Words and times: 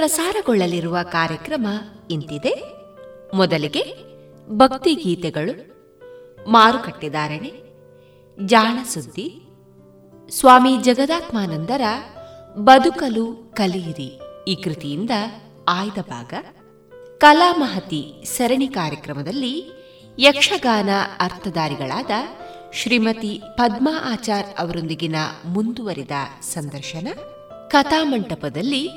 ಪ್ರಸಾರಗೊಳ್ಳಲಿರುವ 0.00 0.98
ಕಾರ್ಯಕ್ರಮ 1.02 1.66
ಇಂತಿದೆ. 2.10 2.52
ಮೊದಲಿಗೆ 3.34 3.82
ಭಕ್ತಿ 4.48 4.94
ಗೀತೆಗಳು 4.94 5.54
ಮಾರುಕಟ್ಟೆದಾರಣೆ 6.50 7.52
ಜಾಣ 8.46 8.82
ಸುದ್ದಿ, 8.82 9.42
ಸ್ವಾಮಿ 10.30 10.78
ಜಗದಾತ್ಮಾನಂದರ 10.82 11.80
ಬದುಕಲು 12.54 13.52
ಕಲಿಯಿರಿ. 13.54 14.20
ಈ 14.48 14.54
ಕೃತಿಯಿಂದ 14.54 15.10
ಆಯ್ದ 15.68 15.98
ಭಾಗ. 16.08 16.34
ಕಲಾಮಹತಿ 17.18 18.22
ಸರಣಿ 18.24 18.68
ಕಾರ್ಯಕ್ರಮದಲ್ಲಿ 18.68 19.54
ಯಕ್ಷಗಾನ 20.18 20.88
ಅರ್ಥಧಾರಿಗಳಾದ 21.20 22.10
ಶ್ರೀಮತಿ 22.72 23.42
ಪದ್ಮಾ 23.54 24.12
ಆಚಾರ್ 24.12 24.46
ಅವರೊಂದಿಗಿನ 24.58 25.16
ಮುಂದುವರಿದ 25.44 26.10
ಸಂದರ್ಶನ. 26.42 27.08
ಕಥಾಮಂಟಪದಲ್ಲಿ 27.68 28.88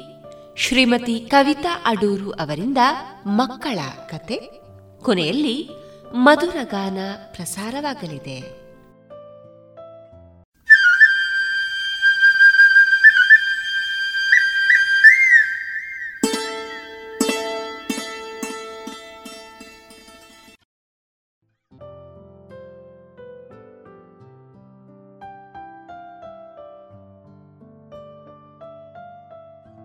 ಶ್ರೀಮತಿ 0.57 1.19
ಕವಿತಾ 1.19 1.81
ಅಡೂರು 1.85 2.31
ಅವರಿಂದ 2.31 2.77
ಮಕ್ಕಳ 3.25 3.79
ಕತೆ. 4.09 4.35
ಕೊನೆಯಲ್ಲಿ 5.03 5.69
ಮಧುರಗಾನ 6.13 6.97
ಪ್ರಸಾರವಾಗಲಿದೆ. 7.31 8.62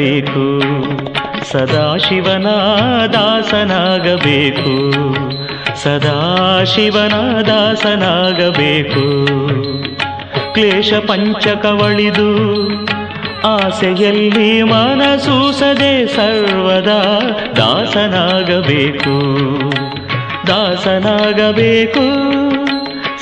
ದಾಸನಾಗಬೇಕು 0.00 0.50
ಸದಾಶಿವನ 1.52 2.46
ದಾಸನಾಗಬೇಕು 3.12 3.80
ಸದಾಶಿವನ 5.82 7.40
ದಾಸನಾಗಬೇಕು 7.40 9.26
ಕ್ಲೇಶ 10.54 10.92
ಪಂಚಕವಳಿದು 11.08 12.30
ಆಸೆಯಲ್ಲಿ 13.44 14.62
ಮನಸೂಸದೆ 14.62 16.06
ಸರ್ವದಾ 16.06 17.20
ದಾಸನಾಗಬೇಕು. 17.56 19.14
ದಾಸನಾಗಬೇಕು. 20.46 22.30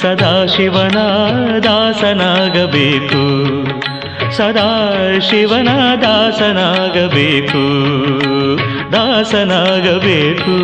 ಸದಾಶಿವನ 0.00 0.98
ದಾಸನಾಗಬೇಕು 1.58 3.22
ಸದಾ 4.36 4.90
ಶಿವನ 5.20 5.68
ದಾಸನಾಗಬೇಕು 6.02 7.62
ದಾಸನಾಗಬೇಕು. 8.92 10.56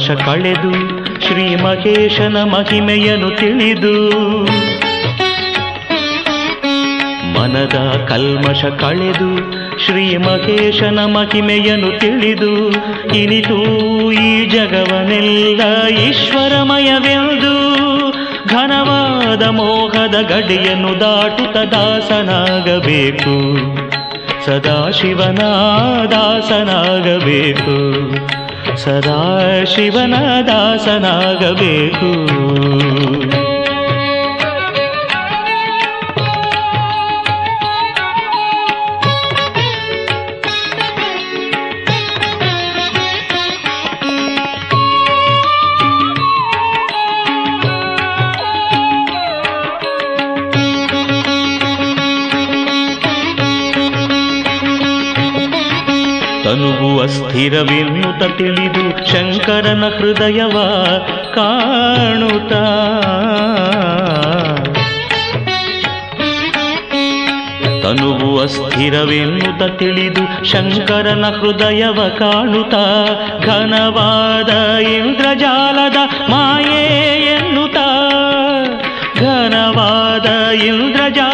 ಕಲ್ಮಶ 0.00 0.24
ಕಳೆದು 0.24 0.72
ಶ್ರೀ 1.20 1.56
ಮಹೇಶನ 1.56 2.42
ಮಹಿಮೆಯನ್ನು 2.42 3.30
ತಿಳಿದು 3.30 3.92
ಮನದ 7.34 8.06
ಕಲ್ಮಶ 8.08 8.64
ಕಳೆದು 8.64 9.28
ಶ್ರೀ 9.78 10.16
ಮಹೇಶನ 10.16 11.04
ಮಹಿಮೆಯನ್ನು 11.04 12.00
ತಿಳಿದು 12.00 12.70
ಇನಿತು 13.16 13.58
ಈ 14.12 14.48
ಜಗವನೆಲ್ಲ 14.48 15.86
ಈಶ್ವರಮಯವೆಂದು 15.86 17.54
ಘನವಾದ 18.48 19.42
ಮೋಹದ 19.42 20.14
ಗಡಿಯನ್ನು 20.14 21.00
ದಾಟುತ್ತ 21.00 21.56
ದಾಸನಾಗಬೇಕು. 21.56 23.36
ಸದಾಶಿವನ 24.46 25.38
ದಾಸನಾಗಬೇಕು. 26.10 27.76
ಸದಾ 28.84 29.18
ಶಿವನ 29.64 30.14
ದಾಸನಾಗಬೇಕು. 30.48 32.10
ಅಸ್ಥಿರವೆನ್ನುತ 57.40 58.22
ತಿಳಿದು 58.36 59.06
ಶಂಕರನ 59.06 59.84
ಹೃದಯವ 59.98 60.56
ಕಾಣುತ್ತ. 61.34 62.52
ತನುವು 67.82 68.40
ಅಸ್ಥಿರವೆನ್ನುತ 68.40 69.62
ತಿಳಿದು 69.78 70.44
ಶಂಕರನ 70.44 71.24
ಹೃದಯವ 71.24 72.08
ಕಾಣುತ್ತ. 72.18 72.74
ಘನವಾದ 73.46 74.78
ಇಂದ್ರಜಾಲದ 74.78 75.96
ಮಾಯೆ 76.30 76.84
ಎನ್ನುತ್ತ 77.26 77.76
ಘನವಾದ 79.18 80.52
ಇಂದ್ರಜಾಲದ 80.52 81.29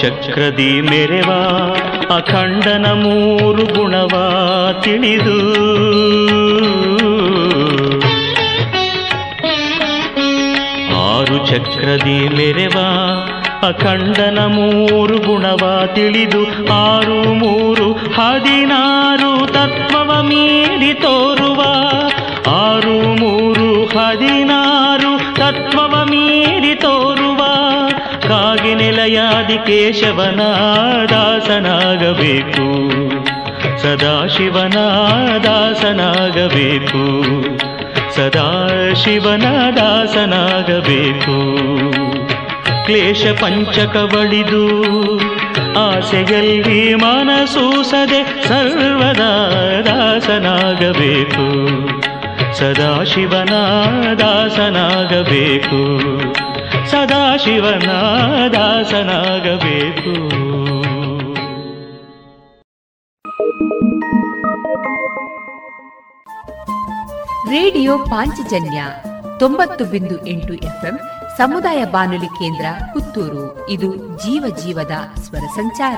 ಚಕ್ರದಿ 0.06 0.82
ಮೆರೆವ, 0.82 1.32
ಅಖಂಡನ 2.16 2.86
ಮೂರು 2.94 3.66
ಗುಣವ 3.66 4.10
ತಿಳಿದು. 4.82 5.38
ಆರು 10.96 11.48
ಚಕ್ರದಿ 11.48 12.30
ಮೆರೆವ, 12.30 12.80
ಅಖಂಡನ 13.68 14.40
ಮೂರು 14.46 15.18
ಗುಣವ 15.18 15.90
ತಿಳಿದು. 15.96 16.74
ಆರು, 16.74 17.34
ಮೂರು, 17.34 17.94
ಹದಿನಾರು 17.94 19.48
ತತ್ವವ 19.48 20.22
ಮೀರಿ 20.22 20.94
ತೋರುವ. 20.94 21.62
ಆರು, 22.52 23.16
ಮೂರು, 23.20 23.86
ಹದಿನಾರು 23.86 25.36
ತತ್ವವ 25.36 26.06
ಮೀರಿ 26.06 26.35
ಕಾಗೆ 28.66 28.76
ನೆಲೆಯಾದಿ 28.76 29.58
ಕೇಶವನ 29.58 30.42
ದಾಸನಾಗಬೇಕು 31.06 32.66
ಸದಾಶಿವನ 33.82 34.78
ದಾಸನಾಗಬೇಕು 35.44 37.04
ಸದಾಶಿವನ 38.16 39.44
ದಾಸನಾಗಬೇಕು 39.76 41.38
ಕ್ಲೇಶ 42.86 43.26
ಪಂಚಕವಳಿದು 43.42 44.64
ಆಸೆಯಲ್ಲಿ 45.80 46.96
ಮನಸೂಸದೆ 46.96 48.48
ಸರ್ವದಾ 48.48 49.32
ದಾಸನಾಗಬೇಕು. 49.86 51.46
ಸದಾಶಿವನ 52.54 53.54
ದಾಸನಾಗಬೇಕು 54.16 55.82
ಸದಾಶಿವನ 56.92 57.92
ದಾಸನಾಗಬೇಕು 58.48 60.46
ರೇಡಿಯೋ 67.50 67.98
ಪಾಂಚಜನ್ಯ 67.98 68.86
ತೊಂಬತ್ತು 69.40 69.86
ಬಿಂದು 69.86 70.28
ಎಂಟು 70.28 70.54
ಎಫ್ಎಂ 70.54 71.00
ಸಮುದಾಯ 71.38 71.86
ಬಾನುಲಿ 71.86 72.26
ಕೇಂದ್ರ 72.26 72.66
ಪುತ್ತೂರು. 72.94 73.70
ಇದು 73.70 73.96
ಜೀವ 73.96 74.56
ಜೀವದ 74.56 74.92
ಸ್ವರ 75.16 75.40
ಸಂಚಾರ. 75.40 75.98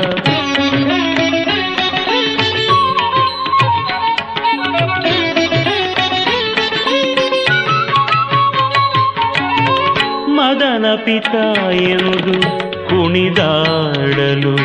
ಮದನ 10.71 10.95
ಪಿತ 10.95 11.35
ಎಂದು 11.73 12.41
ಕುಣಿದಾಡಲು 12.89 14.57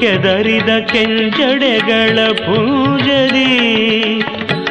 ಕೆದರಿದ 0.00 0.78
ಕೆಂಜಡೆಗಳ 0.86 2.18
ಪೂಜರಿ. 2.32 3.48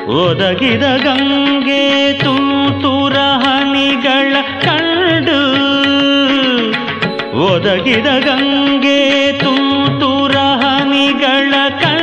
ಒದಗಿದ 0.05 0.83
ಗಂಗೆ 0.83 2.13
ತೂತೂರ 2.13 3.13
ಹನಿಗಳ 3.13 4.35
ಕಂಡು. 4.61 5.41
ಒದಗಿದ 7.39 8.05
ಗಂಗೆ 8.05 9.31
ತೂತೂರ 9.39 10.35
ಹನಿಗಳ 10.35 11.69
ಕಂಡು. 11.69 12.00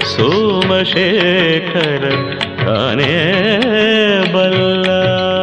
सोमशेखर 0.05 2.59
ताने 2.59 2.59
तने 2.59 4.33
बल्ल। 4.33 5.34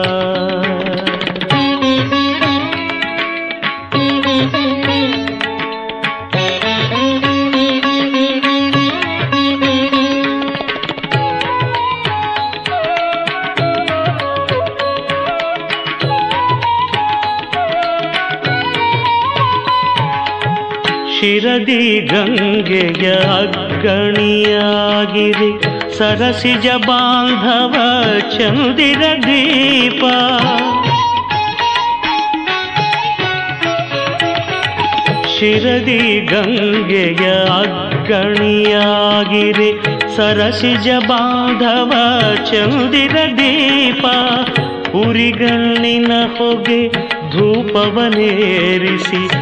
ಶಿರದಿ 21.42 22.00
ಗಂಗೆಯ 22.00 23.14
ಅಗ್ಗಣಿಯಾಗಿರಿ 23.14 25.50
ಸರಸಿಜ 25.98 26.66
ಬಾಂಧವ 26.86 27.74
ಚಂದಿರ 28.38 28.98
ದೀಪ. 28.98 30.04
ಶಿರದಿ 35.26 36.26
ಗಂಗೆಯ 36.26 37.60
ಅಗ್ಗಣಿಯಾಗಿರಿ 37.60 39.80
ಸರಸಿಜ 40.16 40.88
ಬಾಂಧವ 41.08 41.92
ಚಂದಿರ 42.50 43.16
ದೀಪ. 43.36 44.06
ಉರಿಗಣ್ಣಿನ 44.94 46.12
ಹೊಗೆ 46.38 46.88
ಧೂಪವನೇರಿಸಿ 47.30 49.41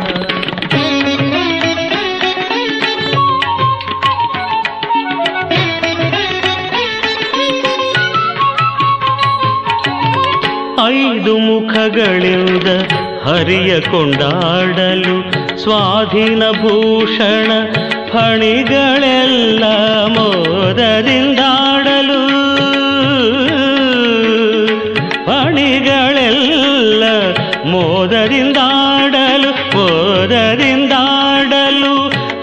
ಐದು 11.11 11.33
ಮುಖಗಳಿಂದ 11.39 12.67
ಹರಿಯ 13.25 13.71
ಕೊಂಡಾಡಲು 13.91 15.15
ಸ್ವಾಧೀನ 15.61 16.43
ಭೂಷಣ 16.61 17.49
ಫಣಿಗಳೆಲ್ಲ 18.11 19.63
ಮೋದರಿಂದಾಡಲು 20.15 22.19
ಫಣಿಗಳೆಲ್ಲ 25.27 27.03
ಮೋದರಿಂದಾಡಲು 27.71 29.51
ಮೋದರಿಂದಾಡಲು 29.75 31.93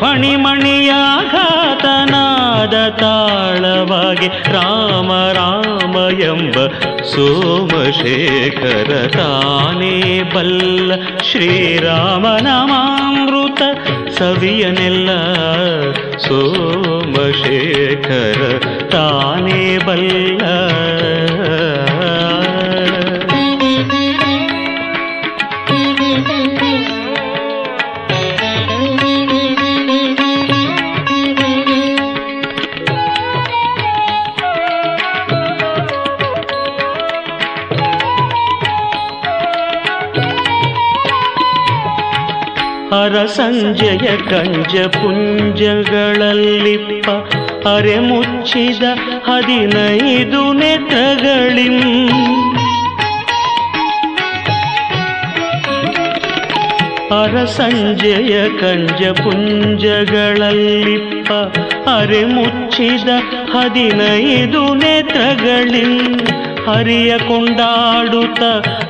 ಫಣಿಮಣಿಯಾಘಾತನಾದ 0.03 2.75
ತಾಳವಾಗಿ 3.01 4.31
ರಾಮ 4.53 5.11
ರಾಮ 5.33 5.58
ಎಂಬ 6.28 6.58
ಸೋಮಶೇಖರ 7.12 8.92
ತಾನೇ 9.16 9.96
ಬಲ್ಲ 10.36 10.92
ಶ್ರೀರಾಮನ 11.30 12.48
ಮಾಮೃತ 12.72 13.62
ಸವಿಯನೆಲ್ಲ 14.18 15.10
ಸೋಮಶೇಖರ 17.06 18.42
ತಾನೇ 18.92 19.62
ಬಲ್ಲ 19.86 20.42
ಅರಸಂಜಯ 43.09 44.17
ಕಂಜ 44.17 44.87
ಪುಂಜಗಳಲ್ಲಿಪ್ಪ 44.87 47.09
ಅರೆ 47.69 47.99
ಮುಚ್ಚಿದ 47.99 48.83
ಹದಿನೈದು 49.27 50.53
ನೆತ್ರಗಳಿಂ. 50.53 52.09
ಅರಸಂಜಯ 57.23 58.49
ಕಂಜ 58.49 59.19
ಪುಂಜಗಳಲ್ಲಿಪ್ಪ 59.19 61.33
ಅರೆ 61.89 62.25
ಮುಚ್ಚಿದ 62.25 63.09
ಹದಿನೈದು 63.53 64.75
ನೇತ್ರಗಳಿಂ. 64.75 66.21
ಹರಿಯ 66.67 67.19
ಕೊಂಡಾಡುತ್ತ 67.19 68.43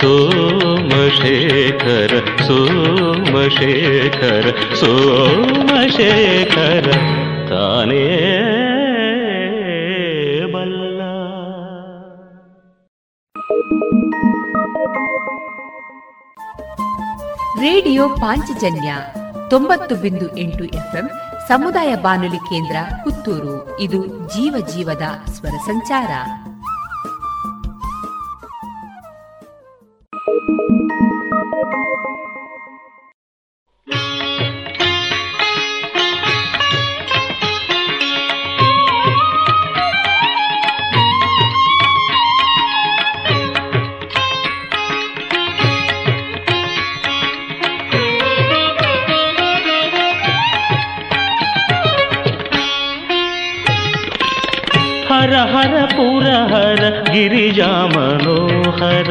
ಸೋಮಶೇಖರ 0.00 2.42
ಸೋಮಶೇಖರ 2.46 4.74
ಸೋಮಶೇಖರ, 4.74 6.92
ತಾನೇ 7.48 8.06
ಬಲ್ಲ. 10.52 11.00
ರೇಡಿಯೋ 17.60 18.08
ಪಾಂಚಜನ್ಯ 18.08 18.94
ತೊಂಬತ್ತು 19.50 19.94
ಬಿಂದು 19.94 20.36
ಎಂಟು 20.36 20.64
ಎಫ್ಎಂ 20.64 21.10
ಸಮುದಾಯ 21.48 21.94
ಬಾನುಲಿ 21.94 22.36
ಕೇಂದ್ರ 22.36 22.76
ಪುತ್ತೂರು. 23.04 23.80
ಇದು 23.80 24.06
ಜೀವ 24.06 24.66
ಜೀವದ 24.76 25.30
ಸ್ವರ 25.30 25.48
ಸಂಚಾರ. 25.48 26.08
ಹರ 55.58 55.76
ಹರ 55.76 55.84
ಪುರ 55.96 56.26
ಹರ 56.50 56.82
ಗಿರಿಜಾ 57.12 57.68
ಮನೋಹರ 57.92 59.10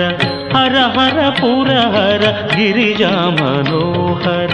ಹರ 0.54 0.76
ಹರ 0.96 1.20
ಪುರ 1.40 1.72
ಹರ 1.94 2.24
ಗಿರಿಜಾ 2.54 3.10
ಮನೋಹರ 3.38 4.54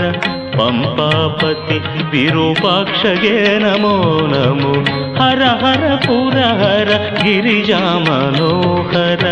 ಪಂಪಾಪತಿ 0.56 1.78
ವಿರೂಪಾಕ್ಷಗೆ 2.12 3.36
ನಮೋ 3.64 3.94
ನಮೋ 4.34 4.72
ಹರ 5.20 5.44
ಹರ 5.62 5.86
ಪುರ 6.08 6.40
ಹರ 6.62 6.90
ಗಿರಿಜಾ 7.24 7.82
ಮನೋಹರ 8.08 9.24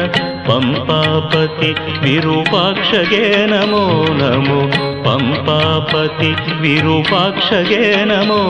ಪಂಪಾಪತಿ 0.48 1.72
ವಿರೂಪಾಕ್ಷಗೆ 2.04 3.24
ನಮೋ 3.46 3.84
ನಮೋ 4.22 4.60
ಪಂಪಾಪತಿ 5.04 6.32
ವಿರೂಪಾಕ್ಷಗೆ 6.62 7.84
ನಮೋ 8.06 8.42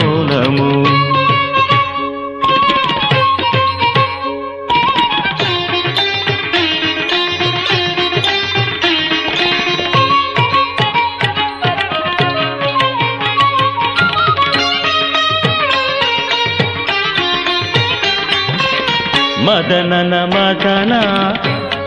मदन 19.71 20.13
मदन 20.31 20.91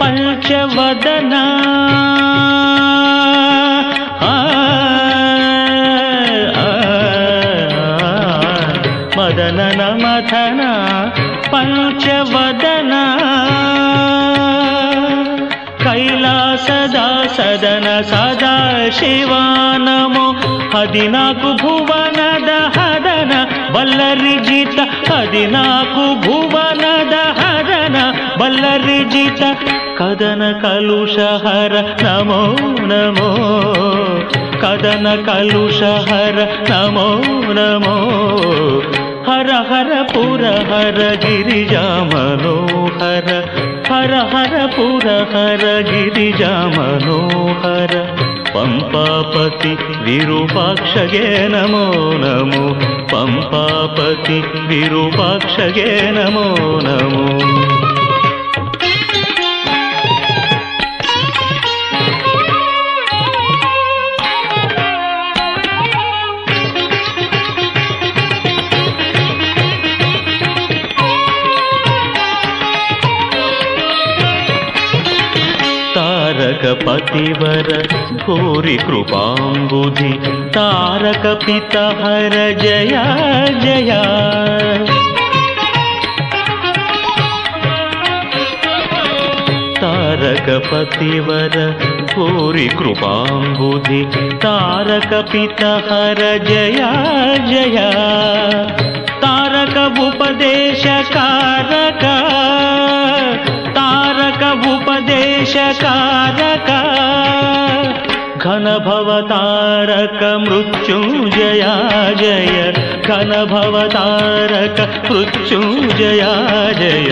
पञ्चवदना 0.01 1.43
मदन 9.17 9.61
न 9.79 9.91
मथन 10.03 10.61
पञ्चवदन। 11.53 12.93
कैला 15.85 16.37
सदन 17.37 17.87
सदा 18.13 18.57
शिवा 19.01 19.45
नमो 19.85 20.24
ಹದಿನಾಲ್ಕು 20.75 21.51
ಭುವನದ 21.63 22.51
ಹದನ 22.77 23.33
ಬಲ್ಲರಿ 23.75 24.37
ಜಿತ 24.49 24.79
ಹದಿನಾಲ್ಕು 25.11 26.05
ಭುವನದ 26.25 27.17
ಹದನ 27.41 27.97
ಬಲ್ಲರಿ 28.41 28.99
ಜಿತ 29.13 29.43
ಕದನ 29.99 30.45
ಕಲುಷಹರ 30.63 31.75
ನಮೋ 32.05 32.41
ನಮೋ 32.91 33.31
ಕದನ 34.65 35.09
ಕಲುಷಹರ 35.29 36.39
ನಮೋ 36.71 37.09
ನಮೋ 37.59 37.97
ಹರ 39.29 39.51
ಹರ 39.71 39.93
ಪುರ 40.13 40.43
ಹರ 40.71 41.01
ಗಿರಿಜಾ 41.23 41.85
ಮನೋಹರ 42.11 43.29
ಹರ 43.89 44.15
ಹರ 44.33 44.57
ಪುರ 44.77 45.07
ಹರ 45.33 45.65
ಗಿರಿಜಾ 45.91 46.53
ಮನೋಹರ 46.77 47.95
ಪಂಪಾಪತಿ 48.55 49.73
ವಿರೂಪಾಕ್ಷಗೆ 50.05 51.25
ನಮೋ 51.49 51.85
ನಮೋ 52.19 52.63
ಪಂಪಾಪತಿ 53.09 54.39
ವಿರೂಪಾಕ್ಷಗೆ 54.69 55.89
ನಮೋ 56.13 56.47
ನಮೋ 56.81 57.27
पतिवर 76.83 77.71
घोरि 78.27 78.77
कृपाम्बुधि 78.87 80.13
तारकपितहर 80.57 82.35
जया 82.63 83.05
जया 83.65 84.03
तारकपतिवर 89.85 91.55
घोरि 92.15 92.67
कृपाम्बुधि 92.79 94.01
तारकपितहर 94.45 96.21
जया 96.49 96.91
जया 97.51 97.91
तारक 99.25 99.77
उपदेशकारका 100.07 102.17
चकार 105.55 106.43
घनभवतारक 108.45 110.21
मृत्युञ्जया 110.41 111.75
जय 112.21 112.73
घनभवतारक 113.07 114.81
मृत्युञ्जया 115.11 116.33
जय 116.81 117.09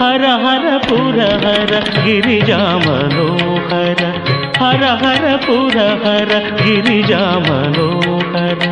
हर 0.00 0.24
हर 0.44 0.66
पुर 0.86 1.20
हर 1.44 1.72
गिरिजा 2.04 2.58
मनोहर 2.86 4.02
हर 4.60 4.84
हर 5.04 5.36
पुर 5.46 5.78
हर 6.04 6.32
गिरिजा 6.62 7.22
मनोहर 7.48 8.66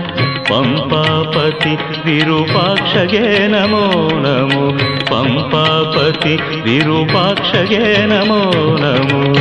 ಪಂಪಾಪತಿ 0.48 1.76
ವಿರೂಪಾಕ್ಷಗೆ 2.04 3.48
ನಮೋ 3.48 4.08
ನಮೋ. 4.20 4.78
ಪಂಪಾಪತಿ 5.06 6.60
ವಿರೂಪಾಕ್ಷಗೆ 6.60 8.06
ನಮೋ 8.06 8.50
ನಮೋ. 8.76 9.34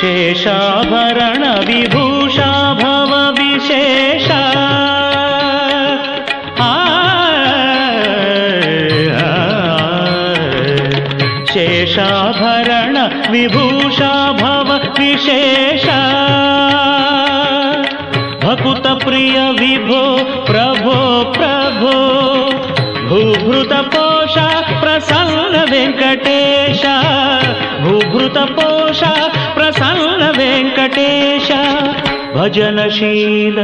ಶೇಷಾಭರಣ 0.00 1.44
ವಿಭೂ 1.66 2.05
విశేష 3.68 4.28
శేషాభరణ 11.68 12.96
విభూషాభవ 13.32 14.68
విశేష 14.98 15.86
భకుత 18.42 18.86
ప్రియ 19.04 19.38
విభో 19.60 20.02
ప్రభో 20.48 20.98
ప్రభో 21.36 21.96
భూభృత 23.08 23.72
పోష 23.94 24.36
ప్రసన్న 24.82 25.56
వెంకటేశ 25.72 26.84
భూభృత 27.82 28.38
పోష 28.56 29.02
ప్రసన్న 29.56 30.24
వెంకటేశ 30.38 31.50
భజనశీల 32.36 33.58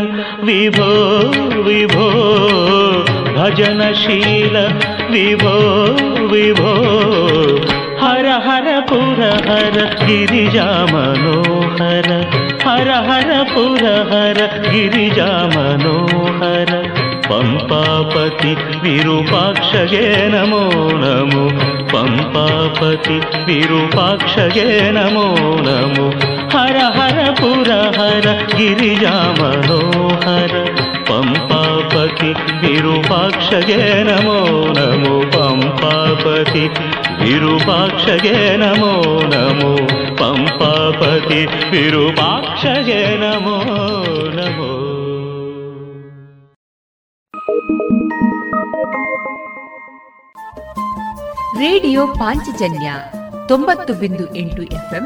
విభో 0.49 0.91
విభో 1.67 2.07
భజనశీల 3.37 4.57
విభో 5.15 5.57
విభో 6.33 6.73
హర 8.03 8.29
హర 8.47 8.69
పుర 8.89 9.21
హర 9.49 9.77
గిరిజా 10.03 10.67
మనోహర 10.93 12.09
హర 12.65 12.91
హర 13.09 13.31
పుర 13.53 13.85
హర 14.11 14.41
గిరిజా 14.67 15.29
మనోహర 15.55 16.71
పంపాపతి 17.29 18.53
విరూపాక్షయే 18.85 20.05
నమో 20.35 20.63
నమో 21.03 21.45
పంపాపతి 21.93 23.17
విరూపాక్షయే 23.49 24.67
నమో 24.99 25.27
నమో 25.69 26.09
हर 26.54 26.78
हर 26.98 27.18
पुर 27.40 27.70
हर 27.98 28.26
गिरिजा 28.58 29.16
मनोहर 29.40 30.54
पम्पापति 31.10 32.32
विरूपाक्षगे 32.62 33.82
नमो 34.08 34.40
नमो 34.78 35.20
पम्पापति 35.36 36.66
विरूपाक्षगे 37.22 38.36
नमो 38.58 38.94
नमो 39.34 39.74
पम्पापति 40.22 41.46
विरूपाक्षगे 41.72 43.04
नमो 43.24 43.58
नमो 44.38 44.72
ರೇಡಿಯೋ 51.62 52.02
ಪಾಂಚಜನ್ಯ 52.20 52.88
ತೊಂಬತ್ತು 53.48 53.92
ಬಿಂದು 53.94 54.36
ಎಂಟು 54.36 54.62
ಎಫ್ಎಂ 54.64 55.06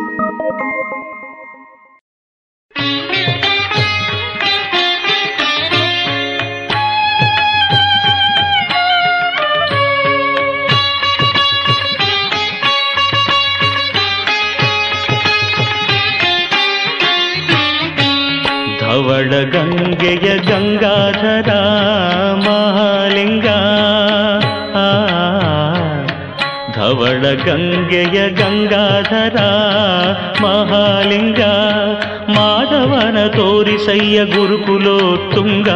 ತೋರಿಸಯ್ಯ 33.83 34.17
ಗುರುಕುಲೋತ್ತುಂಗ 34.25 35.69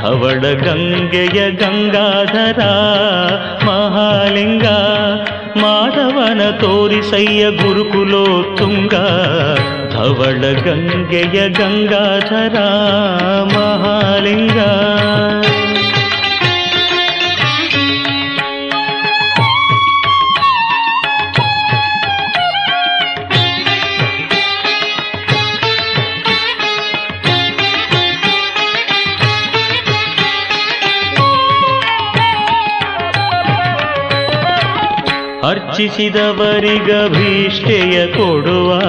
ಧವಳ 0.00 0.42
ಗಂಗೆಯ 0.60 1.38
ಗಂಗಾಧರ 1.52 2.60
ಮಹಾಲಿಂಗ 3.66 4.66
ಮಾಧವನ 5.62 6.42
ತೋರಿಸಯ್ಯ 6.60 7.42
ಗುರುಕುಲೋತ್ತುಂಗ 7.58 8.94
ಧವಳ 9.94 10.42
ಗಂಗೆಯ 10.62 11.40
ಗಂಗಾಧರ 11.58 12.56
ಮಹಾಲಿಂಗ 13.56 14.60
ಅರ್ಚಿಸಿದವರಿಗಭೀಷ್ಟೆಯ 35.80 38.06
ಕೊಡುವ 38.06 38.82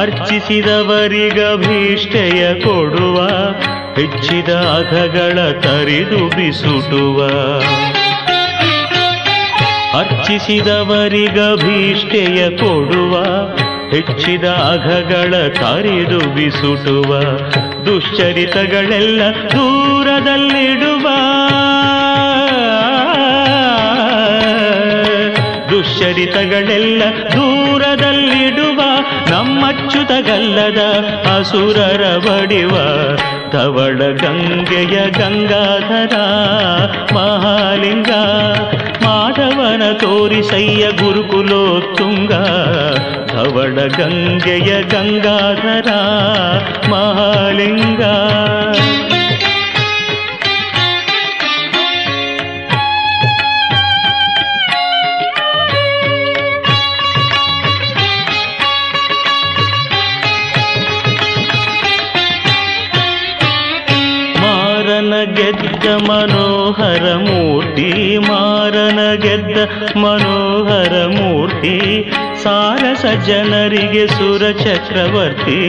ಅರ್ಚಿಸಿದವರಿಗಭೀಷ್ಟೆಯ 0.00 2.54
ಕೊಡುವ, 2.54 3.28
ಹೆಚ್ಚಿದ 3.94 4.54
ಅಧಗಳ 4.54 5.60
ತರಿದು 5.60 6.36
ಬಿಸುಟುವ. 6.36 7.26
ಅರ್ಚಿಸಿದವರಿಗಭೀಷ್ಟೆಯ 9.98 12.56
ಕೊಡುವ, 12.56 13.24
ಹೆಚ್ಚಿದ 13.90 14.44
ಅಘಗಳ 14.44 15.48
ತರಿದು 15.48 16.18
ಬಿಸುಟುವ. 16.18 17.20
ದುಶ್ಚರಿತಗಳೆಲ್ಲ 17.86 19.22
ದೂರದಲ್ಲಿಡುವ 19.50 20.97
ದುಶ್ಚರಿತಗಳೆಲ್ಲ 25.98 27.02
ದೂರದಲ್ಲಿಡುವ 27.32 28.82
ನಮ್ಮಚ್ಚುತಗಲ್ಲದ 29.30 30.78
ಅಸುರರ 31.36 32.16
ಬಡಿವ 32.16 32.70
ಧವಳ 33.50 33.98
ಗಂಗೆಯ 33.98 35.10
ಗಂಗಾಧರ 35.10 36.16
ಮಹಾಲಿಂಗ. 37.14 38.10
ಮಾಧವನ 39.04 39.92
ತೋರಿಸಯ್ಯ 39.92 40.86
ಗುರುಕುಲೋತ್ತುಂಗ. 40.90 42.32
ಧವಳ 43.32 43.86
ಗಂಗೆಯ 43.98 44.82
ಗಂಗಾಧರ 44.82 45.88
ಮಹಾಲಿಂಗ. 46.90 48.02
ಗೆದ್ದ 69.14 69.58
ಮನೋಹರ 69.96 71.06
ಮೂರ್ತಿ, 71.06 72.10
ಸಾರಸ 72.42 73.04
ಜನರಿಗೆ 73.26 74.06
ಸುರ 74.06 74.50
ಚಕ್ರವರ್ತಿ. 74.50 75.68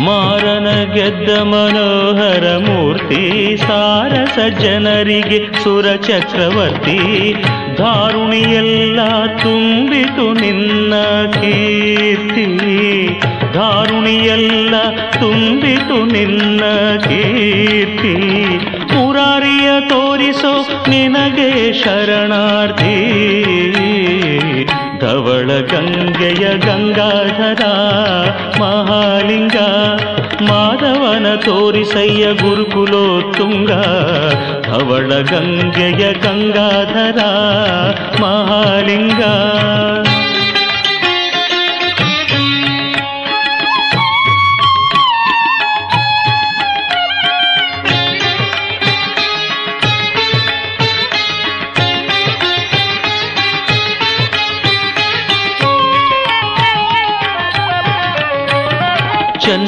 ಮಾರನ 0.00 0.92
ಗೆದ್ದ 0.92 1.38
ಮನೋಹರ 1.38 2.56
ಮೂರ್ತಿ, 2.56 3.56
ಸಾರಸ 3.56 4.38
ಜನರಿಗೆ 4.58 5.62
ಸುರ 5.62 5.86
ಚಕ್ರವರ್ತಿ. 5.96 7.32
ಧಾರುಣಿಯೆಲ್ಲ 7.76 9.00
ತುಂಬಿತು 9.26 10.32
ನಿನ್ನ 10.32 10.94
ಕೀರ್ತಿ. 11.32 12.58
ಧಾರುಣಿಯೆಲ್ಲ 13.52 14.74
ತುಂಬಿತು 15.20 16.04
ನಿನ್ನ 16.04 16.60
ಕೀರ್ತಿ. 17.04 18.14
ಮುರಾರಿಯ 19.24 19.80
ತೋರಿಸೋ 19.80 20.68
ನಿನಗೆ 20.88 21.72
ಶರಣಾರ್ಥಿ. 21.72 22.96
ಧವಳ 25.00 25.50
ಗಂಗೆಯ 25.60 26.58
ಗಂಗಾಧರ, 26.58 27.62
ಮಹಾಲಿಂಗ, 28.60 29.56
ಮಾಧವನ 30.50 31.34
ತೋರಿಸಯ್ಯ 31.34 32.32
ಗುರುಕುಲೋತ್ತುಂಗ. 32.32 33.70
ಧವಳ 34.66 35.12
ಗಂಗೆಯ 35.20 36.12
ಗಂಗಾಧರ, 36.12 37.18
ಮಹಾಲಿಂಗ. 38.22 39.22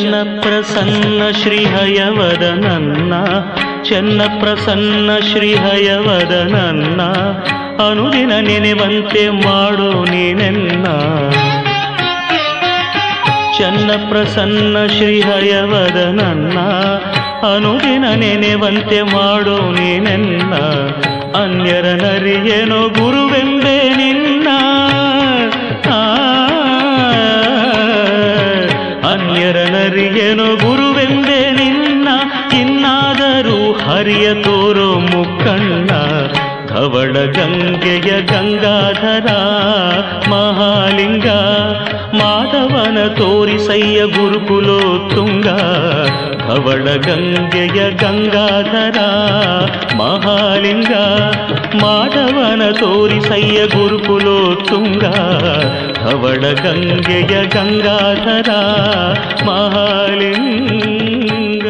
ಚೆನ್ನ 0.06 0.40
ಪ್ರಸನ್ನ 0.40 1.22
ಶ್ರೀಹಯವದ 1.42 2.42
ನನ್ನ 2.42 3.14
ಚೆನ್ನ 3.82 4.22
ಪ್ರಸನ್ನ 4.40 5.10
ಶ್ರೀಹಯವದ 5.32 6.32
ನನ್ನ 6.32 7.02
ಅನುದಿನ 7.90 8.32
ನೆನೆವಂತೆ 8.40 9.28
ಮಾಡು 9.30 10.04
ನೀನೆನ್ನ. 10.04 10.84
ಚೆನ್ನ 13.58 13.90
ಪ್ರಸನ್ನ 14.08 14.76
ಶ್ರೀಹಯವದ 14.86 15.96
ನನ್ನ 15.96 16.58
ಅನುದಿನ 17.54 18.04
ನೆನೆವಂತೆ 18.14 19.02
ಮಾಡು 19.02 19.70
ನೀನೆನ್ನ. 19.70 20.54
ಅನ್ಯರ 21.42 21.84
ನರಿಯೇನೋ 21.84 22.88
ಗುರುವೆಂದೇ 22.88 23.94
ನಿನ್ನ. 23.96 24.48
ಆ, 25.92 26.45
ನರಿಯೇನೋ 30.16 30.44
ಗುರುವೆಂದೆ 30.44 31.50
ನಿನ್ನ 31.50 32.08
ಇನ್ನಾದರೂ 32.60 33.72
ಹರಿಯ 33.72 34.34
ತೋರೋ 34.34 34.92
ಮುಕ್ಕಣ್ಣ. 34.92 35.90
ಧವಳ 36.66 37.12
ಗಂಗೆಯ 37.12 38.20
ಗಂಗಾಧರ 38.20 39.26
ಮಹಾಲಿಂಗ 40.30 41.26
ಮಾಧವನ 42.16 43.06
ತೋರಿಸಯ್ಯ 43.06 44.04
ಗುರುಕುಲೋತ್ತುಂಗ. 44.04 45.46
ಧವಳ 46.46 46.96
ಗಂಗೆಯ 46.96 47.90
ಗಂಗಾಧರ, 47.90 48.98
ಮಹಾಲಿಂಗ, 49.96 50.92
ಮಾಧವನ 51.82 52.70
ತೋರಿಸಯ್ಯ 52.70 53.66
ಗುರುಕುಲೋತ್ತುಂಗ 53.66 55.04
ಧವಳ 55.94 56.64
ಗಂಗೆಯ 56.64 57.46
ಗಂಗಾಧರ, 57.46 58.50
ಮಹಾಲಿಂಗ. 59.46 61.66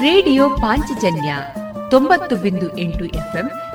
ರೇಡಿಯೋ 0.00 0.48
ಪಾಂಚಜನ್ಯ 0.48 1.34
ತೊಂಬತ್ತು 1.90 2.36
ಬಿಂದು 2.36 2.78
ಎಂಟು 2.78 3.04
ಎಫ್ಎಂ 3.04 3.50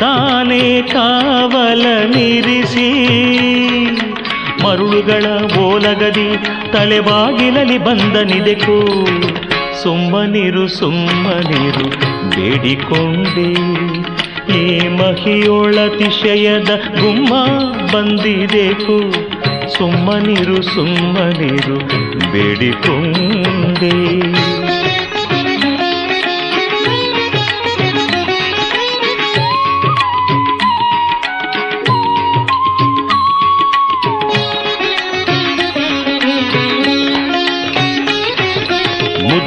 ತಾನೇ 0.00 0.82
ಕಾವಲ 0.82 1.86
ನಿರಿಸಿ, 2.16 2.88
ಮರುಳುಗಳ 4.64 5.24
ಓಲಗದಿ 5.58 6.36
ತಲೆಬಾಗಿಲಲಿ 6.72 7.78
ಬಂದನಿದೆಕೋ 7.78 9.06
ಸುಮ್ಮನಿರು 9.82 10.68
ಸುಮ್ಮನಿರು, 10.68 11.88
ಬೇಡಿಕೊಂಡೆ. 12.30 13.52
ಈ 14.58 14.88
ಮಹಿಯೊಳತಿಶಯದ 14.88 16.70
ಗುಮ್ಮ 17.00 17.34
ಬಂದಿದೆಕು 17.92 19.12
ಸುಮ್ಮನಿರು 19.78 20.62
ಸುಮ್ಮನಿರು, 20.62 21.78
ಬೇಡಿಕೊಂಡೆ. 22.32 24.18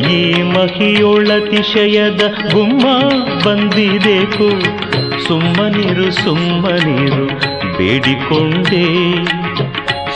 ಈ 0.00 0.42
ಮಹಿಯೊಳತಿಶಯದ 0.42 2.22
ಗುಮ್ಮ 2.52 2.84
ಬಂದಿದೆಕು. 3.44 4.60
ಸುಮ್ಮನಿರು 5.28 6.10
ಸುಮ್ಮನಿರು, 6.10 7.26
ಬೇಡಿಕೊಂಡೆ. 7.78 9.14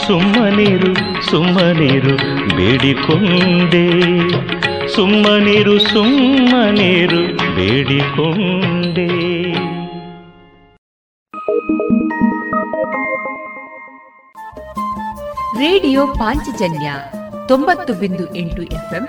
ಸುಮ್ಮನಿರು 0.06 1.22
ಸುಮ್ಮನಿರು, 1.30 2.16
ಬೇಡಿಕೊಂಡೆ. 2.56 3.88
ಸುಮ್ಮನಿರು 4.88 5.78
ಸುಮ್ಮನಿರು, 5.78 7.36
ಬೇಡಿಕೊಂಡೆ. 7.56 9.12
ರೇಡಿಯೋ 15.58 16.06
ಪಾಂಚಜನ್ಯ 16.06 16.92
ತೊಂಬತ್ತು 17.48 17.94
ಬಿಂದು 17.94 18.34
ಎಂಟು 18.36 18.62
ಎಫ್ಎಂ 18.62 19.08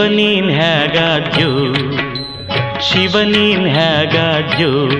ಶಿವನೀನ್ 0.00 0.50
ಹೇಗಾದ್ಯೋ? 0.50 1.74
ಶಿವನೀನ್ 2.80 3.66
ಹೇಗಾದ್ಯೋ? 3.66 4.90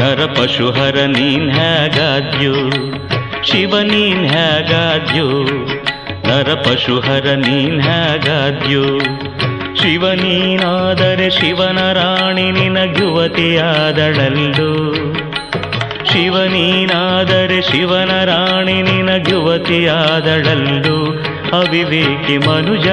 ನರ 0.00 0.26
ಪಶುಹರ 0.26 1.06
ನೀನ್ 1.06 1.50
ಹೇಗಾದ್ಯೋ? 1.50 2.52
ಶಿವನೀನ್ 3.42 4.26
ಹೇಗಾದ್ಯೋ? 4.26 5.46
ನರ 6.28 6.54
ಪಶುಹರ 6.54 7.34
ನೀನ್ 7.34 7.82
ಹೇಗಾದ್ಯೋ? 7.82 8.98
ಶಿವನೀನಾದರೆ 9.76 11.30
ಶಿವನ 11.30 11.92
ರಾಣಿ 11.92 12.50
ನಿನಗುವತಿಯಾದಳಲ್ಲು 12.50 14.94
ಶಿವನೀನಾದರೆ 16.04 17.62
ಶಿವನ 17.62 18.24
ರಾಣಿ 18.24 18.82
ನಿನಗುವತಿಯಾದಳಲ್ಲು 18.82 20.97
ಅವಿವೇಕಿ 21.52 22.36
ಮನುಜ 22.38 22.88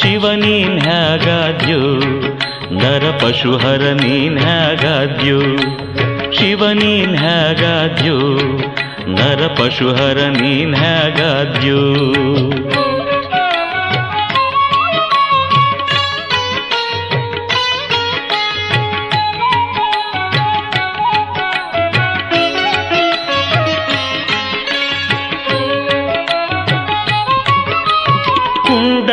ಶಿವ 0.00 0.26
ನೀನ್ 0.34 0.78
ಹೇಗಾದ್ಯೋ 0.80 1.80
ನರ 2.80 3.04
ಪಶುಹರ 3.20 3.84
ನೀನ್ 4.00 4.38
ಹೇಗಾದ್ಯೋ 4.38 5.40
ಶಿವ 6.30 6.70
ನೀನ್ 6.72 7.16
ಹೇಗಾದ್ಯೋ 7.16 8.18
ನರ 9.18 9.42
ಪಶುಹರ 9.58 10.20
ನೀನ್ 10.40 10.74
ಹೇಗಾದ್ಯೋ 10.74 11.80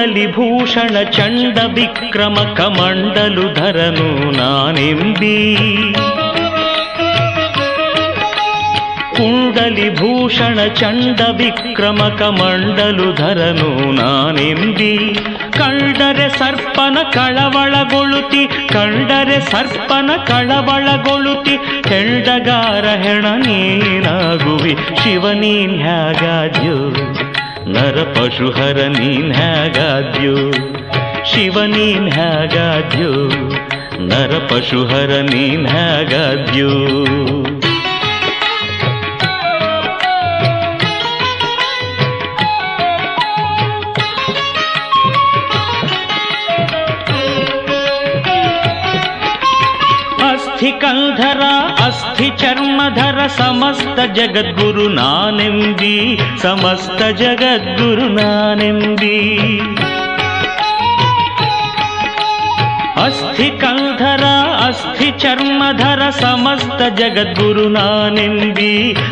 ಕುಂಡಲಿ 0.09 0.31
ಭೂಷಣ 0.31 1.03
ಚಂಡ 1.03 1.57
ವಿಕ್ರಮ 1.73 2.33
ಕಮಂಡಲು 2.33 3.53
ಧರನು 3.53 4.31
ನಾನೆಂಬಿ. 4.31 5.55
ಕುಂಡಲಿ 9.15 9.95
ಭೂಷಣ 9.95 10.59
ಚಂಡ 10.67 11.19
ವಿಕ್ರಮ 11.37 11.97
ಕಮಂಡಲು 12.19 13.15
ಧರನು 13.15 13.91
ನಾನೆಂಬಿ. 13.91 15.13
ಕಂಡರೆ 15.57 16.29
ಸರ್ಪನ 16.29 16.97
ಕಳವಳಗೊಳುತಿ 17.13 18.47
ಕಂಡರೆ 18.47 19.39
ಸರ್ಪನ 19.51 20.09
ಕಳವಳಗೊಳುತಿ 20.27 21.55
ಹೆಂಡಗಾರ 21.89 22.85
ಹೆಣ 22.85 23.25
ನೀನಾಗುವಿ, 23.25 24.77
ಶಿವನೀನ್ 25.03 25.81
ಹ್ಯಾಗಾದ್ಯೋ. 25.81 26.91
ನರ 27.69 28.03
ಪಶುಹರ 28.13 28.77
ನೀನ್ 28.99 29.33
ಹೇಗಾದ್ಯೋ? 29.33 30.51
ಶಿವ 31.25 31.63
ನೀನ್ 31.63 32.11
ಹೇಗಾದ್ಯೋ? 32.11 33.29
ನರ 33.99 34.37
ಪಶುಹರ 34.49 35.09
ನೀನ್ 35.09 35.67
ಹೇಗಾದ್ಯೋ? 35.67 36.69
धरा 50.61 51.51
अस्थिचर्मधर 51.85 53.27
समस्त 53.27 53.99
जगद्गुरुना 53.99 55.09
समस्त 56.41 57.01
निथि 58.55 59.17
कल्धरा 63.49 64.35
अस्थिचर्मधर 64.67 65.99
समस्त 66.11 66.81
जगद्गुरुना 66.99 67.83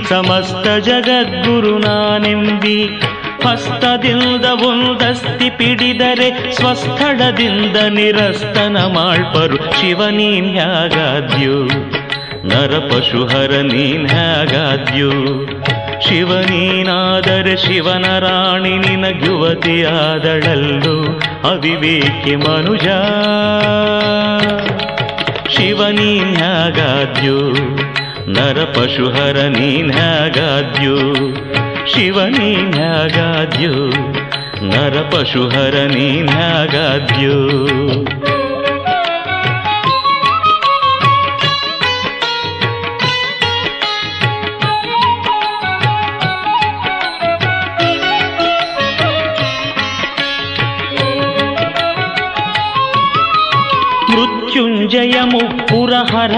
समस्त 0.09 0.67
जगद्गुरुना 0.85 1.95
ಹಸ್ತದಿಂದ 3.47 4.45
ಒಂದಸ್ತಿ 4.45 5.49
ಪಿಡಿದರೆ 5.49 6.53
ಸ್ವಸ್ಥಳದಿಂದ 6.53 7.77
ನಿರಸ್ತನ 7.89 8.77
ಮಾಳ್ಪರು 8.77 9.57
ನರಪಶುಹರ 12.45 13.51
ನೀನ್ 13.61 14.09
ಹ್ಯಾಗಾದ್ಯು 14.09 15.11
ಶಿವನೀನಾದರೆ 16.01 17.57
ಶಿವನ 17.57 18.19
ರಾಣಿ 18.19 18.77
ನಿನ 18.77 19.05
ಯುವತಿಯಾದಳಲ್ಲು 19.25 20.95
ಅವಿವೇಕಿ 21.49 22.35
ಮನುಜ. 22.35 22.87
ಶಿವನೀನ್ 25.55 26.37
ಹ್ಯಾಗಾದ್ಯು 26.37 27.39
ನರಪಶುಹರ 28.31 29.37
ನೀನ್ 29.59 29.91
ಶಿವನೀನ್ 31.91 32.73
ಹ್ಯಾಗಾದ್ಯು 32.75 33.73
ನರಪಶುಹರ 34.71 35.75
ನೀನ್ 35.93 36.31
ಹ್ಯಾಗಾದ್ಯು 36.37 37.37
ಮೃತ್ಯುಂಜಯ 54.11 55.15
ಮುಪ್ಪುರಹರ 55.31 56.35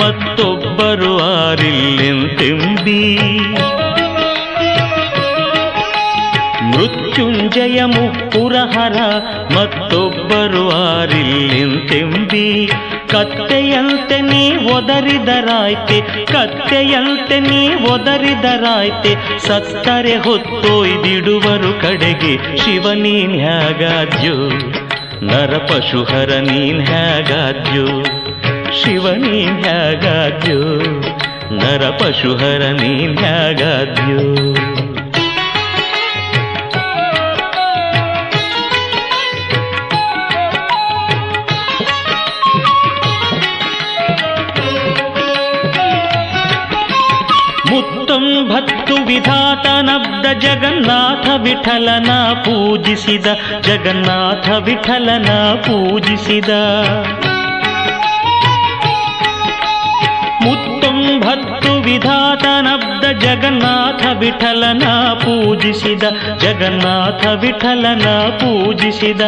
ಮತ್ತೊಬ್ಬರು 0.00 1.12
ಆರಿಲ್ಲೆಂತೆಂಬಿ 1.38 3.00
ಮೃತ್ಯುಂಜಯ 7.76 8.54
ಹರ 8.54 8.96
ಮತ್ತೊಬ್ಬರು 9.54 10.70
ಆರಿಲ್ಲಿಂತೆಂಬಿ 10.70 12.68
ಕತ್ತೆಯಂತೆ 13.06 14.20
ನೀ 14.20 14.56
ಒದರಿದರಾಯ್ತೆ, 14.56 16.24
ಕತ್ತೆಯಂತೆ 16.24 17.40
ನೀ 17.40 17.74
ಒದರಿದರಾಯ್ತೆ. 17.74 19.38
ಸತ್ತರೆ 19.38 20.16
ಹೊತ್ತೊಯ್ದಿಡುವರು 20.16 21.80
ಕಡೆಗೆ, 21.80 22.56
ಶಿವ 22.56 22.88
ಶಿವನೀನ್ 22.88 23.40
ಹ್ಯಾಗಾದ್ಯೋ 23.40 24.34
ನರಪಶುಹರ 25.22 26.30
ನೀನ್ 26.30 26.86
ಹ್ಯಾಗಾದ್ಯೋ 26.86 28.02
ಶಿವನೀನ್ 28.72 29.64
ಹ್ಯಾಗಾದ್ಯೋ 29.64 30.82
ನರಪಶುಹರ 31.56 32.62
ನೀನ್ 32.62 33.18
ಹ್ಯಾಗಾದ್ಯೋ 33.18 34.67
ವಿಧಾತನಬ್ದ 49.18 50.26
ಜಗನ್ನಾಥ 50.26 51.28
ವಿಠಲನ 51.40 52.10
ಪೂಜಿಸಿದ, 52.32 53.26
ಜಗನ್ನಾಥ 53.60 54.48
ವಿಠಲನ 54.48 55.28
ಪೂಜಿಸಿದ. 55.54 56.48
ಮುತ್ತೊಂಬತ್ತು 60.42 61.80
ವಿಧಾತನಬ್ದ 61.80 63.04
ಜಗನ್ನಾಥ 63.04 64.06
ವಿಠಲನ 64.18 64.82
ಪೂಜಿಸಿದ, 65.14 66.02
ಜಗನ್ನಾಥ 66.38 67.26
ವಿಠಲನ 67.26 68.04
ಪೂಜಿಸಿದ. 68.10 69.20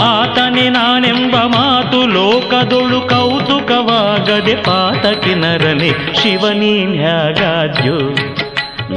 ಆತನೆ 0.00 0.68
ನಾನೆಂಬ 0.68 1.36
ಮಾತು 1.36 2.06
ಲೋಕದೊಳು 2.06 3.00
ಕೌತುಕವಾಗದೆ 3.00 4.56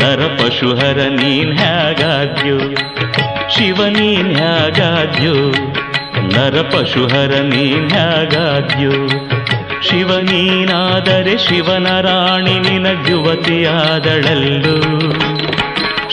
ಪಾತಕಿ 0.01 0.27
ಪಶುಹರ 0.37 0.99
ನೀನ್ 1.15 1.51
ಹ್ಯಾಗಾದ್ಯೋ 1.59 2.57
ಶಿವ 3.55 3.79
ನೀನ್ 3.95 4.29
ಹ್ಯಾಗಾದ್ಯೋ 4.35 5.33
ನರ 6.33 6.55
ಪಶುಹರ 6.71 7.33
ನೀನ್ 7.49 7.89
ಹ್ಯಾಗಾದ್ಯೋ 7.93 8.93
ಶಿವನೀನಾದರೆ 9.87 11.35
ಶಿವನ 11.45 11.87
ರಾಣಿ 12.07 12.55
ನಿನಗ್ಯುವತಿಯಾದಳಲ್ಲು 12.65 13.55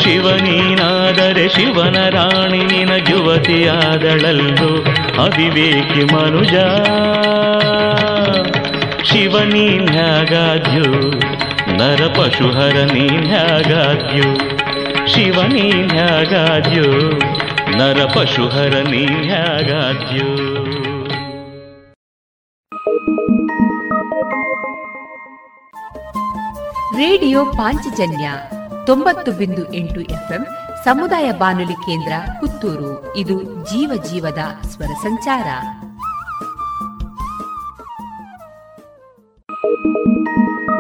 ಶಿವನೀನಾದರೆ 0.02 1.46
ಶಿವನ 1.48 1.98
ರಾಣಿ 2.16 2.62
ನಿನಗ್ಯುವತಿಯಾದಳಲ್ಲು 2.72 4.70
ಅವಿವೇಕಿ 5.18 6.04
ಮನುಜ 6.14 6.54
ಶಿವನೀನ್ 9.10 9.88
ಹ್ಯಾಗಾದ್ಯೋ 9.88 10.90
ನರಪಶುಹರ 11.66 12.72
ಪಶುಹರ 12.72 13.08
ಹ್ಯಾಗಾದ್ಯೋ 13.26 14.34
ಶಿವ 15.06 15.40
ಹ್ಯಾಗಾದ್ಯೋ 15.88 17.10
ನರಪಶುಹರ 17.76 18.82
ಪಶುಹರ 18.82 19.06
ಹ್ಯಾಗಾದ್ಯೋ 19.06 20.56
ರೇಡಿಯೋ 26.96 27.44
ಪಾಂಚಜನ್ಯ 27.44 28.30
ತೊಂಬತ್ತು 28.86 29.32
ಬಿಂದು 29.32 29.74
ಎಂಟು 29.74 30.00
ಎಫ್ಎಂ 30.00 30.46
ಸಮುದಾಯ 30.84 31.32
ಬಾನುಲಿ 31.32 31.72
ಕೇಂದ್ರ 31.72 32.12
ಪುತ್ತೂರು. 32.40 33.16
ಇದು 33.16 33.42
ಜೀವ 33.42 34.02
ಜೀವದ 34.10 34.38
ಸ್ವರ 34.66 34.86
ಸಂಚಾರ. 34.86 35.44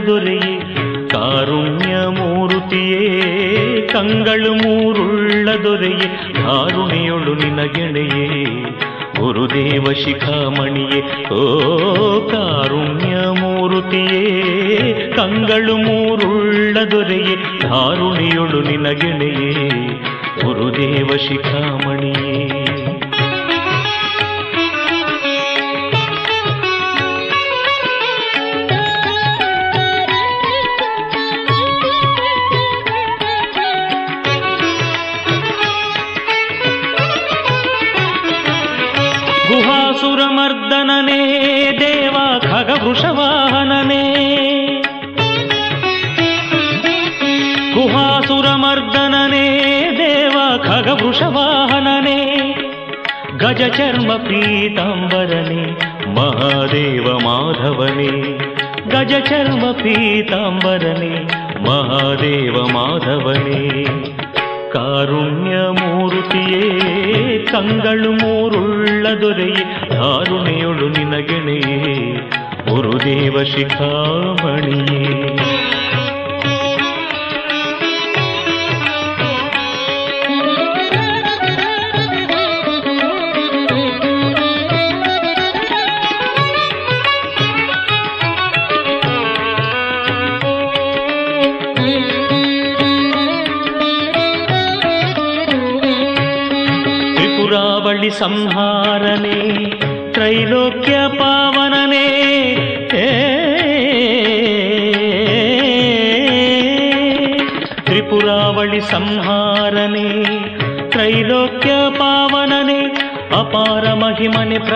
ಮೂರುತಿಯೇ 0.00 0.04
ಕಂಗಳು 0.08 0.12
ಮೂರುಳ್ಳ 0.12 0.12
ದೊರೆಯೇ 0.14 0.48
ಕಾರುಣ್ಯ 1.16 1.94
ಮೂರುತಿಯೇ 2.18 3.02
ಕಂಗಳು 3.92 4.52
ಮೂರುಳ್ಳ 4.54 5.48
ದೊರೆಯೇ 5.64 6.08
ಕಾರುಣಿಯೊಳು 6.36 7.34
ನಿನಗೆಳೆಯೇ 7.34 8.26
ಗುರುದೇವ 9.18 9.86
ಶಿಖಾಮಣಿಯೇ 9.92 11.00
ಓ 11.32 11.42
ಕಾರುಣ್ಯ 12.30 13.16
ಮೂರುತಿಯೇ 13.40 14.22
ಕಂಗಳು 15.14 15.76
ಮೂರುಳ್ಳ 15.76 16.76
ದೊರೆಯೇ 16.90 17.36
ಧಾರುಣಿಯೊಳು 17.62 18.60
ನಿನಗೆಳೆಯೇ 18.60 19.68
ಗುರುದೇವ 20.44 21.10
ಶಿಖಾಮಣಿಯೇ 21.28 21.89
ಗಜ 53.61 53.71
ಚರ್ಮ 53.77 54.13
ಪೀತಾಂಬರನೆ 54.13 55.71
ಮಹಾದೇವ 56.15 57.03
ಮಾಧವನೇ. 57.03 58.37
ಗಜ 58.89 59.13
ಚರ್ಮ 59.29 59.71
ಪೀತಾಂಬರನೆ 59.71 61.23
ಮಹಾದೇವ 61.63 62.53
ಮಾಧವನೇ. 62.53 63.83
ಕಾರುಣ್ಯ 64.71 65.55
ಮೂರುತಿಯೇ, 65.55 66.79
ಕಂಗಳು 67.39 68.11
ಮೂರುಳ್ಳ 68.11 69.07
ದೊರೆಯೇ, 69.21 69.89
ಧಾರುಣೆಯೊಳು 69.89 70.89
ನಿನಗೆಣೆಯೇ. 70.89 72.13
ಗುರುದೇವ 72.69 73.43
ಶಿಖಾಮಣಿಯೇ 73.43 74.90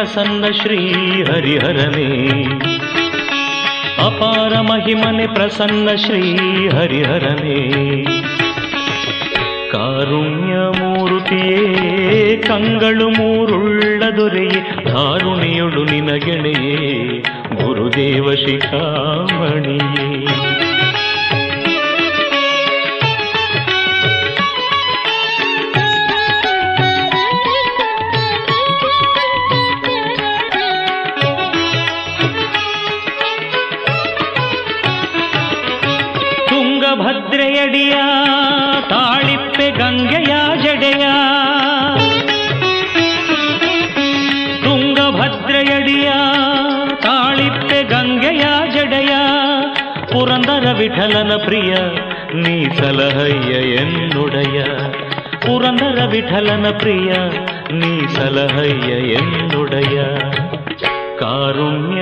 ಪ್ರಸನ್ನ 0.06 0.46
ಶ್ರೀ 0.62 0.94
ಹರಿಹರನೇ. 1.24 2.44
ಅಪಾರ 4.06 4.60
ಮಹಿಮನೆ 4.60 5.28
ಪ್ರಸನ್ನ 5.28 5.90
ಶ್ರೀ 5.96 6.32
ಹರಿಹರನೇ. 6.70 8.04
ಕಾರುಣ್ಯ 9.72 10.54
ಮೂರುತಿಯೇ, 10.54 12.38
ಕಂಗಳು 12.38 13.10
ಮೂರುಳ್ಳ 13.10 14.04
ದೊರೆಯೇ 14.18 14.62
ಕಾರುಣಿಯೊಳು 14.84 15.84
ನಿನಗೆಣೆಯೇ 15.84 17.24
ಪುರಂದರ 56.26 56.36
ವಿಠಲನ 56.38 56.68
ಪ್ರಿಯ 56.78 57.12
ನೀ 57.72 57.92
ಸಲಹಯ್ಯ 58.08 58.92
ಎನ್ನುಡಯ 59.14 59.98
ಕಾರುಣ್ಯ 61.20 62.02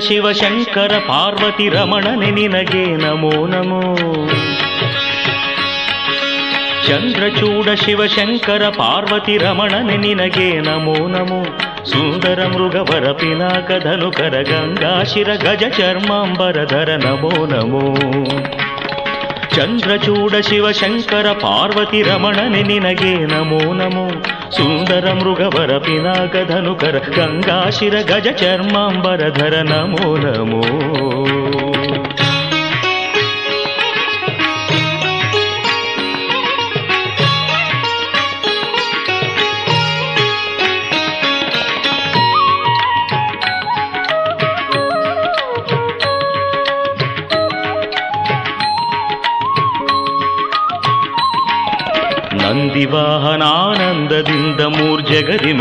ಚಂದ್ರಚೂಡ 0.00 0.32
ಶಿವಶಂಕರ 0.32 0.98
ಪಾರ್ವತಿ 0.98 1.68
ರಮಣನೆ 1.68 2.30
ನಿನಗೆ 2.30 2.96
ನಮೋ 2.96 3.46
ನಮೋ. 3.46 3.94
ಚಂದ್ರಚೂಡ 6.86 7.68
ಶಿವಶಂಕರ 7.84 8.68
ಪಾರ್ವತಿ 8.68 9.38
ರಮಣನೆ 9.38 9.96
ನಿನಗೆ 9.96 10.60
ನಮೋ 10.60 11.08
ನಮೋ. 11.08 11.44
ಸುಂದರ 11.84 12.46
ಮೃಗವರ 12.46 13.12
ಪಿನಾಕ 13.12 13.70
ಧನುಕರ 13.84 14.40
ಗಂಗಾಶಿರ 14.40 15.28
ಗಜ 15.34 15.64
ಚರ್ಮಾಂಬರಧರ 15.78 17.00
ನಮೋ 17.04 17.46
ನಮೋ. 17.46 17.94
ಚಂದ್ರಚೂಡ 19.56 20.34
ಶಿವಶಂಕರ 20.36 21.32
ಪಾರ್ವತಿ 21.32 22.02
ರಮಣನೆ 22.02 22.62
ನಿನಗೆ 22.62 23.26
ನಮೋ 23.26 23.72
ನಮೋ. 23.72 24.10
సుందర 24.60 25.12
మృగవర 25.12 25.78
పినాక 25.78 26.42
ధనుకర 26.42 27.00
గంగాశిర 27.18 27.94
గజ 27.98 28.26
చర్మాంబరధర 28.44 29.62
నమో 29.62 30.16
నమో. 30.16 30.62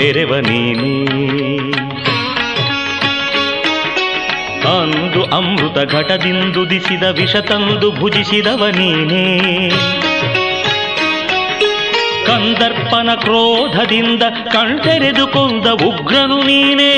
ಮೆರೆವ 0.09 0.39
ನೀನೇ 0.39 1.05
ಅಂದು 4.67 5.23
ಅಮೃತ 5.23 5.91
ಘಟದಿಂದುದಿಸಿದ 5.91 7.03
ವಿಷ 7.03 7.35
ತಂದು 7.35 7.91
ಭುಜಿಸಿದವ 7.91 8.67
ನೀನೇ 8.67 9.69
ಕಂದರ್ಪನ 12.25 13.09
ಕ್ರೋಧದಿಂದ 13.15 14.23
ಕಣ್ತೆರೆದುಕೊಂಡ 14.51 15.67
ಉಗ್ರನು 15.67 16.43
ನೀನೇ. 16.43 16.93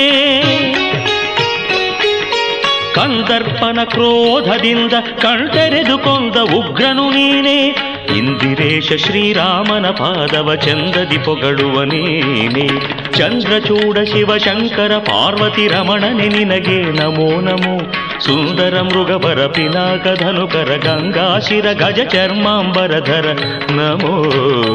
ಕಂದರ್ಪನ 2.94 3.78
ಕ್ರೋಧದಿಂದ 3.84 4.92
ಕಣ್ತೆರೆದುಕೊಂಡ 5.22 6.36
ಉಗ್ರನು 6.36 7.10
ನೀನೇ. 7.10 7.76
ಇಂದಿರೇಶ 8.16 8.92
ಶ್ರೀರಾಮನ 8.92 9.86
ಪಾದವ 9.90 10.54
ಚಂದದಿ 10.54 11.18
ಪೊಗಳುವ 11.18 11.82
ನೀನೆ. 11.82 13.01
ಚಂದ್ರಚೂಡ 13.12 13.98
ಶಿವಶಂಕರ 14.04 14.92
ಪಾರ್ವತಿ 15.08 15.64
ರಮಣನೆ 15.68 16.28
ನಿನಗೆ 16.28 16.78
ನಮೋ 16.98 17.28
ನಮೋ 17.40 17.74
ಸುಂದರ 18.20 18.74
ಮೃಗವರ 18.80 19.40
ಪಿನಾಕ 19.46 20.06
ಧನುಕರ 20.20 20.70
ಗಂಗಾಶಿರ 20.84 21.66
ಗಜ 21.72 22.00
ಚರ್ಮಾಂಬರಧರ 22.08 23.26
ನಮೋ 23.70 24.16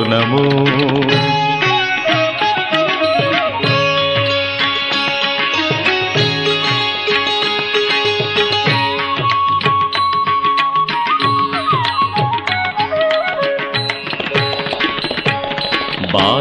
ನಮೋ 0.10 0.46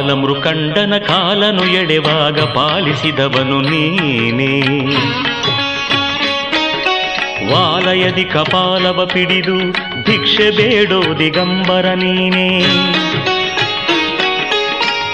ಬಾಲಮೃಕಂಡನ 0.07 0.97
ಕಾಲನು 0.97 1.65
ಎಳೆವಾಗ 1.65 2.41
ಪಾಲಿಸಿದವನು 2.41 3.61
ನೀನೇ. 3.61 4.61
ವಾಲಯದಿ 7.53 8.25
ಕಪಾಲವ 8.25 9.07
ಪಿಡಿದು 9.07 9.73
ಭಿಕ್ಷೆ 10.03 10.51
ಬೇಡೋ 10.51 11.19
ದಿಗಂಬರ 11.19 11.87
ನೀನೇ. 11.87 12.63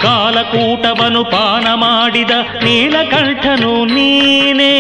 ಕಾಲಕೂಟವನು 0.02 1.24
ಪಾನ 1.24 1.74
ಮಾಡಿದ 1.74 2.30
ನೀಲಕಂಠನು 2.64 3.84
ನೀನೇ. 3.84 4.74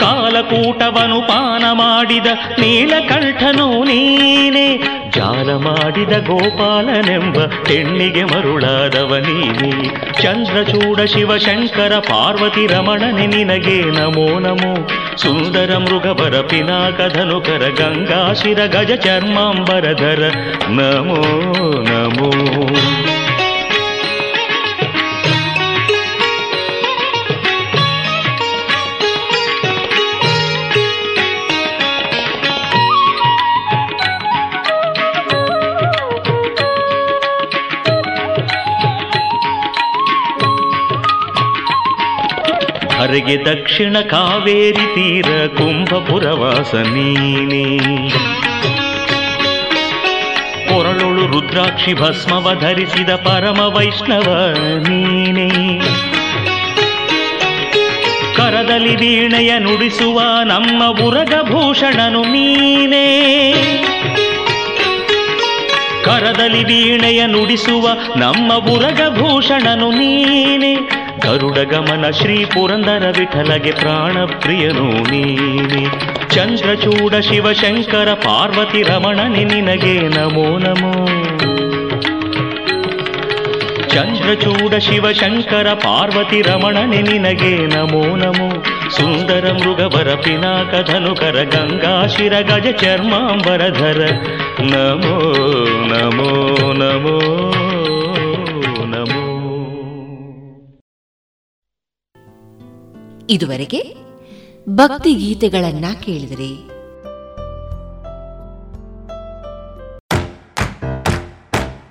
ಕಾಲಕೂಟವನು 0.00 1.20
ಪಾನ 1.20 1.64
ಮಾಡಿದ 1.72 2.26
ನೀಲಕಂಠನು 2.58 3.84
ನೀನೇ. 3.84 4.91
ಜಾಲ 5.22 5.56
ಮಾಡಿದ 5.56 6.12
ಗೋಪಾಲನೆಂಬ 6.12 7.38
ಹೆಣ್ಣಿಗೆ 7.38 8.24
ಮರುಳಾದವ 8.24 9.16
ನೀನೇ. 9.16 9.88
ಚಂದ್ರಚೂಡ 10.22 11.00
ಶಿವಶಂಕರ 11.00 11.92
ಪಾರ್ವತಿ 11.98 12.66
ರಮಣನೆ 12.66 13.26
ನಿನಗೆ 13.26 13.82
ನಮೋ 13.82 14.38
ನಮೋ. 14.38 14.88
ಸುಂದರ 15.16 15.76
ಮೃಗವರ 15.76 16.40
ಪಿನಾಕ 16.40 17.16
ಧನುಕರ 17.16 17.70
ಗಂಗಾಶಿರ 17.78 18.58
ಗಜ 18.66 18.92
ಚರ್ಮಾಂಬರಧರ 18.92 20.32
ನಮೋ 20.68 21.22
ನಮೋ. 21.82 22.71
ಹರಿಗೆ 43.12 43.44
ದಕ್ಷಿಣ 43.44 43.98
ಕಾವೇರಿ 43.98 44.94
ತೀರ 44.94 45.46
ಕುಂಭಪುರವಾಸ 45.46 46.74
ನೀನೆ 46.74 47.78
ಕೊರಳುಳು 50.68 51.26
ರುದ್ರಾಕ್ಷಿ 51.26 51.94
ಭಸ್ಮವ 51.94 52.60
ಧರಿಸಿದ 52.60 53.10
ಪರಮ 53.10 53.60
ವೈಷ್ಣವ 53.60 54.54
ನೀನೆ. 54.88 55.48
ಕರದಲ್ಲಿ 58.36 58.96
ವೀಣೆಯ 58.96 59.58
ನುಡಿಸುವ 59.58 60.20
ನಮ್ಮ 60.44 61.06
ಉರಗಭೂಷಣನು 61.06 62.22
ನೀನೇ. 62.22 63.52
ಕರದಲ್ಲಿ 66.04 66.64
ವೀಣೆಯ 66.64 67.26
ನುಡಿಸುವ 67.26 67.88
ನಮ್ಮ 68.16 68.54
ಉರಗಭೂಷಣನು 68.54 69.90
ನೀನೆ. 69.90 71.01
ಗರುಡ 71.24 71.58
ಗಮನ 71.70 72.04
ಶ್ರೀ 72.12 72.36
ಪುರಂದರ 72.44 73.06
ವಿಠಲಗೆ 73.16 73.72
ಪ್ರಾಣ 73.72 74.16
ಪ್ರಿಯನು 74.36 74.86
ನೀನೆ 75.10 75.82
ಚಂದ್ರಚೂಡ 76.34 77.14
ಶಿವಶಂಕರ 77.20 78.08
ಪಾರ್ವತಿ 78.24 78.80
ರಮಣನೆ 78.82 79.44
ನಿನಗೆ 79.44 79.94
ನಮೋ 80.08 80.46
ನಮೋ 80.58 80.92
ಚಂದ್ರಚೂಡ 83.92 84.74
ಶಿವಶಂಕರ 84.78 85.68
ಪಾರ್ವತಿ 85.82 86.40
ರಮಣನೆ 86.42 87.00
ನಿನಗೆ 87.02 87.52
ನಮೋ 87.66 88.04
ನಮೋ 88.16 88.48
ಸುಂದರ 88.90 89.44
ಮೃಗವರ 89.58 90.10
ಪಿನಾಕ 90.24 90.74
ಧನುಕರ 90.88 91.38
ಗಂಗಾಶಿರ 91.52 92.34
ಗಜ 92.48 92.68
ಚರ್ಮಾಂಬರಧರ 92.80 94.00
ನಮೋ 94.72 95.16
ನಮೋ 95.92 96.30
ನಮೋ 96.80 97.18
ನಮೋ 97.44 97.71
ಇದುವರೆಗೆ 103.32 103.96
ಭಕ್ತಿ 104.68 105.14
ಗೀತೆಗಳನ್ನ 105.14 105.84
ಕೇಳಿದರೆ. 106.02 106.50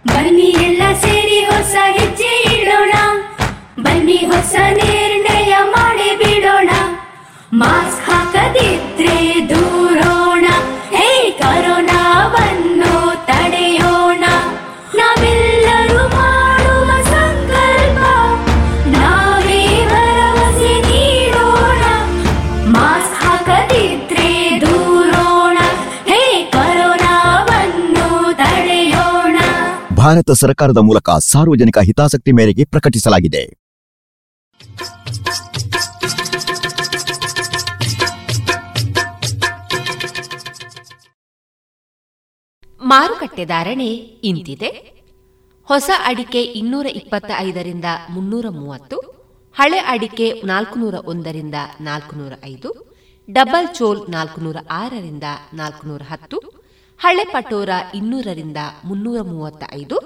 ಬನ್ನಿ 0.08 0.44
ಎಲ್ಲ 0.44 0.82
ಸೇರಿ 0.94 1.40
ಹೊಸ 1.46 1.76
ಹೆಜ್ಜೆ 1.92 2.62
ಇಡೋಣ. 2.62 2.92
ಬನ್ನಿ 3.84 4.18
ಹೊಸ 4.18 4.56
ನಿರ್ಣಯ 4.70 5.56
ಮಾಡಿ 5.64 6.18
ಬಿಡೋಣ. 6.18 6.70
ಮಾಸ್ಕ್ 7.54 8.10
ಹಾಕದಿದ್ರೆ 8.10 9.50
ದೂರೋಣ 9.50 10.21
ಭಾರತ 30.12 30.32
ಸರ್ಕಾರದ 30.32 30.78
ಮೂಲಕ 30.78 31.10
ಸಾರ್ವಜನಿಕ 31.10 31.78
ಹಿತಾಸಕ್ತಿ 31.78 32.32
ಮೇರೆಗೆ 32.32 32.64
ಪ್ರಕಟಿಸಲಾಗಿದೆ. 32.64 33.44
ಮಾರುಕಟ್ಟೆ 42.82 43.46
ಧಾರಣೆ 43.46 43.90
ಇಂತಿದೆ. 44.30 44.72
ಹೊಸ 45.64 45.90
ಅಡಿಕೆ 46.06 46.42
ಇನ್ನೂರ 46.44 46.86
ಇಪ್ಪತ್ತ 46.86 47.32
ಐದರಿಂದ 47.38 47.86
ಮುನ್ನೂರ 48.10 48.46
ಮೂವತ್ತು, 48.50 49.00
ಹಳೆ 49.56 49.78
ಅಡಿಕೆ 49.78 50.42
ನಾಲ್ಕುನೂರ 50.46 50.94
ಒಂದರಿಂದ 50.94 51.56
ನಾಲ್ಕುನೂರ 51.82 52.34
ಐದು, 52.46 52.72
ಡಬಲ್ 53.30 53.76
ಚೋಲ್ 53.76 54.12
ನಾಲ್ಕುನೂರ 54.12 54.58
ಆರರಿಂದ 54.72 55.24
ನಾಲ್ಕುನೂರ 55.54 56.02
ಹತ್ತು 56.10 56.61
ಹಳೆ 57.02 57.24
ಪಟೋರ 57.26 57.70
ಇನ್ನೂರರಿಂದ 57.94 58.60
ಮುನ್ನೂರ 58.84 59.20
ಮೂವತ್ತ 59.22 59.64
ಐದು 59.74 59.98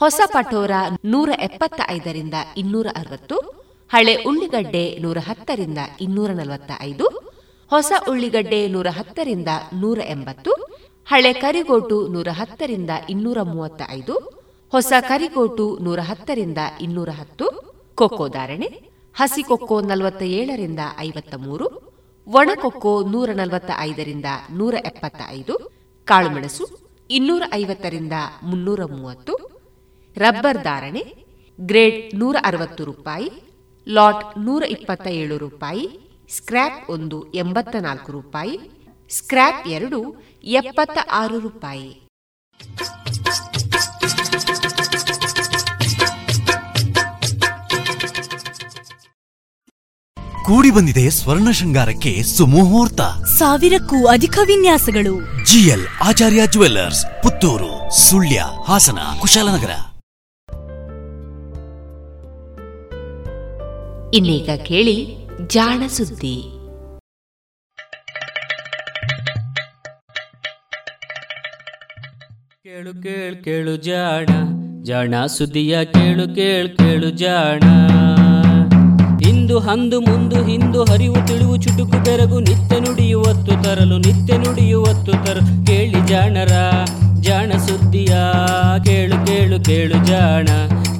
ಹೊಸ 0.00 0.20
ಪಟೋರ 0.26 0.70
ನೂರ 1.04 1.30
ಎಪ್ಪತ್ತ 1.38 1.80
ಐದರಿಂದ 1.88 2.34
ಇನ್ನೂರ 2.56 2.86
ಅರವತ್ತು, 2.94 3.36
ಹಳೆ 3.90 4.14
ಉಳ್ಳಿಗಡ್ಡೆ 4.24 4.84
ನೂರ 5.00 5.18
ಹತ್ತರಿಂದ 5.18 5.80
ಇನ್ನೂರ 6.00 6.30
ನಲವತ್ತ 6.30 6.72
ಐದು 6.80 7.06
ಹೊಸ 7.70 7.92
ಉಳ್ಳಿಗಡ್ಡೆ 8.08 8.60
ನೂರ 8.68 8.88
ಹತ್ತರಿಂದ 8.90 9.50
ನೂರ 9.72 9.98
ಎಂಬತ್ತು, 10.08 10.52
ಹಳೆ 11.06 11.32
ಕರಿಗೋಟು 11.32 11.98
ನೂರ 12.08 12.28
ಹತ್ತರಿಂದ 12.30 12.90
ಇನ್ನೂರ 13.08 13.38
ಮೂವತ್ತ 13.42 13.82
ಐದು 13.90 14.14
ಹೊಸ 14.72 14.92
ಕರಿಗೋಟು 15.08 15.78
ನೂರ 15.80 16.00
ಹತ್ತರಿಂದ 16.00 16.58
ಇನ್ನೂರ 16.80 17.10
ಹತ್ತು, 17.10 17.46
ಕೊಕ್ಕೋ 17.98 18.28
ಧಾರಣೆ, 18.28 18.68
ಹಸಿ 19.16 19.42
ಕೊಕ್ಕೋ 19.42 19.80
ನಲವತ್ತ 19.80 20.22
ಏಳರಿಂದ 20.22 20.80
ಐವತ್ತ 20.98 21.34
ಮೂರು 21.38 21.66
ಒಣಕೊಕ್ಕೋ 22.26 23.02
ನೂರ 23.02 23.30
ನಲವತ್ತ 23.34 23.70
ಐದರಿಂದ 23.80 24.28
ನೂರ 24.50 24.74
ಎಪ್ಪತ್ತ 24.84 25.22
ಐದು 25.30 25.54
ಕಾಳುಮೆಣಸು 26.04 26.64
ಇನ್ನೂರ 27.10 27.42
ಐವತ್ತರಿಂದ 27.54 28.12
ಮುನ್ನೂರ 28.42 28.84
ಮೂವತ್ತು 28.84 29.34
ರಬ್ಬರ್ 30.16 30.62
ಧಾರಣೆ, 30.62 31.14
ಗ್ರೇಡ್ 31.60 32.14
ನೂರ 32.14 32.36
ಅರವತ್ತು 32.44 32.84
ರೂಪಾಯಿ, 32.84 33.30
ಲಾಟ್ 33.88 34.38
ನೂರ 34.38 34.62
ಇಪ್ಪತ್ತ 34.62 35.06
ಏಳು 35.06 35.38
ರೂಪಾಯಿ, 35.38 36.14
ಸ್ಕ್ರ್ಯಾಪ್ 36.30 36.90
ಒಂದು 36.90 37.32
ಎಂಬತ್ತ 37.34 37.76
ನಾಲ್ಕು 37.76 38.12
ರೂಪಾಯಿ, 38.12 38.58
ಸ್ಕ್ರ್ಯಾಪ್ 39.10 39.68
ಎರಡು 39.68 40.16
ಎಪ್ಪತ್ತ 40.42 40.98
ಆರು 41.10 41.38
ರೂಪಾಯಿ. 41.38 42.02
ಕೂಡಿ 50.42 50.70
ಬಂದಿದೆ 50.70 51.10
ಸ್ವರ್ಣ 51.10 51.50
ಶೃಂಗಾರಕ್ಕೆ 51.50 52.22
ಸುಮುಹೂರ್ತ. 52.22 53.00
ಸಾವಿರಕ್ಕೂ 53.24 54.06
ಅಧಿಕ 54.06 54.38
ವಿನ್ಯಾಸಗಳು. 54.46 55.44
GL 55.44 55.86
Acharya 56.04 56.46
jewellers 56.46 57.06
Puttur 57.22 58.00
Sullia 58.00 58.44
Hassan 58.68 58.98
Kushalnagar. 59.20 59.70
ಇನ್ನೀಗ 64.14 64.50
ಕೇಳಿ 64.64 65.16
ಜಾಣ 65.46 65.86
ಸುದ್ದಿ. 65.86 66.42
ಕೇಳು 72.62 73.02
ಕೇಳು 73.02 73.44
ಕೇಳು 73.44 73.76
ಜಾಣ 73.76 74.26
ಜಾಣ 74.82 75.26
ಸುದ್ದಿಯ 75.26 75.84
ಕೇಳು 75.84 76.34
ಕೇಳು 76.34 76.76
ಕೇಳು 76.76 77.10
ಜಾಣ. 77.10 77.62
ಇಂದು 79.52 79.60
ಹಂದು 79.60 80.00
ಮುಂದು 80.00 80.44
ಹಿಂದು 80.44 80.84
ಹರಿವು 80.84 81.26
ತಿಳಿವು 81.26 81.56
ಚುಟುಕು 81.56 82.04
ಬೆರಗು 82.04 82.40
ನಿತ್ಯ 82.40 82.80
ನುಡಿಯುವತ್ತು 82.80 83.64
ತರಲು 83.64 83.98
ನಿತ್ಯ 83.98 84.36
ನುಡಿಯುವತ್ತು 84.36 85.12
ತರಲು. 85.12 85.66
ಕೇಳಿ 85.66 86.06
ಜಾಣರ, 86.06 86.52
ಜಾಣ 87.20 87.52
ಸುದ್ದಿಯ, 87.58 88.16
ಕೇಳು 88.84 89.26
ಕೇಳು 89.26 89.64
ಕೇಳು 89.64 90.06
ಜಾಣ. 90.06 90.48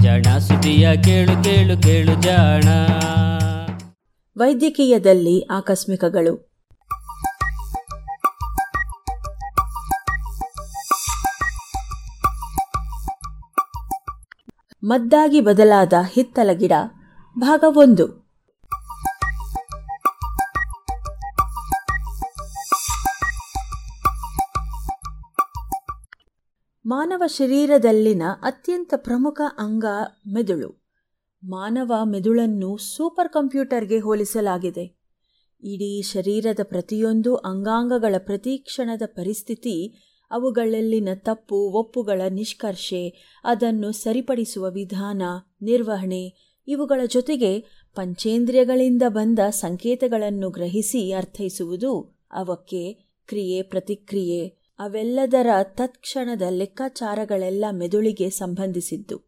ಜಾಣ 0.02 0.38
ಸುದ್ದಿಯ, 0.38 0.96
ಕೇಳು 0.96 1.44
ಕೇಳು 1.44 1.82
ಕೇಳು 1.82 2.22
ಜಾಣ. 2.22 2.64
ವೈದ್ಯಕೀಯದಲ್ಲಿ 4.36 5.40
ಆಕಸ್ಮಿಕಗಳು. 5.40 6.52
ಮದ್ದಾಗಿ 14.84 15.40
ಬದಲಾದ 15.40 15.92
ಹಿತ್ತಲ 16.12 16.50
ಗಿಡ. 16.52 16.72
ಭಾಗ 17.38 17.64
ಒಂದು. 17.68 18.21
ಮಾನವ 26.92 27.22
ಶರೀರದಲ್ಲಿನ 27.26 28.22
ಅತ್ಯಂತ 28.42 28.94
ಪ್ರಮುಖ 28.96 29.40
ಅಂಗ 29.58 29.84
ಮೆದುಳು. 30.34 30.82
ಮಾನವ 31.44 31.92
ಮೆದುಳನ್ನು 32.04 32.76
ಸೂಪರ್ 32.76 33.28
ಕಂಪ್ಯೂಟರ್ಗೆ 33.28 33.98
ಹೋಲಿಸಲಾಗಿದೆ. 33.98 34.98
ಇಡೀ 35.62 36.02
ಶರೀರದ 36.02 36.60
ಪ್ರತಿಯೊಂದು 36.62 37.34
ಅಂಗಾಂಗಗಳ 37.34 38.14
ಪ್ರತಿಕ್ಷಣದ 38.18 39.02
ಪರಿಸ್ಥಿತಿ, 39.06 39.94
ಅವುಗಳಲ್ಲಿನ 40.30 41.08
ತಪ್ಪು, 41.14 41.56
ಒಪ್ಪುಗಳ 41.56 42.20
ನಿಷ್ಕರ್ಷೆ, 42.30 43.32
ಅದನ್ನು 43.44 43.92
ಸರಿಪಡಿಸುವ 43.92 44.70
ವಿಧಾನ, 44.70 45.22
ನಿರ್ವಹಣೆ, 45.62 46.54
ಇವುಗಳ 46.68 47.00
ಜೊತೆಗೆ 47.06 47.60
ಪಂಚೇಂದ್ರಿಯಗಳಿಂದ 47.94 49.02
ಬಂದ 49.08 49.38
ಸಂಕೇತಗಳನ್ನು 49.50 50.50
ಗ್ರಹಿಸಿ 50.50 51.12
ಅರ್ಥೈಸುವುದು 51.12 52.20
ಅವಕ್ಕೆ 52.32 52.92
ಕ್ರಿಯೆ 53.26 53.62
ಪ್ರತಿಕ್ರಿಯೆ 53.62 54.61
ಅವೆಲ್ಲದರ 54.82 55.46
ತತ್ಕ್ಷಣದ 55.62 56.42
ಲೆಕ್ಕಾಚಾರಗಳೆಲ್ಲ 56.50 57.64
ಮೆದುಳಿಗೆ 57.70 58.30
ಸಂಬಂಧಿಸಿದ್ದು. 58.30 59.18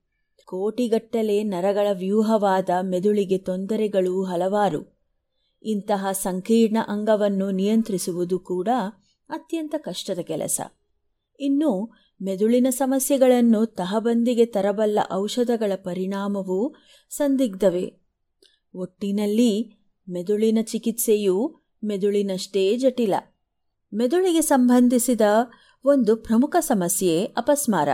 ಕೋಟಿಗಟ್ಟಲೆ 0.45 1.43
ನರಗಳ 1.43 1.87
ವ್ಯೂಹವಾದ 1.93 2.71
ಮೆದುಳಿಗೆ 2.83 3.39
ತೊಂದರೆಗಳು 3.39 4.25
ಹಲವಾರು. 4.25 4.99
ಇಂತಹ 5.63 6.07
ಸಂಕೀರ್ಣ 6.13 6.77
ಅಂಗವನ್ನು 6.89 7.51
ನಿಯಂತ್ರಿಸುವುದು 7.51 8.39
ಕೂಡ 8.39 8.69
ಅತ್ಯಂತ 9.29 9.75
ಕಷ್ಟದ 9.79 10.19
ಕೆಲಸ. 10.19 10.61
ಇನ್ನು 11.41 11.95
ಮೆದುಳಿನ 12.23 12.67
ಸಮಸ್ಯೆಗಳನ್ನು 12.71 13.67
ತಹಬಂದಿಗೆ 13.67 14.47
ತರಬಲ್ಲ 14.47 14.99
ಔಷಧಗಳ 15.13 15.73
ಪರಿಣಾಮವೂ 15.75 16.75
ಸಂದಿಗ್ಧವೇ. 17.11 17.95
ಒಟ್ಟಿನಲ್ಲಿ 18.75 19.77
ಮೆದುಳಿನ 20.09 20.59
ಚಿಕಿತ್ಸೆಯು 20.63 21.61
ಮೆದುಳಿನಷ್ಟೇ 21.85 22.77
ಜಟಿಲ. 22.77 23.15
ಮೆದುಳಿಗೆ 23.95 24.41
ಸಂಬಂಧಿಸಿದ 24.41 25.21
ಒಂದು 25.85 26.17
ಪ್ರಮುಖ 26.17 26.57
ಸಮಸ್ಯೆ 26.61 27.25
ಅಪಸ್ಮಾರ. 27.25 27.89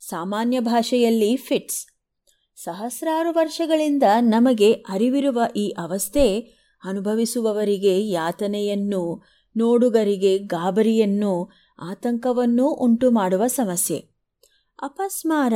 ಸಾಮಾನ್ಯ 0.00 0.60
ಭಾಷೆಯಲ್ಲಿ 0.60 1.36
ಫಿಟ್ಸ್ 1.36 1.86
ಸಹಸ್ರಾರು 2.56 3.32
ವರ್ಷಗಳಿಂದ 3.32 4.02
ನಮಗೆ 4.20 4.72
ಅರಿವಿರುವ 4.72 5.42
ಈ 5.56 5.68
ಅವಸ್ಥೆ 5.68 6.40
ಅನುಭವಿಸುವವರಿಗೆ 6.84 8.08
ಯಾತನೆಯನ್ನು, 8.08 9.22
ನೋಡುಗರಿಗೆ 9.56 10.38
ಗಾಬರಿಯನ್ನು, 10.38 11.50
ಆತಂಕವನ್ನು 11.78 12.68
ಉಂಟು 12.68 13.10
ಮಾಡುವ 13.10 13.46
ಸಮಸ್ಯೆ. 13.46 14.08
ಅಪಸ್ಮಾರ 14.82 15.52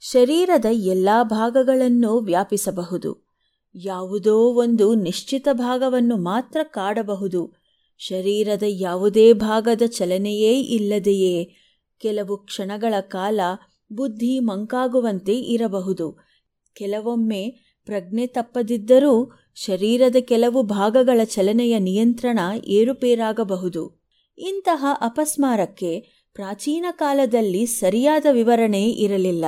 ಶರೀರದ 0.00 0.64
ಎಲ್ಲ 0.70 1.08
ಭಾಗಗಳನ್ನು 1.22 2.18
ವ್ಯಾಪಿಸಬಹುದು. 2.18 3.32
ಯಾವುದೋ 3.74 4.38
ಒಂದು 4.38 4.94
ನಿಶ್ಚಿತ 4.94 5.48
ಭಾಗವನ್ನು 5.52 6.16
ಮಾತ್ರ 6.16 6.60
ಕಾಡಬಹುದು. 6.62 7.61
ಶರೀರದ 8.08 8.62
ಯಾವುದೇ 8.66 9.32
ಭಾಗದ 9.32 9.82
ಚಲನೆಯೇ 9.86 10.60
ಇಲ್ಲದೆಯೇ 10.60 11.50
ಕೆಲವು 11.98 12.36
ಕ್ಷಣಗಳ 12.36 12.94
ಕಾಲ 13.00 13.40
ಬುದ್ಧಿ 13.92 14.40
ಮಂಕಾಗುವಂತೆ 14.40 15.34
ಇರಬಹುದು. 15.34 16.18
ಕೆಲವೊಮ್ಮೆ 16.74 17.42
ಪ್ರಜ್ಞೆ 17.84 18.26
ತಪ್ಪದಿದ್ದರೂ 18.26 19.32
ಶರೀರದ 19.54 20.16
ಕೆಲವು 20.20 20.62
ಭಾಗಗಳ 20.62 21.24
ಚಲನೆಯ 21.24 21.78
ನಿಯಂತ್ರಣ 21.78 22.38
ಏರುಪೇರಾಗಬಹುದು. 22.66 24.02
ಇಂತಹ 24.38 24.86
ಅಪಸ್ಮಾರಕ್ಕೆ 25.00 26.00
ಪ್ರಾಚೀನ 26.34 26.86
ಕಾಲದಲ್ಲಿ 26.90 27.66
ಸರಿಯಾದ 27.66 28.26
ವಿವರಣೆ 28.30 28.90
ಇರಲಿಲ್ಲ. 28.90 29.44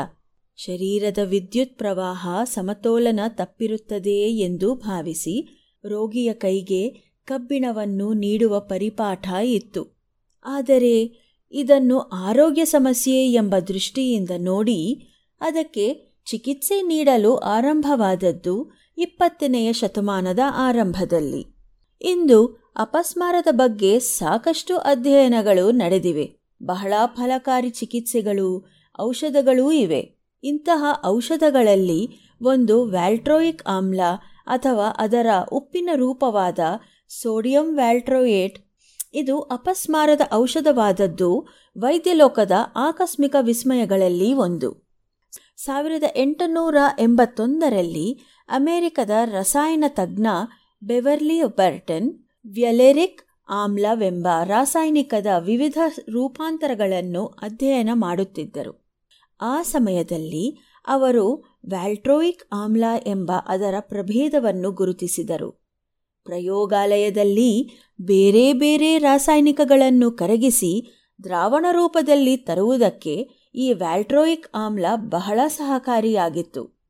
ಶರೀರದ 0.57 1.19
ವಿದ್ಯುತ್ 1.19 1.79
ಪ್ರವಾಹ 1.79 2.29
ಸಮತೋಲನ 2.45 3.21
ತಪ್ಪಿರುತ್ತದೆ 3.29 4.37
ಎಂದು 4.39 4.75
ಭಾವಿಸಿ 4.75 5.61
ರೋಗಿಯ 5.85 6.33
ಕೈಗೆ 6.33 7.14
ಕಬ್ಬಿಣವನ್ನು 7.27 8.13
ನೀಡುವ 8.13 8.61
ಪರಿಪಾಠ 8.61 9.29
ಇತ್ತು. 9.45 9.97
ಆದರೆ 10.45 11.25
ಇದನ್ನು 11.53 11.99
ಆರೋಗ್ಯ 12.01 12.65
ಸಮಸ್ಯೆ 12.65 13.33
ಎಂಬ 13.33 13.57
ದೃಷ್ಟಿಯಿಂದ 13.59 14.31
ನೋಡಿ 14.39 15.09
ಅದಕ್ಕೆ 15.41 16.15
ಚಿಕಿತ್ಸೆ 16.27 16.83
ನೀಡಲು 16.83 17.37
ಆರಂಭವಾದದ್ದು 17.37 18.71
ಇಪ್ಪತ್ತನೆಯ 18.99 19.73
ಶತಮಾನದ 19.73 20.39
ಆರಂಭದಲ್ಲಿ. 20.55 21.47
ಇಂದು 22.03 22.73
ಅಪಸ್ಮಾರದ 22.77 23.47
ಬಗ್ಗೆ 23.51 23.99
ಸಾಕಷ್ಟು 23.99 24.77
ಅಧ್ಯಯನಗಳು 24.77 25.71
ನಡೆದಿವೆ. 25.71 26.37
ಬಹಳ 26.63 26.93
ಫಲಕಾರಿ 27.07 27.71
ಚಿಕಿತ್ಸೆಗಳು, 27.71 28.67
ಔಷಧಗಳೂ 29.01 29.73
ಇವೆ. 29.73 30.15
ಇಂತಹ 30.45 30.85
ಔಷಧಗಳಲ್ಲಿ 31.07 32.09
ಒಂದು 32.43 32.85
ವ್ಯಾಲ್ಟ್ರೋಯಿಕ್ 32.85 33.63
ಆಮ್ಲ 33.67 34.01
ಅಥವಾ 34.47 34.89
ಅದರ 34.99 35.27
ಉಪ್ಪಿನ 35.53 35.91
ರೂಪವಾದ 35.95 36.59
ಸೋಡಿಯಂ 37.09 37.77
ವ್ಯಾಲ್ಟ್ರೋಯೇಟ್. 37.77 38.59
ಇದು 39.15 39.41
ಅಪಸ್ಮಾರದ 39.41 40.21
ಔಷಧವಾದದ್ದು, 40.33 41.47
ವೈದ್ಯಲೋಕದ 41.79 42.53
ಆಕಸ್ಮಿಕ 42.77 43.37
ವಿಸ್ಮಯಗಳಲ್ಲಿ 43.41 44.33
ಒಂದು. 44.33 44.85
ಸಾವಿರದ 45.57 46.03
ಎಂಟುನೂರ 46.17 46.77
ಎಂಬತ್ತೊಂದರಲ್ಲಿ 46.99 48.21
ಅಮೆರಿಕದ 48.49 49.11
ರಸಾಯನ 49.25 49.85
ತಜ್ಞ 49.89 50.27
ಬೆವರ್ಲಿ 50.83 51.43
ಬರ್ಟನ್ 51.45 52.25
ವ್ಯಲೆರಿಕ್ 52.47 53.23
ಆಮ್ಲವೆಂಬ 53.49 54.29
ರಾಸಾಯನಿಕದ 54.45 55.27
ವಿವಿಧ 55.39 55.79
ರೂಪಾಂತರಗಳನ್ನು 56.13 57.27
ಅಧ್ಯಯನ 57.27 57.91
ಮಾಡುತ್ತಿದ್ದರು. 57.93 58.85
ಆ 59.41 59.63
ಸಮಯದಲ್ಲಿ 59.63 60.59
ಅವರು 60.87 61.59
ವ್ಯಾಲ್ಟ್ರೋಯಿಕ್ 61.69 62.43
ಆಮ್ಲ 62.53 62.85
ಎಂಬ 63.07 63.33
ಅದರ 63.47 63.75
ಪ್ರಭೇದವನ್ನು 63.81 64.71
ಗುರುತಿಸಿದರು. 64.71 65.64
ಪ್ರಯೋಗಾಲಯದಲ್ಲಿ 66.25 67.71
ಬೇರೆ 68.01 68.53
ಬೇರೆ 68.53 68.99
ರಾಸಾಯನಿಕಗಳನ್ನು 68.99 70.11
ಕರಗಿಸಿ 70.11 71.01
ದ್ರಾವಣ 71.25 71.67
ರೂಪದಲ್ಲಿ 71.73 72.37
ತರುವುದಕ್ಕೆ 72.37 73.29
ಈ 73.55 73.73
ವ್ಯಾಲ್ಟ್ರೋಯಿಕ್ 73.73 74.49
ಆಮ್ಲ 74.55 74.87
ಬಹಳ 74.97 75.41
ಸಹಕಾರಿಯಾಗಿತ್ತು. 75.47 76.81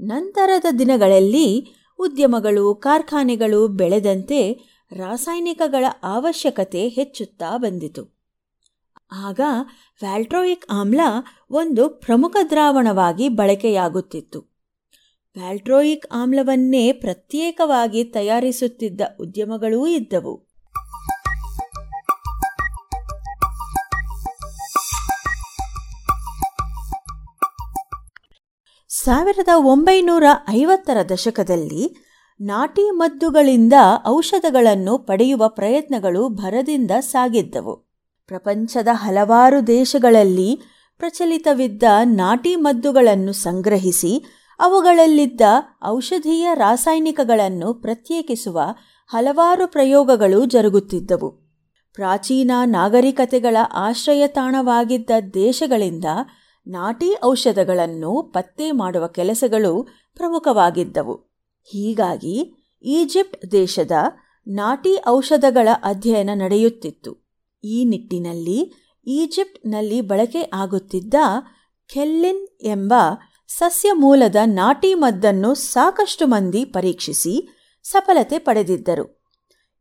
ನಂತರದ 0.00 0.66
ದಿನಗಳಲ್ಲಿ 0.78 1.66
ಉದ್ಯಮಗಳು, 1.98 2.74
ಕಾರ್ಖಾನೆಗಳು 2.74 3.68
ಬೆಳೆದಂತೆ 3.68 4.52
ರಾಸಾಯನಿಕಗಳ 4.92 5.84
ಅವಶ್ಯಕತೆ 6.02 6.88
ಹೆಚ್ಚುತ್ತಾ 6.88 7.56
ಬಂದಿತು. 7.56 8.16
ಆಗ 9.12 9.40
ವ್ಯಾಲ್ಟ್ರೋಯಿಕ್ 10.02 10.66
ಆಮ್ಲ 10.70 11.00
ಒಂದು 11.50 11.88
ಪ್ರಮುಖ 11.88 12.36
ದ್ರಾವಣವಾಗಿ 12.50 13.28
ಬಳಕೆಯಾಗುತ್ತಿತ್ತು. 13.28 14.55
ವ್ಯಾಲ್ಟ್ರೋಯಿಕ್ 15.36 16.06
ಆಮ್ಲವನ್ನೇ 16.12 16.92
ಪ್ರತ್ಯೇಕವಾಗಿ 16.92 18.04
ತಯಾರಿಸುತ್ತಿದ್ದ 18.04 19.00
ಉದ್ಯಮಗಳೂ 19.20 19.86
ಇದ್ದವು. 19.86 20.46
ಸಾವಿರದ 28.88 29.48
ಒಂಬೈನೂರ 29.54 30.24
ಐವತ್ತರ 30.50 30.96
ದಶಕದಲ್ಲಿ 31.08 31.96
ನಾಟಿ 32.40 32.90
ಮದ್ದುಗಳಿಂದ 32.90 33.72
ಔಷಧಗಳನ್ನು 34.06 34.98
ಪಡೆಯುವ 34.98 35.48
ಪ್ರಯತ್ನಗಳು 35.48 36.28
ಭರದಿಂದ 36.28 36.90
ಸಾಗಿದ್ದವು. 37.00 37.76
ಪ್ರಪಂಚದ 38.26 38.88
ಹಲವಾರು 38.92 39.66
ದೇಶಗಳಲ್ಲಿ 39.66 40.60
ಪ್ರಚಲಿತವಿದ್ದ 40.96 41.82
ನಾಟಿ 42.04 42.56
ಮದ್ದುಗಳನ್ನು 42.56 43.32
ಸಂಗ್ರಹಿಸಿ 43.32 44.24
ಅವುಗಳಲ್ಲಿದ್ದ 44.58 45.40
ಔಷಧೀಯ 45.84 46.50
ರಾಸಾಯನಿಕಗಳನ್ನು 46.54 47.74
ಪ್ರತ್ಯೇಕಿಸುವ 47.74 48.60
ಹಲವಾರು 49.06 49.68
ಪ್ರಯೋಗಗಳು 49.68 50.44
ಜರುಗುತ್ತಿದ್ದವು. 50.44 51.30
ಪ್ರಾಚೀನ 51.94 52.50
ನಾಗರಿಕತೆಗಳ 52.64 53.56
ಆಶ್ರಯ 53.72 54.26
ತಾಣವಾಗಿದ್ದ 54.26 55.10
ದೇಶಗಳಿಂದ 55.34 56.04
ನಾಟಿ 56.66 57.14
ಔಷಧಗಳನ್ನು 57.24 58.22
ಪತ್ತೆ 58.22 58.70
ಮಾಡುವ 58.70 59.06
ಕೆಲಸಗಳು 59.06 59.82
ಪ್ರಮುಖವಾಗಿದ್ದವು. 60.16 61.14
ಹೀಗಾಗಿ 61.62 62.36
ಈಜಿಪ್ಟ್ 62.82 63.52
ದೇಶದ 63.52 63.90
ನಾಟಿ 64.46 64.96
ಔಷಧಗಳ 65.08 65.68
ಅಧ್ಯಯನ 65.82 66.30
ನಡೆಯುತ್ತಿತ್ತು. 66.34 67.12
ಈ 67.64 67.84
ನಿಟ್ಟಿನಲ್ಲಿ 67.84 68.58
ಈಜಿಪ್ಟ್ನಲ್ಲಿ 69.06 70.00
ಬಳಕೆ 70.00 70.50
ಆಗುತ್ತಿದ್ದ 70.52 71.14
ಖೆಲ್ಲಿನ್ 71.94 72.46
ಎಂಬ 72.62 72.94
ಸಸ್ಯ 73.48 73.92
ಮೂಲದ 73.92 74.36
ನಾಟಿ 74.44 74.94
ಮದ್ದನ್ನು 74.94 75.54
ಸಾಕಷ್ಟು 75.54 76.26
ಮಂದಿ 76.26 76.64
ಪರೀಕ್ಷಿಸಿ 76.64 77.48
ಸಫಲತೆ 77.82 78.38
ಪಡೆದಿದ್ದರು. 78.38 79.28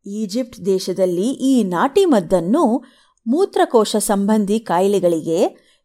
ಈಜಿಪ್ಟ್ 0.05 0.66
ದೇಶದಲ್ಲಿ 0.66 1.28
ಈ 1.32 1.63
ನಾಟಿ 1.63 2.05
ಮದ್ದನ್ನು 2.05 2.84
ಮೂತ್ರಕೋಶ 3.28 3.95
ಸಂಬಂಧಿ 3.95 4.59
ಕಾಯಿಲೆಗಳಿಗೆ, 4.59 5.39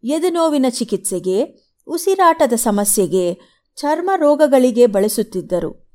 ಎದೆನೋವಿನ 0.04 0.66
ಚಿಕಿತ್ಸೆಗೆ, 0.70 1.38
ಉಸಿರಾಟದ 1.86 2.52
ಸಮಸ್ಯೆಗೆ, 2.52 3.38
ಚರ್ಮ 3.76 4.10
ರೋಗಗಳಿಗೆ 4.16 4.86
ಬಳಸುತ್ತಿದ್ದರು. 4.86 5.90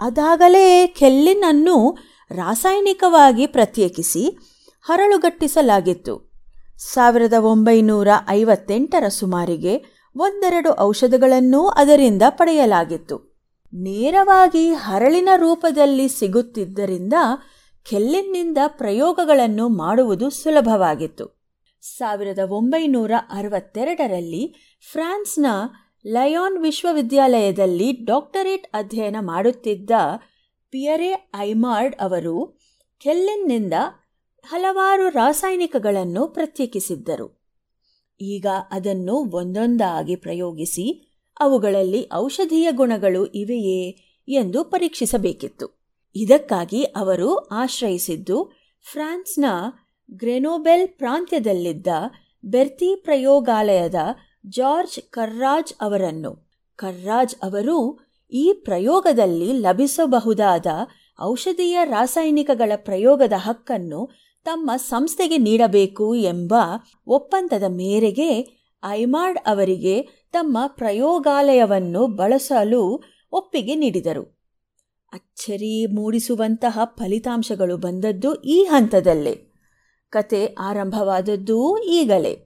ಅದಾಗಲೇ 0.00 0.86
ಕೆಲ್ಲಿನನ್ನು 0.86 1.96
ರಾಸಾಯನಿಕವಾಗಿ 2.30 3.46
ಪ್ರತ್ಯೇಕಿಸಿ 3.46 4.38
ಹರಳುಗಟ್ಟಿಸಲಾಗಿತ್ತು. 4.82 6.32
ಸಾವಿರದ 6.78 7.32
ಒಂಬೈನೂರ 7.32 8.08
ಐವತ್ತೆಂಟರ 8.28 9.08
ಸುಮಾರಿಗೆ 9.08 9.99
ಒಂದೆರಡು 10.16 10.76
ಔಷಧಗಳನ್ನೂ 10.78 11.66
ಅದರಿಂದ 11.66 12.22
ಪಡೆಯಲಾಗಿತ್ತು. 12.30 13.46
ನೇರವಾಗಿ 13.74 14.72
ಹರಳಿನ 14.72 15.28
ರೂಪದಲ್ಲಿ 15.36 16.08
ಸಿಗುತ್ತಿದ್ದರಿಂದ 16.08 17.14
ಕೆಲ್ಲಿನಿಂದ 17.82 18.58
ಪ್ರಯೋಗಗಳನ್ನು 18.66 19.68
ಮಾಡುವುದು 19.68 20.30
ಸುಲಭವಾಗಿತ್ತು. 20.30 21.40
ಸಾವಿರದ 21.80 22.38
ಒಂಬೈನೂರ 22.48 23.12
ಅರವತ್ತೆರಡರಲ್ಲಿ 23.30 24.76
ಫ್ರಾನ್ಸ್ನ 24.92 25.46
ಲಯೋನ್ 26.06 26.62
ವಿಶ್ವವಿದ್ಯಾಲಯದಲ್ಲಿ 26.62 27.92
ಡಾಕ್ಟರೇಟ್ 27.92 28.66
ಅಧ್ಯಯನ 28.74 29.16
ಮಾಡುತ್ತಿದ್ದ 29.20 29.90
ಪಿಯರೆ 30.70 31.30
ಐಮಾರ್ಡ್ 31.36 31.96
ಅವರು 31.96 32.58
ಕೆಲ್ಲಿನ್ನಿಂದ 33.00 33.72
ಹಲವಾರು 34.44 35.08
ರಾಸಾಯನಿಕಗಳನ್ನು 35.08 36.28
ಪ್ರತ್ಯೇಕಿಸಿದ್ದರು. 36.28 37.39
ಈಗ 38.20 38.46
ಅದನ್ನು 38.70 39.14
ಒಂದೊಂದಾಗಿ 39.14 40.16
ಪ್ರಯೋಗಿಸಿ 40.16 41.16
ಅವುಗಳಲ್ಲಿ 41.40 42.08
ಔಷಧೀಯ 42.12 42.68
ಗುಣಗಳು 42.72 43.26
ಇವೆಯೇ 43.26 43.96
ಎಂದು 44.28 44.64
ಪರೀಕ್ಷಿಸಬೇಕಿತ್ತು. 44.64 45.96
ಇದಕ್ಕಾಗಿ 46.16 46.84
ಅವರು 46.84 47.36
ಆಶ್ರಯಿಸಿದ್ದು 47.36 48.52
ಫ್ರಾನ್ಸ್ನ 48.82 49.44
ಗ್ರೆನೋಬೆಲ್ 50.12 50.88
ಪ್ರಾಂತ್ಯದಲ್ಲಿದ್ದ 50.88 51.86
ಬೆರ್ತಿ 52.44 52.96
ಪ್ರಯೋಗಾಲಯದ 52.96 53.94
ಜಾರ್ಜ್ 54.48 55.00
ಕರ್ರಾಜ್ 55.10 55.74
ಅವರನ್ನು. 55.80 56.50
ಕರ್ರಾಜ್ 56.76 57.34
ಅವರು 57.42 58.06
ಈ 58.32 58.52
ಪ್ರಯೋಗದಲ್ಲಿ 58.52 59.52
ಲಭಿಸಬಹುದಾದ 59.52 60.66
ಔಷಧೀಯ 61.20 61.78
ರಾಸಾಯನಿಕಗಳ 61.84 62.72
ಪ್ರಯೋಗದ 62.76 63.32
ಹಕ್ಕನ್ನು 63.36 64.10
ತಮ್ಮ 64.44 64.70
ಸಂಸ್ಥೆಗೆ 64.76 65.38
ನೀಡಬೇಕು 65.38 66.14
ಎಂಬ 66.14 66.54
ಒಪ್ಪಂದದ 67.06 67.62
ಮೇರೆಗೆ 67.68 68.60
ಐಮಾರ್ಡ್ 68.84 69.38
ಅವರಿಗೆ 69.46 70.02
ತಮ್ಮ 70.32 70.58
ಪ್ರಯೋಗಾಲಯವನ್ನು 70.66 72.06
ಬಳಸಲು 72.06 73.02
ಒಪ್ಪಿಗೆ 73.32 73.74
ನೀಡಿದರು. 73.74 74.40
ಅಚ್ಚರಿ 75.12 75.86
ಮೂಡಿಸುವಂತಹ 75.86 76.78
ಫಲಿತಾಂಶಗಳು 76.84 77.76
ಬಂದದ್ದು 77.76 78.34
ಈ 78.34 78.64
ಹಂತದಲ್ಲೇ. 78.64 79.52
ಕತೆ 80.10 80.46
ಆರಂಭವಾದದ್ದು 80.46 81.78
ಈಗಲೇ. 81.78 82.38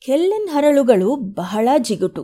ಕೆಲ್ಲಿನ್ 0.00 0.48
ಹರಳುಗಳು 0.48 1.16
ಬಹಳ 1.16 1.68
ಜಿಗುಟು. 1.78 2.22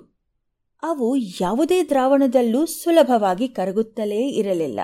ಅವು 0.82 1.16
ಯಾವುದೇ 1.16 1.84
ದ್ರಾವಣದಲ್ಲೂ 1.84 2.66
ಸುಲಭವಾಗಿ 2.66 3.48
ಕರಗುತ್ತಲೇ 3.48 4.28
ಇರಲಿಲ್ಲ. 4.28 4.80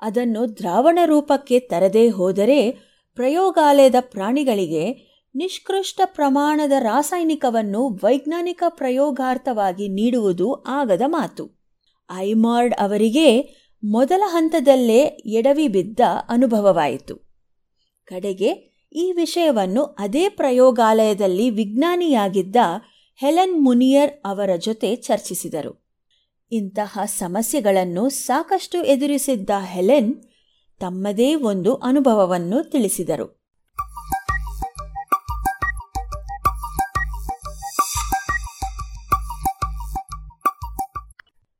ಅದನ್ನು 0.00 0.56
ದ್ರಾವಣ 0.56 0.98
ರೂಪಕ್ಕೆ 1.04 1.60
ತರದೇ 1.60 2.08
ಹೋದರೆ 2.08 2.93
ಪ್ರಯೋಗಾಲಯದ 3.14 3.94
ಪ್ರಾಣಿಗಳಿಗೆ 4.00 5.14
ನಿಷ್ಕೃಷ್ಟ 5.34 6.00
ಪ್ರಮಾಣದ 6.04 6.72
ರಾಸಾಯನಿಕವನ್ನು 6.78 7.88
ವೈಜ್ಞಾನಿಕ 7.88 8.62
ಪ್ರಯೋಗಾರ್ಥವಾಗಿ 8.68 9.88
ನೀಡುವುದು 9.88 10.54
ಆಗದ 10.54 11.02
ಮಾತು. 11.06 11.50
ಐಮಾರ್ಡ್ 12.16 12.74
ಅವರಿಗೆ 12.74 13.42
ಮೊದಲ 13.84 14.22
ಹಂತದಲ್ಲೇ 14.26 15.00
ಎಡವಿ 15.38 15.68
ಬಿದ್ದ 15.68 16.00
ಅನುಭವವಾಯಿತು. 16.28 17.16
ಕಡೆಗೆ 18.04 18.50
ಈ 18.92 19.12
ವಿಷಯವನ್ನು 19.12 19.82
ಅದೇ 19.82 20.28
ಪ್ರಯೋಗಾಲಯದಲ್ಲಿ 20.28 21.50
ವಿಜ್ಞಾನಿಯಾಗಿದ್ದ 21.50 22.56
ಹೆಲೆನ್ 23.16 23.64
ಮುನಿಯರ್ 23.64 24.10
ಅವರ 24.24 24.50
ಜೊತೆ 24.56 24.96
ಚರ್ಚಿಸಿದರು. 24.96 25.84
ಇಂತಹ 26.52 26.98
ಸಮಸ್ಯೆಗಳನ್ನು 27.04 28.08
ಸಾಕಷ್ಟು 28.08 28.82
ಎದುರಿಸಿದ್ದ 28.82 29.50
ಹೆಲೆನ್ 29.64 30.14
ತಮ್ಮದೇ 30.80 31.34
ಒಂದು 31.34 31.74
ಅನುಭವವನ್ನು 31.74 32.70
ತಿಳಿಸಿದರು. 32.70 33.44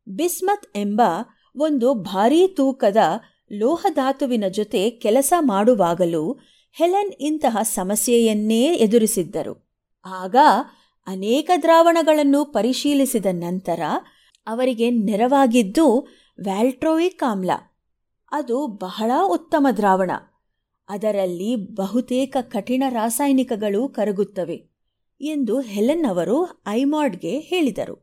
ಬಿಸ್ಮತ್ 0.09 0.77
ಎಂಬ 0.77 1.03
ಒಂದು 1.57 1.95
ಭಾರೀ 1.95 2.47
ತೂಕದ 2.47 2.97
ಲೋಹಧಾತುವಿನ 3.53 4.45
ಜೊತೆ 4.49 4.91
ಕೆಲಸ 4.91 5.33
ಮಾಡುವಾಗಲೂ 5.39 6.39
ಹೆಲೆನ್ 6.73 7.13
ಇಂತಹ 7.21 7.59
ಸಮಸ್ಯೆಯನ್ನೇ 7.63 8.65
ಎದುರಿಸಿದ್ದರು. 8.65 9.81
ಆಗ 10.07 10.37
ಅನೇಕ 11.07 11.51
ದ್ರಾವಣಗಳನ್ನು 11.63 12.45
ಪರಿಶೀಲಿಸಿದ 12.45 13.27
ನಂತರ 13.33 13.81
ಅವರಿಗೆ 14.47 14.91
ನೆರವಾಗಿದ್ದು 14.91 16.09
ವ್ಯಾಲ್ಟ್ರೋಯಿಕ್ 16.43 17.31
ಆಮ್ಲ. 17.31 17.51
ಅದು 18.37 18.67
ಬಹಳ 18.67 19.11
ಉತ್ತಮ 19.25 19.67
ದ್ರಾವಣ. 19.77 20.11
ಅದರಲ್ಲಿ 20.89 21.57
ಬಹುತೇಕ 21.57 22.37
ಕಠಿಣ 22.41 22.83
ರಾಸಾಯನಿಕಗಳು 22.89 23.89
ಕರಗುತ್ತವೆ 23.89 24.57
ಎಂದು 25.21 25.61
ಹೆಲೆನ್ 25.61 26.07
ಅವರು 26.07 26.63
ಐಮಾಡ್ಗೆ 26.69 27.39
ಹೇಳಿದರು. 27.39 27.97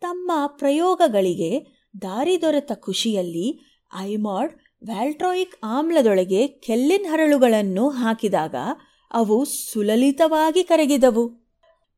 ತಮ್ಮ 0.00 0.32
ಪ್ರಯೋಗಗಳಿಗೆ 0.46 1.66
ದಾರಿ 2.02 2.42
ದೊರೆತ 2.42 2.72
ಖುಷಿಯಲ್ಲಿ 2.74 3.60
ಐಮಾಡ್ 4.00 4.52
ವ್ಯಾಲ್ಟ್ರಾಯಿಕ್ 4.86 5.56
ಆಮ್ಲದೊಳಗೆ 5.62 6.46
ಕೆಲ್ಲಿನ್ 6.46 7.06
ಹರಳುಗಳನ್ನು 7.06 7.88
ಹಾಕಿದಾಗ 7.88 8.54
ಅವು 9.10 9.44
ಸುಲಲಿತವಾಗಿ 9.44 10.64
ಕರಗಿದವು. 10.64 11.28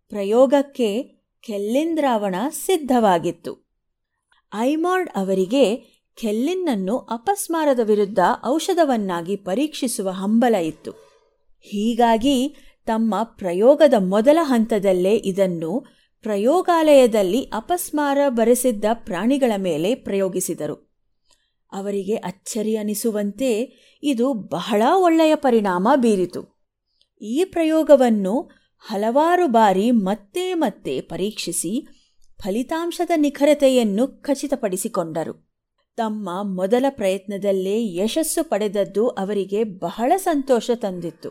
ಪ್ರಯೋಗಕ್ಕೆ 0.09 1.03
ಕೆಲ್ಲಿನ್ 1.41 1.97
ದ್ರಾವಣ 1.97 2.35
ಸಿದ್ಧವಾಗಿತ್ತು. 2.51 3.71
ಐಮಾರ್ಡ್ 4.55 5.11
ಅವರಿಗೆ 5.17 5.65
ಕೆಲ್ಲಿನ್ನನ್ನು 6.21 6.99
ಅಪಸ್ಮಾರದ 6.99 7.81
ವಿರುದ್ಧ 7.81 8.19
ಔಷಧವನ್ನಾಗಿ 8.47 9.37
ಪರೀಕ್ಷಿಸುವ 9.37 10.09
ಹಂಬಲ 10.11 10.55
ಇತ್ತು. 10.55 10.91
ಹೀಗಾಗಿ 11.61 12.55
ತಮ್ಮ 12.87 13.15
ಪ್ರಯೋಗದ 13.23 13.95
ಮೊದಲ 13.99 14.39
ಹಂತದಲ್ಲೇ 14.43 15.17
ಇದನ್ನು 15.17 15.87
ಪ್ರಯೋಗಾಲಯದಲ್ಲಿ 16.23 17.43
ಅಪಸ್ಮಾರ 17.43 18.19
ಬರೆಸಿದ್ದ 18.29 18.85
ಪ್ರಾಣಿಗಳ 18.95 19.53
ಮೇಲೆ 19.57 19.95
ಪ್ರಯೋಗಿಸಿದರು. 19.95 20.91
ಅವರಿಗೆ 21.73 22.15
ಅಚ್ಚರಿ 22.15 22.77
ಅನಿಸುವಂತೆ 22.77 23.51
ಇದು 24.03 24.33
ಬಹಳ 24.33 24.83
ಒಳ್ಳೆಯ 24.97 25.35
ಪರಿಣಾಮ 25.35 25.89
ಬೀರಿತು. 25.97 26.67
ಈ 27.23 27.45
ಪ್ರಯೋಗವನ್ನು 27.45 28.51
ಹಲವಾರು 28.79 29.49
ಬಾರಿ 29.49 29.91
ಮತ್ತೆ 29.91 30.55
ಮತ್ತೆ 30.55 31.01
ಪರೀಕ್ಷಿಸಿ 31.01 31.87
ಫಲಿತಾಂಶದ 32.43 33.11
ನಿಖರತೆಯನ್ನು 33.17 34.07
ಖಚಿತಪಡಿಸಿಕೊಂಡರು. 34.07 35.50
ತಮ್ಮ 35.97 36.31
ಮೊದಲ 36.43 36.85
ಪ್ರಯತ್ನದಲ್ಲೇ 36.91 37.95
ಯಶಸ್ಸು 37.95 38.49
ಪಡೆದದ್ದು 38.49 39.09
ಅವರಿಗೆ 39.09 39.65
ಬಹಳ 39.65 40.13
ಸಂತೋಷ 40.17 40.71
ತಂದಿತ್ತು. 40.75 41.31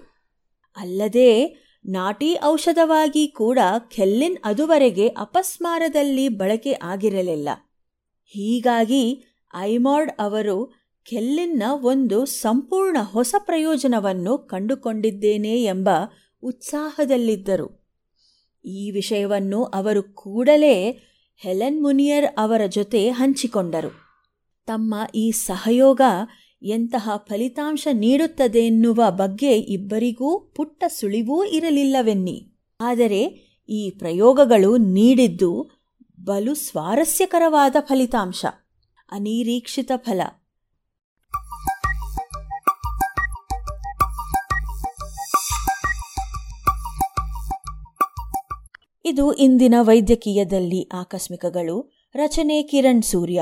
ಅಲ್ಲದೆ, 0.77 1.45
ನಾಟಿ 1.85 2.37
ಔಷಧವಾಗಿ 2.43 3.27
ಕೂಡ 3.27 3.59
ಕೆಲ್ಲಿನ್ 3.91 4.37
ಅದುವರೆಗೆ 4.45 5.07
ಅಪಸ್ಮಾರದಲ್ಲಿ 5.07 6.29
ಬಳಕೆ 6.29 6.71
ಆಗಿರಲಿಲ್ಲ. 6.71 7.49
ಹೀಗಾಗಿ 8.25 9.23
ಐಮಾರ್ಡ್ 9.55 10.11
ಅವರು 10.19 10.73
ಕೆಲ್ಲಿನ್ನ 11.05 11.63
ಒಂದು 11.69 12.25
ಸಂಪೂರ್ಣ 12.25 12.97
ಹೊಸ 13.01 13.35
ಪ್ರಯೋಜನವನ್ನು 13.39 14.37
ಕಂಡುಕೊಂಡಿದ್ದೇನೆ 14.37 15.63
ಎಂಬ 15.63 15.89
ಉತ್ಸಾಹದಲ್ಲಿದ್ದರು. 16.43 17.91
ಈ 18.65 18.91
ವಿಷಯವನ್ನು 18.91 19.63
ಅವರು 19.63 20.03
ಕೂಡಲೇ 20.03 20.91
ಹೆಲೆನ್ 21.37 21.83
ಮುನಿಯರ್ 21.83 22.25
ಅವರ 22.37 22.61
ಜೊತೆ 22.69 23.09
ಹಂಚಿಕೊಂಡರು. 23.09 24.08
ತಮ್ಮ 24.69 24.95
ಈ 25.15 25.31
ಸಹಯೋಗ 25.31 26.01
ಎಂತಹ 26.61 27.09
ಫಲಿತಾಂಶ 27.17 27.87
ನೀಡುತ್ತದೆ 27.93 28.59
ಎನ್ನುವ 28.59 29.03
ಬಗ್ಗೆ 29.09 29.59
ಇಬ್ಬರಿಗೂ 29.59 30.39
ಪುಟ್ಟ 30.39 30.83
ಸುಳಿವೂ 30.87 31.43
ಇರಲಿಲ್ಲವೆನ್ನಿ. 31.43 32.53
ಆದರೆ 32.81 33.23
ಈ 33.69 33.89
ಪ್ರಯೋಗಗಳು 33.89 34.77
ನೀಡಿದ್ದು 34.77 35.69
ಬಲು 36.19 36.53
ಸ್ವಾರಸ್ಯಕರವಾದ 36.53 37.75
ಫಲಿತಾಂಶ. 37.79 38.45
ಅನಿರೀಕ್ಷಿತ 39.11 39.91
ಫಲ. 39.95 40.21
ಇದು 49.05 49.33
ಇಂದಿನ 49.33 49.75
ವೈದ್ಯಕೀಯದಲ್ಲಿ 49.81 50.89
ಆಕಸ್ಮಿಕಗಳು. 50.93 51.91
ರಚನೆ 52.15 52.63
ಕಿರಣ್ 52.63 53.03
ಸೂರ್ಯ 53.03 53.41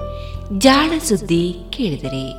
ಜಾಣ 0.57 0.97
ಸುದ್ದಿ 0.97 1.57
ಕೇಳಿದಿರಿ. 1.69 2.29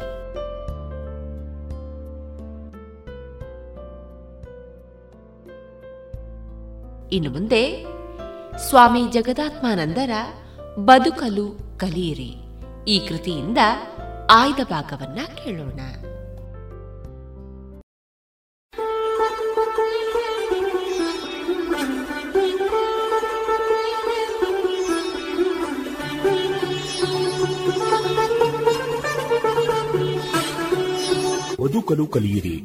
ಇನ್ನು 7.14 7.30
ಮುಂದೆ 7.30 7.86
ಸ್ವಾಮಿ 8.58 9.10
ಜಗದಾತ್ಮಾನಂದರ 9.10 10.10
ಬದುಕಲು 10.78 11.78
ಕಲಿಯಿರಿ. 11.78 12.34
ಈ 12.88 13.08
ಕೃತಿಯಿಂದ 13.08 13.58
ಆಯ್ದ 14.30 14.60
ಭಾಗವನ್ನ 14.70 15.18
ಕೇಳೋಣ. 15.44 15.80
ಬದುಕಲು 31.83 32.07
ಕಲಿಯಿರಿ. 32.07 32.62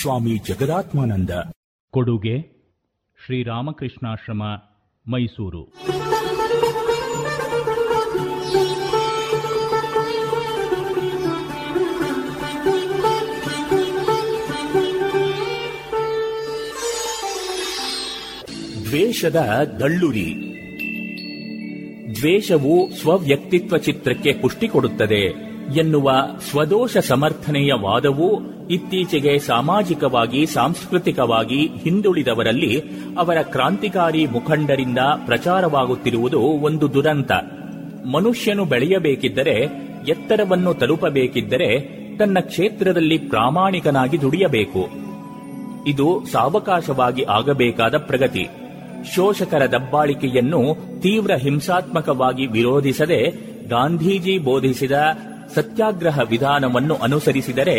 ಸ್ವಾಮಿ 0.00 0.38
ಜಗದಾತ್ಮಾನಂದ. 0.38 1.30
ಕೊಡುಗೆ 1.90 2.40
ಶ್ರೀರಾಮಕೃಷ್ಣಾಶ್ರಮ 3.26 4.42
ಮೈಸೂರು. 5.06 5.72
ದ್ವೇಷದ 18.88 19.36
ದಳ್ಳುರಿ 19.80 20.34
ದ್ವೇಷವು 22.14 22.96
ಸ್ವವ್ಯಕ್ತಿತ್ವ 22.96 23.76
ಚಿತ್ರಕ್ಕೆ 23.76 24.32
ಪುಷ್ಟಿ 24.34 24.68
ಕೊಡುತ್ತದೆ. 24.68 25.47
ಎನ್ನುವ 25.76 26.12
ಸ್ವದೋಷ 26.50 26.96
ಸಮರ್ಥನೆಯ 26.96 27.72
ವಾದವು 27.72 28.40
ಇತ್ತೀಚೆಗೆ 28.68 29.38
ಸಾಮಾಜಿಕವಾಗಿ, 29.38 30.46
ಸಾಂಸ್ಕೃತಿಕವಾಗಿ 30.46 31.66
ಹಿಂದುಳಿದವರಲ್ಲಿ 31.66 32.82
ಅವರ 33.18 33.42
ಕ್ರಾಂತಿಕಾರಿ 33.42 34.26
ಮುಖಂಡರಿಂದ 34.26 34.98
ಪ್ರಚಾರವಾಗುತ್ತಿರುವುದು 35.26 36.40
ಒಂದು 36.40 36.94
ದುರಂತ. 36.94 37.32
ಮನುಷ್ಯನು 38.12 38.64
ಬೆಳೆಯಬೇಕಿದ್ದರೆ, 38.64 39.54
ಎತ್ತರವನ್ನು 40.08 40.74
ತಲುಪಬೇಕಿದ್ದರೆ 40.74 41.98
ತನ್ನ 42.16 42.38
ಕ್ಷೇತ್ರದಲ್ಲಿ 42.40 43.18
ಪ್ರಾಮಾಣಿಕನಾಗಿ 43.18 44.20
ದುಡಿಯಬೇಕು. 44.20 44.88
ಇದು 45.86 46.24
ಸಾವಕಾಶವಾಗಿ 46.32 47.22
ಆಗಬೇಕಾದ 47.22 47.96
ಪ್ರಗತಿ. 47.96 48.48
ಶೋಷಕರ 49.14 49.66
ದಬ್ಬಾಳಿಕೆಯನ್ನು 49.66 50.76
ತೀವ್ರ 51.00 51.34
ಹಿಂಸಾತ್ಮಕವಾಗಿ 51.34 52.46
ವಿರೋಧಿಸದೆ 52.46 53.48
ಗಾಂಧೀಜಿ 53.68 54.38
ಬೋಧಿಸಿದ 54.38 54.92
ಸತ್ಯಾಗ್ರಹ 55.54 56.20
ವಿಧಾನವನ್ನು 56.30 56.94
ಅನುಸರಿಸಿದರೆ 56.94 57.76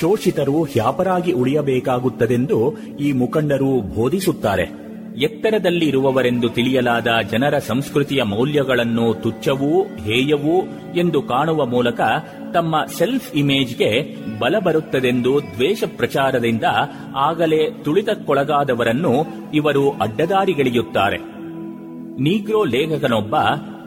ಶೋಷಿತರು 0.00 0.62
ಹ್ಯಾಪರಾಗಿ 0.62 1.32
ಉಳಿಯಬೇಕಾಗುತ್ತದೆಂದು 1.32 2.76
ಈ 3.00 3.12
ಮುಖಂಡರು 3.12 3.80
ಬೋಧಿಸುತ್ತಾರೆ. 3.80 4.88
ಎತ್ತರದಲ್ಲಿರುವವರೆಂದು 5.22 6.48
ತಿಳಿಯಲಾದ 6.48 7.06
ಜನರ 7.32 7.58
ಸಂಸ್ಕೃತಿಯ 7.58 8.22
ಮೌಲ್ಯಗಳನ್ನು 8.22 9.14
ತುಚ್ಛವೂ 9.22 9.82
ಹೇಯವೂ 9.82 10.56
ಎಂದು 10.94 11.22
ಕಾಣುವ 11.22 11.66
ಮೂಲಕ 11.66 12.00
ತಮ್ಮ 12.54 12.84
ಸೆಲ್ಫ್ 12.98 13.36
ಇಮೇಜ್ಗೆ 13.36 13.90
ಬಲ 14.38 14.58
ಬರುತ್ತದೆಂದು 14.58 15.40
ದ್ವೇಷ 15.54 15.84
ಪ್ರಚಾರದಿಂದ 15.96 16.64
ಆಗಲೇ 17.16 17.70
ತುಳಿತಕ್ಕೊಳಗಾದವರನ್ನು 17.84 19.14
ಇವರು 19.54 19.90
ಅಡ್ಡದಾರಿಗೆಳೆಯುತ್ತಾರೆ 19.90 21.18
ನೀಗ್ರೋ 22.22 22.64
ಲೇಖಕನೊಬ್ಬ 22.64 23.36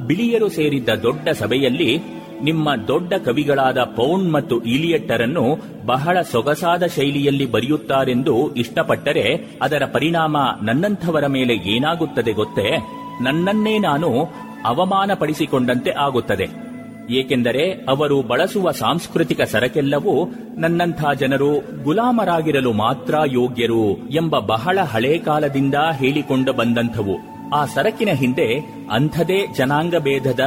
ಬಿಳಿಯರು 0.08 0.50
ಸೇರಿದ್ದ 0.50 0.90
ದೊಡ್ಡ 0.90 1.30
ಸಭೆಯಲ್ಲಿ 1.30 2.04
ನಿಮ್ಮ 2.44 2.76
ದೊಡ್ಡ 2.88 3.14
ಕವಿಗಳಾದ 3.26 3.78
ಪೌಂಡ್ 3.84 4.32
ಮತ್ತು 4.32 4.62
ಇಲಿಯಟ್ಟರನ್ನು 4.64 5.58
ಬಹಳ 5.86 6.22
ಸೊಗಸಾದ 6.22 6.86
ಶೈಲಿಯಲ್ಲಿ 6.86 7.52
ಬರೆಯುತ್ತಾರೆಂದು 7.52 8.54
ಇಷ್ಟಪಟ್ಟರೆ 8.54 9.46
ಅದರ 9.62 9.84
ಪರಿಣಾಮ 9.94 10.38
ನನ್ನಂಥವರ 10.62 11.28
ಮೇಲೆ 11.28 11.54
ಏನಾಗುತ್ತದೆ 11.54 12.32
ಗೊತ್ತೇ? 12.32 12.78
ನನ್ನನ್ನೇ 13.22 13.78
ನಾನು 13.78 14.30
ಅವಮಾನಪಡಿಸಿಕೊಂಡಂತೆ 14.66 15.92
ಆಗುತ್ತದೆ. 15.92 16.72
ಏಕೆಂದರೆ 17.10 17.72
ಅವರು 17.72 18.22
ಬಳಸುವ 18.22 18.72
ಸಾಂಸ್ಕೃತಿಕ 18.72 19.42
ಸರಕೆಲ್ಲವೂ 19.42 20.30
ನನ್ನಂಥ 20.58 21.04
ಜನರು 21.20 21.84
ಗುಲಾಮರಾಗಿರಲು 21.84 22.74
ಮಾತ್ರ 22.74 23.16
ಯೋಗ್ಯರು 23.26 24.08
ಎಂಬ 24.10 24.40
ಬಹಳ 24.40 24.80
ಹಳೇ 24.80 25.18
ಕಾಲದಿಂದ 25.18 25.76
ಹೇಳಿಕೊಂಡು 25.92 26.54
ಬಂದಂಥವು. 26.54 27.31
ಆ 27.54 27.66
ಸರಕಿನ 27.66 28.10
ಹಿಂದೆ 28.14 28.60
ಅಂಥದೇ 28.92 29.48
ಜನಾಂಗ 29.48 29.96
ಭೇದದ 29.98 30.40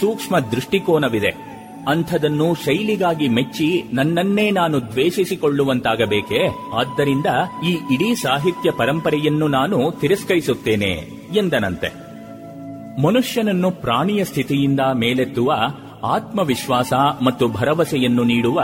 ಸೂಕ್ಷ್ಮ 0.00 0.38
ದೃಷ್ಟಿಕೋನವಿದೆ. 0.38 1.52
ಅಂಥದನ್ನು 1.88 2.54
ಶೈಲಿಗಾಗಿ 2.54 3.28
ಮೆಚ್ಚಿ 3.28 3.84
ನನ್ನನ್ನೇ 3.92 4.50
ನಾನು 4.50 4.80
ದ್ವೇಷಿಸಿಕೊಳ್ಳುವಂತಾಗಬೇಕೆ? 4.80 6.40
ಆದ್ದರಿಂದ 6.74 7.26
ಈ 7.68 7.94
ಇಡೀ 7.94 8.14
ಸಾಹಿತ್ಯ 8.14 8.70
ಪರಂಪರೆಯನ್ನು 8.70 9.48
ನಾನು 9.48 9.90
ತಿರಸ್ಕರಿಸುತ್ತೇನೆ, 9.90 10.92
ಎಂದನಂತೆ. 11.36 11.90
ಮನುಷ್ಯನನ್ನು 13.02 13.70
ಪ್ರಾಣಿಯ 13.70 14.24
ಸ್ಥಿತಿಯಿಂದ 14.24 14.80
ಮೇಲೆತ್ತುವ 14.94 15.52
ಆತ್ಮವಿಶ್ವಾಸ 16.04 16.92
ಮತ್ತು 17.24 17.48
ಭರವಸೆಯನ್ನು 17.48 18.24
ನೀಡುವ 18.24 18.62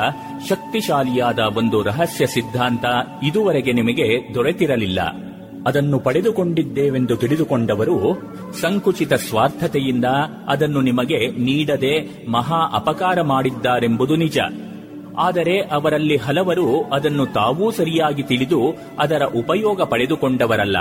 ಶಕ್ತಿಶಾಲಿಯಾದ 0.49 1.39
ಒಂದು 1.39 1.83
ರಹಸ್ಯ 1.83 2.27
ಸಿದ್ಧಾಂತ 2.27 2.85
ಇದುವರೆಗೆ 3.23 3.73
ನಿಮಗೆ 3.73 4.35
ದೊರೆತಿರಲಿಲ್ಲ. 4.35 5.28
ಅದನ್ನು 5.67 5.99
ಪಡೆದುಕೊಂಡಿದ್ದೇವೆಂದು 5.99 7.17
ತಿಳಿದುಕೊಂಡವರು 7.17 8.23
ಸಂಕುಚಿತ 8.61 9.13
ಸ್ವಾರ್ಥತೆಯಿಂದ 9.13 10.05
ಅದನ್ನು 10.49 10.81
ನಿಮಗೆ 10.81 11.27
ನೀಡದೆ 11.27 12.27
ಮಹಾ 12.31 12.71
ಅಪಕಾರ 12.75 13.21
ಮಾಡಿದ್ದಾರೆಂಬುದು 13.21 14.17
ನಿಜ. 14.17 14.39
ಆದರೆ 15.19 15.59
ಅವರಲ್ಲಿ 15.59 16.17
ಹಲವರು 16.17 16.83
ಅದನ್ನು 16.83 17.27
ತಾವೂ 17.27 17.71
ಸರಿಯಾಗಿ 17.71 18.23
ತಿಳಿದು 18.23 18.61
ಅದರ 18.99 19.23
ಉಪಯೋಗ 19.25 19.83
ಪಡೆದುಕೊಂಡವರಲ್ಲ. 19.83 20.77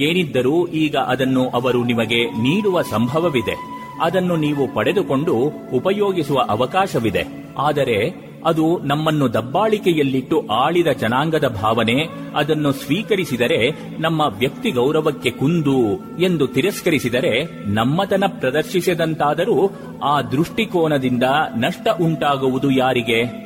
ಏನಿದ್ದರೂ 0.00 0.66
ಈಗ 0.66 0.96
ಅದನ್ನು 0.96 1.48
ಅವರು 1.48 1.84
ನಿಮಗೆ 1.84 2.30
ನೀಡುವ 2.30 2.82
ಸಂಭವವಿದೆ. 2.82 3.56
ಅದನ್ನು 4.02 4.36
ನೀವು 4.36 4.74
ಪಡೆದುಕೊಂಡು 4.74 5.34
ಉಪಯೋಗಿಸುವ 5.74 6.40
ಅವಕಾಶವಿದೆ. 6.48 7.54
ಆದರೆ 7.58 8.33
ಅದು 8.46 8.78
ನಮ್ಮನ್ನು 8.78 9.32
ದಬ್ಬಾಳಿಕೆಯಲ್ಲಿಟ್ಟು 9.32 10.46
ಆಳಿದ 10.46 10.86
ಜನಾಂಗದ 10.86 11.58
ಭಾವನೆ, 11.62 12.08
ಅದನ್ನು 12.36 12.72
ಸ್ವೀಕರಿಸಿದರೆ 12.72 13.70
ನಮ್ಮ 13.98 14.20
ವ್ಯಕ್ತಿ 14.38 14.70
ಗೌರವಕ್ಕೆ 14.70 15.30
ಕುಂದು 15.30 15.96
ಎಂದು 16.20 16.46
ತಿರಸ್ಕರಿಸಿದರೆ 16.46 17.64
ನಮ್ಮತನ 17.66 18.24
ಪ್ರದರ್ಶಿಸಿದಂತಾದರೂ 18.40 19.70
ಆ 20.04 20.22
ದೃಷ್ಟಿಕೋನದಿಂದ 20.22 21.22
ನಷ್ಟ 21.56 21.88
ಉಂಟಾಗುವುದು 22.00 22.70
ಯಾರಿಗೆ? 22.70 23.44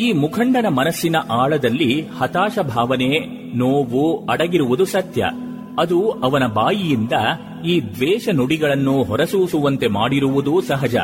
ಈ 0.00 0.12
ಮುಖಂಡನ 0.12 0.66
ಮನಸ್ಸಿನ 0.68 1.16
ಆಳದಲ್ಲಿ 1.16 2.02
ಹತಾಶ 2.02 2.58
ಭಾವನೆ, 2.76 3.18
ನೋವು 3.56 4.26
ಅಡಗಿರುವುದು 4.26 4.84
ಸತ್ಯ. 4.84 5.24
ಅದು 5.78 6.10
ಅವನ 6.10 6.46
ಬಾಯಿಯಿಂದ 6.46 7.12
ಈ 7.66 7.80
ದ್ವೇಷ 7.80 8.28
ನುಡಿಗಳನ್ನು 8.28 9.02
ಹೊರಸೂಸುವಂತೆ 9.02 9.86
ಮಾಡಿರುವುದೂ 9.86 10.60
ಸಹಜ. 10.60 10.96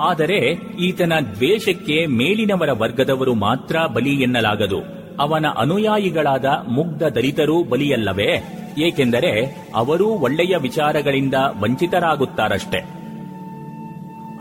ಆದರೆ 0.00 0.38
ಈತನ 0.80 1.12
ದ್ವೇಷಕ್ಕೆ 1.34 2.06
ಮೇಲಿನವರ 2.06 2.68
ವರ್ಗದವರು 2.72 3.34
ಮಾತ್ರ 3.34 3.76
ಬಲಿ 3.94 4.22
ಎನ್ನಲಾಗದು. 4.22 5.06
ಅವನ 5.20 5.46
ಅನುಯಾಯಿಗಳಾದ 5.56 6.44
ಮುಗ್ಧ 6.68 7.02
ದಲಿತರೂ 7.02 7.64
ಬಲಿಯಲ್ಲವೇ? 7.64 8.44
ಏಕೆಂದರೆ 8.78 9.62
ಅವರೂ 9.74 10.06
ಒಳ್ಳೆಯ 10.06 10.56
ವಿಚಾರಗಳಿಂದ 10.56 11.34
ವಂಚಿತರಾಗುತ್ತಾರಷ್ಟೆ. 11.62 12.78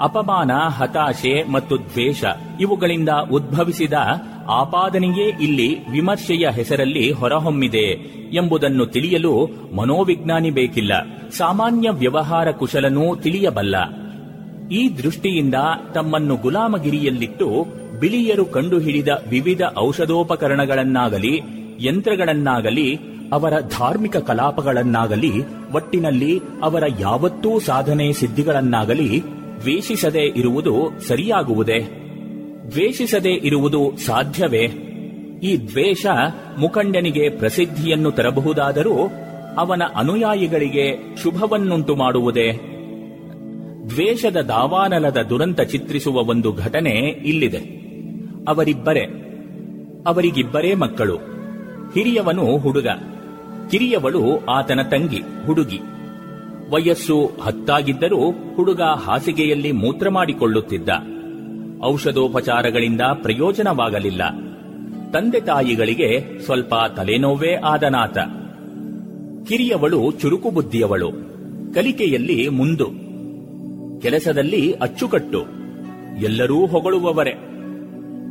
ಅಪಮಾನ, 0.02 0.52
ಹತಾಶೆ 0.68 1.44
ಮತ್ತು 1.44 1.78
ದ್ವೇಷ 1.78 2.24
ಇವುಗಳಿಂದ 2.60 3.10
ಉದ್ಭವಿಸಿದ 3.32 3.94
ಆಪಾದನೆಯೇ 4.50 5.28
ಇಲ್ಲಿ 5.42 5.90
ವಿಮರ್ಶೆಯ 5.90 6.50
ಹೆಸರಲ್ಲಿ 6.50 7.12
ಹೊರಹೊಮ್ಮಿದೆ 7.12 8.16
ಎಂಬುದನ್ನು 8.34 8.86
ತಿಳಿಯಲು 8.86 9.48
ಮನೋವಿಜ್ಞಾನಿ 9.76 10.52
ಬೇಕಿಲ್ಲ. 10.52 10.94
ಸಾಮಾನ್ಯ 11.30 11.90
ವ್ಯವಹಾರ 11.90 12.52
ಕುಶಲನೂ 12.52 13.16
ತಿಳಿಯಬಲ್ಲ. 13.16 14.05
ಈ 14.72 14.98
ದೃಷ್ಟಿಯಿಂದ 14.98 15.56
ತಮ್ಮನ್ನು 15.94 16.36
ಗುಲಾಮಗಿರಿಯಲ್ಲಿಟ್ಟು 16.36 17.66
ಬಿಳಿಯರು 18.00 18.46
ಕಂಡುಹಿಡಿದ 18.46 19.08
ವಿವಿಧ 19.30 19.62
ಔಷಧೋಪಕರಣಗಳನ್ನಾಗಲಿ, 19.80 21.42
ಯಂತ್ರಗಳನ್ನಾಗಲಿ, 21.80 22.96
ಅವರ 23.32 23.54
ಧಾರ್ಮಿಕ 23.60 24.18
ಕಲಾಪಗಳನ್ನಾಗಲಿ, 24.18 25.32
ಒಟ್ಟಿನಲ್ಲಿ 25.74 26.42
ಅವರ 26.62 26.84
ಯಾವತ್ತೂ 27.00 27.60
ಸಾಧನೆ 27.60 28.14
ಸಿದ್ಧಿಗಳನ್ನಾಗಲಿ 28.14 29.22
ದ್ವೇಷಿಸದೇ 29.62 30.34
ಇರುವುದು 30.36 31.00
ಸರಿಯಾಗುವುದೇ? 31.08 31.80
ದ್ವೇಷಿಸದೇ 32.72 33.32
ಇರುವುದು 33.32 33.98
ಸಾಧ್ಯವೇ? 34.06 34.68
ಈ 35.44 35.58
ದ್ವೇಷ 35.58 36.06
ಮುಖಂಡನಿಗೆ 36.60 37.30
ಪ್ರಸಿದ್ಧಿಯನ್ನು 37.30 38.12
ತರಬಹುದಾದರೂ 38.12 38.96
ಅವನ 39.58 39.82
ಅನುಯಾಯಿಗಳಿಗೆ 39.96 41.16
ಶುಭವನ್ನುಂಟು 41.24 41.96
ಮಾಡುವುದೇ 41.96 42.75
ದ್ವೇಷದ 43.90 44.42
ದಾವಾನಲದ 44.42 45.18
ದುರಂತ 45.22 45.62
ಚಿತ್ರಿಸುವ 45.62 46.16
ಒಂದು 46.16 46.54
ಘಟನೆ 46.54 46.92
ಇಲ್ಲಿದೆ. 47.26 47.58
ಅವರಿಬ್ಬರೇ, 48.48 49.04
ಅವರಿಗಿಬ್ಬರೇ 50.08 50.74
ಮಕ್ಕಳು. 50.74 51.16
ಹಿರಿಯವನು 51.94 52.58
ಹುಡುಗ, 52.58 52.88
ಕಿರಿಯವಳು 53.72 54.46
ಆತನ 54.46 54.82
ತಂಗಿ, 54.82 55.22
ಹುಡುಗಿ. 55.46 55.80
ವಯಸ್ಸು 56.70 57.32
ಹತ್ತಾಗಿದ್ದರೂ 57.42 58.32
ಹುಡುಗ 58.32 58.82
ಹಾಸಿಗೆಯಲ್ಲಿ 58.82 59.72
ಮೂತ್ರ 59.72 60.10
ಮಾಡಿಕೊಳ್ಳುತ್ತಿದ್ದ. 60.10 60.90
ಔಷಧೋಪಚಾರಗಳಿಂದ 61.84 63.02
ಪ್ರಯೋಜನವಾಗಲಿಲ್ಲ. 63.02 64.30
ತಂದೆ 65.14 65.40
ತಾಯಿಗಳಿಗೆ 65.40 66.40
ಸ್ವಲ್ಪ 66.46 66.76
ತಲೆನೋವೇ 66.98 67.56
ಆದನಾತ. 67.56 68.18
ಕಿರಿಯವಳು 69.48 70.12
ಚುರುಕು 70.12 70.50
ಬುದ್ಧಿಯವಳು 70.50 71.12
ಕಲಿಕೆಯಲ್ಲಿ 71.74 72.50
ಮುಂದು. 72.50 73.05
ಕೆಲಸದಲ್ಲಿ 74.02 74.74
ಅಚ್ಚುಕಟ್ಟು. 74.74 75.46
ಎಲ್ಲರೂ 76.24 76.66
ಹೊಗಳುವವರೇ. 76.66 77.34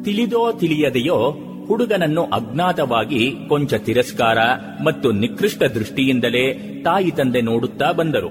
ತಿಳಿದೋ 0.05 0.53
ತಿಳಿಯದೆಯೋ 0.53 1.37
ಹುಡುಗನನ್ನು 1.67 2.23
ಅಜ್ಞಾತವಾಗಿ 2.25 3.33
ಕೊಂಚ 3.49 3.75
ತಿರಸ್ಕಾರ 3.75 4.39
ಮತ್ತು 4.85 5.13
ನಿಕೃಷ್ಟ 5.13 5.63
ದೃಷ್ಟಿಯಿಂದಲೇ 5.63 6.53
ತಾಯಿ 6.85 7.11
ತಂದೆ 7.11 7.41
ನೋಡುತ್ತಾ 7.41 7.93
ಬಂದರು. 7.93 8.29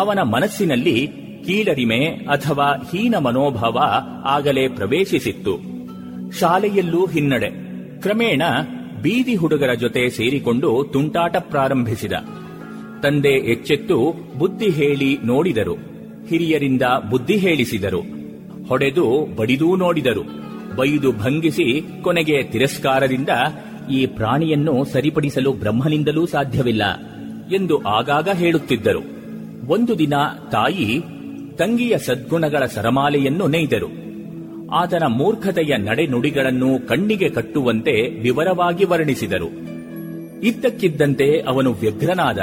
ಅವನ 0.00 0.22
ಮನಸ್ಸಿನಲ್ಲಿ 0.22 1.06
ಕೀಳರಿಮೆ 1.46 2.04
ಅಥವಾ 2.04 2.88
ಹೀನ 2.92 3.18
ಮನೋಭಾವ 3.18 3.78
ಆಗಲೇ 4.24 4.68
ಪ್ರವೇಶಿಸಿತ್ತು. 4.68 5.58
ಶಾಲೆಯಲ್ಲೂ 6.38 7.06
ಹಿನ್ನಡೆ. 7.06 7.50
ಕ್ರಮೇಣ 8.00 8.42
ಬೀದಿ 9.02 9.34
ಹುಡುಗರ 9.34 9.74
ಜೊತೆ 9.74 10.08
ಸೇರಿಕೊಂಡು 10.08 10.84
ತುಂಟಾಟ 10.92 11.36
ಪ್ರಾರಂಭಿಸಿದ. 11.36 12.12
ತಂದೆ 13.02 13.28
ಎಚ್ಚೆತ್ತು 13.28 14.28
ಬುದ್ಧಿ 14.38 14.70
ಹೇಳಿ 14.70 15.18
ನೋಡಿದರು. 15.24 15.97
ಹಿರಿಯರಿಂದ 16.28 16.82
ಬುದ್ಧಿ 17.10 17.36
ಹೇಳಿಸಿದರು. 17.36 18.00
ಹೊಡೆದು 18.68 19.26
ಬಡಿದೂ 19.36 19.76
ನೋಡಿದರು. 19.76 20.22
ಬೈದು 20.76 21.12
ಭಂಗಿಸಿ 21.12 21.82
ಕೊನೆಗೆ 22.02 22.42
ತಿರಸ್ಕಾರದಿಂದ 22.42 23.28
ಈ 23.92 24.06
ಪ್ರಾಣಿಯನ್ನು 24.06 24.84
ಸರಿಪಡಿಸಲು 24.84 25.52
ಬ್ರಹ್ಮನಿಂದಲೂ 25.52 26.26
ಸಾಧ್ಯವಿಲ್ಲ 26.26 26.82
ಎಂದು 27.54 27.82
ಆಗಾಗ 27.82 28.28
ಹೇಳುತ್ತಿದ್ದರು. 28.28 29.02
ಒಂದು 29.68 29.98
ದಿನ 29.98 30.14
ತಾಯಿ 30.52 31.00
ತಂಗಿಯ 31.56 31.98
ಸದ್ಗುಣಗಳ 31.98 32.66
ಸರಮಾಲೆಯನ್ನು 32.66 33.46
ನೇಯ್ದರು. 33.46 34.08
ಆತನ 34.72 35.02
ಮೂರ್ಖತೆಯ 35.06 35.76
ನಡೆನುಡಿಗಳನ್ನು 35.76 36.88
ಕಣ್ಣಿಗೆ 36.88 37.28
ಕಟ್ಟುವಂತೆ 37.28 38.20
ವಿವರವಾಗಿ 38.20 38.84
ವರ್ಣಿಸಿದರು. 38.84 39.48
ಇದ್ದಕ್ಕಿದ್ದಂತೆ 40.42 41.40
ಅವನು 41.40 41.72
ವ್ಯಗ್ರನಾದ. 41.72 42.38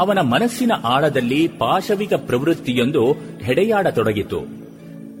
ಅವನ 0.00 0.18
ಮನಸ್ಸಿನ 0.20 0.72
ಆಳದಲ್ಲಿ 0.84 1.48
ಪಾಶವಿಕ 1.48 2.14
ಪ್ರವೃತ್ತಿಯೊಂದು 2.14 3.12
ಹೆಡೆಯಾಡತೊಡಗಿತು. 3.42 4.40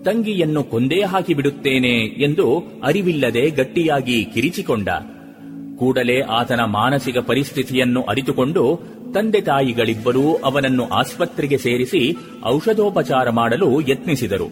ತಂಗಿಯನ್ನು 0.04 0.64
ಕೊಂದೇ 0.64 1.02
ಹಾಕಿಬಿಡುತ್ತೇನೆ 1.02 2.22
ಎಂದು 2.22 2.62
ಅರಿವಿಲ್ಲದೆ 2.84 3.50
ಗಟ್ಟಿಯಾಗಿ 3.50 4.24
ಕಿರಿಚಿಕೊಂಡ. 4.24 4.88
ಕೂಡಲೇ 5.78 6.20
ಆತನ 6.20 6.60
ಮಾನಸಿಕ 6.64 7.18
ಪರಿಸ್ಥಿತಿಯನ್ನು 7.18 8.02
ಅರಿತುಕೊಂಡು 8.02 8.80
ತಂದೆ 9.14 9.40
ತಾಯಿಗಳಿಬ್ಬರೂ 9.40 10.34
ಅವನನ್ನು 10.34 10.88
ಆಸ್ಪತ್ರೆಗೆ 10.88 11.58
ಸೇರಿಸಿ 11.58 12.16
ಔಷಧೋಪಚಾರ 12.46 13.30
ಮಾಡಲು 13.30 13.80
ಯತ್ನಿಸಿದರು. 13.80 14.48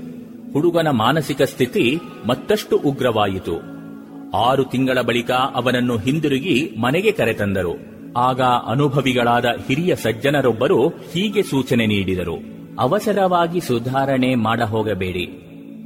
ಹುಡುಗನ 0.53 0.89
ಮಾನಸಿಕ 0.91 1.43
ಸ್ಥಿತಿ 1.43 1.99
ಮತ್ತಷ್ಟು 2.26 2.76
ಉಗ್ರವಾಯಿತು. 2.76 3.57
ಆರು 4.37 4.64
ತಿಂಗಳ 4.64 5.01
ಬಳಿಕ 5.01 5.31
ಅವನನ್ನು 5.31 5.97
ಹಿಂದಿರುಗಿ 5.97 6.70
ಮನೆಗೆ 6.81 7.12
ಕರೆತಂದರು. 7.12 7.97
ಆಗ 8.17 8.41
ಅನುಭವಿಗಳಾದ 8.43 9.45
ಹಿರಿಯ 9.45 9.97
ಸಜ್ಜನರೊಬ್ಬರು 9.97 10.89
ಹೀಗೆ 10.89 11.43
ಸೂಚನೆ 11.43 11.87
ನೀಡಿದರು. 11.87 12.59
ಅವಸರವಾಗಿ 12.79 13.61
ಸುಧಾರಣೆ 13.61 14.35
ಮಾಡ 14.35 14.63
ಹೋಗಬೇಡಿ 14.63 15.27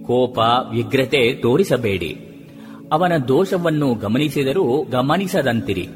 ಕೋಪ, 0.06 0.38
ವ್ಯಗ್ರತೆ 0.70 1.34
ತೋರಿಸಬೇಡಿ. 1.34 2.16
ಅವನ 2.92 3.12
ದೋಷವನ್ನು 3.28 3.94
ಗಮನಿಸಿದರೂ 3.94 4.84
ಗಮನಿಸದಂತಿರಿ. 4.90 5.88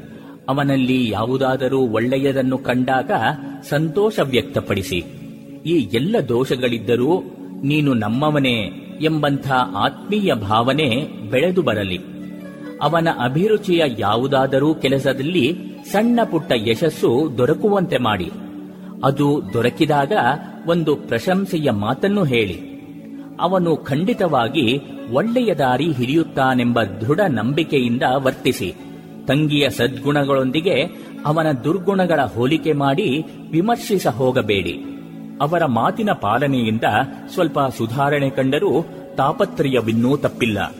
ಅವನಲ್ಲಿ 0.49 1.09
ಯಾವುದಾದರೂ 1.09 1.79
ಒಳ್ಳೆಯದನ್ನು 1.79 2.57
ಕಂಡಾಗ 2.57 3.11
ಸಂತೋಷ 3.69 4.19
ವ್ಯಕ್ತಪಡಿಸಿ. 4.19 5.03
ಈ 5.65 5.89
ಎಲ್ಲ 5.93 6.15
ದೋಷಗಳಿದ್ದರೂ 6.29 7.23
ನೀನು 7.63 7.93
ನಮ್ಮವನೇ 7.93 8.61
ಎಂಬಂಥ 9.01 9.51
ಆತ್ಮೀಯ 9.75 10.33
ಭಾವನೆ 10.33 10.89
ಬೆಳೆದು 11.31 11.61
ಬರಲಿ. 11.61 12.16
ಅವನ 12.81 13.07
ಅಭಿರುಚಿಯ 13.23 13.83
ಯಾವುದಾದರೂ 13.99 14.73
ಕೆಲಸದಲ್ಲಿ 14.73 15.57
ಸಣ್ಣ 15.91 16.19
ಪುಟ್ಟ 16.31 16.51
ಯಶಸ್ಸು 16.55 17.29
ದೊರಕುವಂತೆ 17.37 17.97
ಮಾಡಿ. 17.97 18.31
ಅದು 19.03 19.41
ದೊರಕಿದಾಗ 19.53 20.11
ಒಂದು 20.67 20.95
ಪ್ರಶಂಸೆಯ 20.95 21.71
ಮಾತನ್ನು 21.71 22.23
ಹೇಳಿ. 22.23 22.77
ಅವನು 23.41 23.75
ಖಂಡಿತವಾಗಿ 23.75 24.79
ಒಳ್ಳೆಯ 25.11 25.53
ದಾರಿ 25.53 25.91
ಹಿಡಿಯುತ್ತಾನೆಂಬ 25.91 26.83
ದೃಢ 26.83 27.19
ನಂಬಿಕೆಯಿಂದ 27.27 28.01
ವರ್ತಿಸಿ. 28.15 28.73
ತಂಗಿಯ 29.27 29.69
ಸದ್ಗುಣಗಳೊಂದಿಗೆ 29.69 30.81
ಅವನ 31.25 31.51
ದುರ್ಗುಣಗಳ 31.63 32.19
ಹೋಲಿಕೆ 32.21 32.73
ಮಾಡಿ 32.73 33.25
ವಿಮರ್ಶಿಸ 33.51 34.07
ಹೋಗಬೇಡಿ. 34.07 34.83
ಅವರ 35.41 35.65
ಮಾತಿನ 35.65 36.11
ಪಾಲನೆಯಿಂದ 36.11 36.83
ಸ್ವಲ್ಪ 37.33 37.59
ಸುಧಾರಣೆ 37.77 38.29
ಕಂಡರೂ 38.29 38.85
ತಾಪತ್ರಯವಿನ್ನೂ 39.17 40.17
ತಪ್ಪಿಲ್ಲ. 40.17 40.75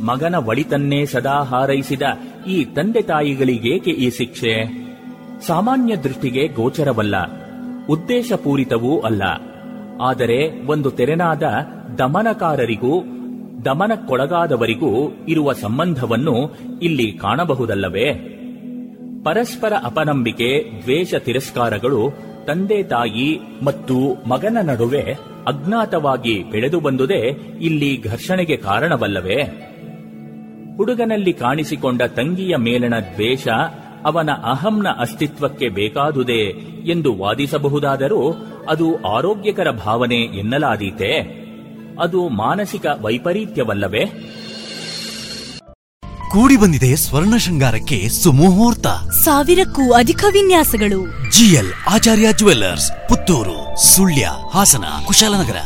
ಮಗನ 0.00 0.34
ಒಳಿತನ್ನೇ 0.34 1.06
ಸದಾ 1.06 1.42
ಹಾರೈಸಿದ 1.42 2.02
ಈ 2.46 2.64
ತಂದೆ 2.64 3.02
ತಾಯಿಗಳಿಗೇಕೆ 3.02 3.90
ಈ 3.90 4.10
ಶಿಕ್ಷೆ? 4.10 4.54
ಸಾಮಾನ್ಯ 5.46 5.96
ದೃಷ್ಟಿಗೆ 5.96 6.48
ಗೋಚರವಲ್ಲ, 6.48 7.16
ಉದ್ದೇಶಪೂರಿತವೂ 7.86 9.00
ಅಲ್ಲ. 9.00 9.22
ಆದರೆ 10.02 10.66
ಒಂದು 10.66 10.90
ತೆರೆನಾದ 10.90 11.42
ದಮನಕಾರರಿಗೂ, 11.98 13.04
ದಮನಕ್ಕೊಳಗಾದವರಿಗೂ 13.64 14.92
ಇರುವ 15.28 15.52
ಸಂಬಂಧವನ್ನು 15.52 16.36
ಇಲ್ಲಿ 16.82 17.12
ಕಾಣಬಹುದಲ್ಲವೇ? 17.12 18.08
ಪರಸ್ಪರ 19.24 19.72
ಅಪನಂಬಿಕೆ, 19.84 20.50
ದ್ವೇಷ 20.82 21.14
ತಿರಸ್ಕಾರಗಳು 21.14 22.02
ತಂದೆ 22.46 22.82
ತಾಯಿ 22.82 23.40
ಮತ್ತು 23.64 24.28
ಮಗನ 24.28 24.58
ನಡುವೆ 24.62 25.04
ಅಜ್ಞಾತವಾಗಿ 25.46 26.42
ಬೆಳೆದು 26.42 26.80
ಬಂದುದೇ 26.80 27.22
ಇಲ್ಲಿ 27.60 28.02
ಘರ್ಷಣೆಗೆ 28.02 28.56
ಕಾರಣವಲ್ಲವೇ? 28.56 29.40
ಹುಡುಗನಲ್ಲಿ 30.78 31.32
ಕಾಣಿಸಿಕೊಂಡ 31.32 32.02
ತಂಗಿಯ 32.02 32.56
ಮೇಲಣ 32.56 32.94
ದ್ವೇಷ 33.14 33.48
ಅವನ 34.04 34.30
ಅಹಂನ 34.30 34.88
ಅಸ್ತಿತ್ವಕ್ಕೆ 34.88 35.68
ಬೇಕಾದುದೇ 35.68 36.42
ಎಂದು 36.90 37.16
ವಾದಿಸಬಹುದಾದರೂ 37.16 38.32
ಅದು 38.68 39.16
ಆರೋಗ್ಯಕರ 39.16 39.70
ಭಾವನೆ 39.70 40.16
ಎನ್ನಲಾದೀತೆ? 40.16 41.20
ಅದು 42.02 42.28
ಮಾನಸಿಕ 42.28 42.86
ವೈಪರೀತ್ಯವಲ್ಲವೇ? 43.00 44.04
ಕೂಡಿ 46.30 46.56
ಬಂದಿದೆ 46.56 46.96
ಸ್ವರ್ಣ 46.96 47.36
ಶೃಂಗಾರಕ್ಕೆ 47.36 48.08
ಸುಮುಹೂರ್ತ. 48.08 48.86
ಸಾವಿರಕ್ಕೂ 49.10 49.92
ಅಧಿಕ 49.92 50.24
ವಿನ್ಯಾಸಗಳು. 50.32 51.30
GL 51.30 51.72
Acharya 51.90 52.32
jewellers 52.32 53.08
Puttur 53.08 53.86
Sullia 53.86 54.30
Hassan 54.52 54.84
Kushalnagar. 55.06 55.56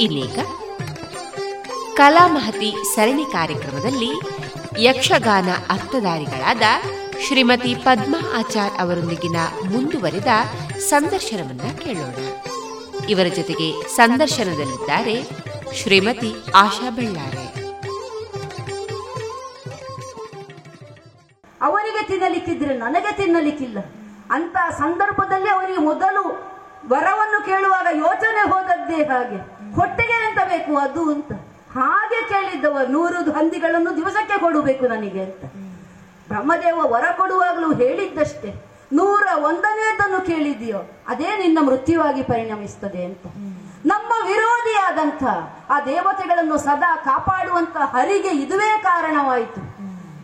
ಇಲ್ಲೀಗ 0.00 0.38
ಕಲಾಮಹತಿ 1.94 2.94
ಸರಣಿ 2.94 3.24
ಕಾರ್ಯಕ್ರಮದಲ್ಲಿ 3.24 4.10
ಯಕ್ಷಗಾನ 4.78 5.48
ಅರ್ಥಧಾರಿಗಳಾದ 5.70 6.62
ಶ್ರೀಮತಿ 7.26 7.74
ಪದ್ಮಾ 7.74 8.34
ಆಚಾರ್ 8.38 8.72
ಅವರೊಂದಿಗಿನ 8.80 9.36
ಮುಂದುವರಿದ 9.64 10.26
ಸಂದರ್ಶನವನ್ನ 10.78 11.76
ಕೇಳೋಣ. 11.78 12.14
ಇವರ 13.08 13.24
ಜೊತೆಗೆ 13.24 13.88
ಸಂದರ್ಶನದಲ್ಲಿದ್ದಾರೆ 13.88 15.22
ಶ್ರೀಮತಿ 15.74 16.34
ಆಶಾ 16.54 16.90
ಬೆಳ್ಳಾರೆ. 16.90 17.44
ಅವರಿಗೆ 21.62 22.06
ತಿನ್ನಲಿಕ್ಕಿದ್ರೆ 22.06 22.78
ನನಗೆ 22.78 23.16
ತಿನ್ನಲಿಕ್ಕಿಲ್ಲ. 23.16 23.78
ಅಂತ 24.30 24.56
ಸಂದರ್ಭದಲ್ಲಿ 24.78 25.50
ಅವರಿಗೆ 25.50 25.78
ಮೊದಲು 25.78 26.22
ವರವನ್ನು 26.88 27.44
ಕೇಳುವಾಗ 27.44 27.86
ಯೋಚನೆ 27.96 28.50
ಹೋದದ್ದೇ 28.50 29.02
ಹಾಗೆ. 29.02 29.59
ಹೊಟ್ಟೆಗೆ 29.74 30.30
ಎಂತ 30.30 30.38
ಬೇಕು 30.38 30.78
ಅದು 30.78 31.12
ಅಂತ. 31.12 31.32
ಹಾಗೆ 31.74 32.28
ಕೇಳಿದ್ದವ 32.28 32.78
ನೂರು 32.88 33.32
ಹಂದಿಗಳನ್ನು 33.32 33.96
ದಿವಸಕ್ಕೆ 33.96 34.38
ಕೊಡಬೇಕು 34.38 34.86
ನನಗೆ 34.86 35.24
ಅಂತ. 35.24 35.44
ಬ್ರಹ್ಮದೇವ 36.28 36.80
ವರ 36.80 37.04
ಕೊಡುವಾಗಲೂ 37.16 37.74
ಹೇಳಿದ್ದಷ್ಟೇ. 37.74 38.64
ನೂರ 38.92 39.26
ಒಂದನೇದನ್ನು 39.42 40.26
ಕೇಳಿದೆಯೋ 40.26 40.78
ಅದೇ 41.08 41.36
ನಿನ್ನ 41.36 41.58
ಮೃತ್ಯುವಾಗಿ 41.62 42.22
ಪರಿಣಮಿಸ್ತದೆ 42.22 43.04
ಅಂತ. 43.04 43.26
ನಮ್ಮ 43.86 44.12
ವಿರೋಧಿಯಾದಂಥ 44.26 45.24
ಆ 45.70 45.80
ದೇವತೆಗಳನ್ನು 45.80 46.58
ಸದಾ 46.58 46.96
ಕಾಪಾಡುವಂತ 46.96 47.76
ಹರಿಗೆ 47.76 48.28
ಇದುವೇ 48.28 48.80
ಕಾರಣವಾಯಿತು. 48.82 49.80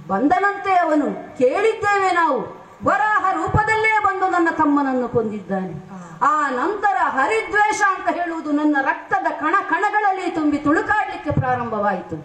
ಬಂದನಂತೆ 0.09 0.75
ಅವನು 0.75 1.39
ಕೇಳಿದ್ದೇವೆ 1.39 2.11
ನಾವು. 2.13 2.67
ವರಾಹ 2.85 3.33
ರೂಪದಲ್ಲೇ 3.33 3.99
ಬಂದು 3.99 4.31
ನನ್ನ 4.31 4.49
ತಮ್ಮನನ್ನು 4.51 5.09
ಕೊಂದಿದ್ದಾನೆ. 5.09 5.96
ಆ 6.23 6.51
ನಂತರ 6.51 6.97
ಹರಿದ್ವೇಷ 7.03 7.83
ಅಂತ 7.97 8.17
ಹೇಳುವುದು 8.17 8.53
ನನ್ನ 8.53 8.77
ರಕ್ತದ 8.81 9.27
ಕಣ 9.41 9.55
ಕಣಗಳಲ್ಲಿ 9.71 10.31
ತುಂಬಿ 10.31 10.59
ತುಳುಕಾಡ್ಲಿಕ್ಕೆ 10.59 11.31
ಪ್ರಾರಂಭವಾಯಿತು. 11.31 12.17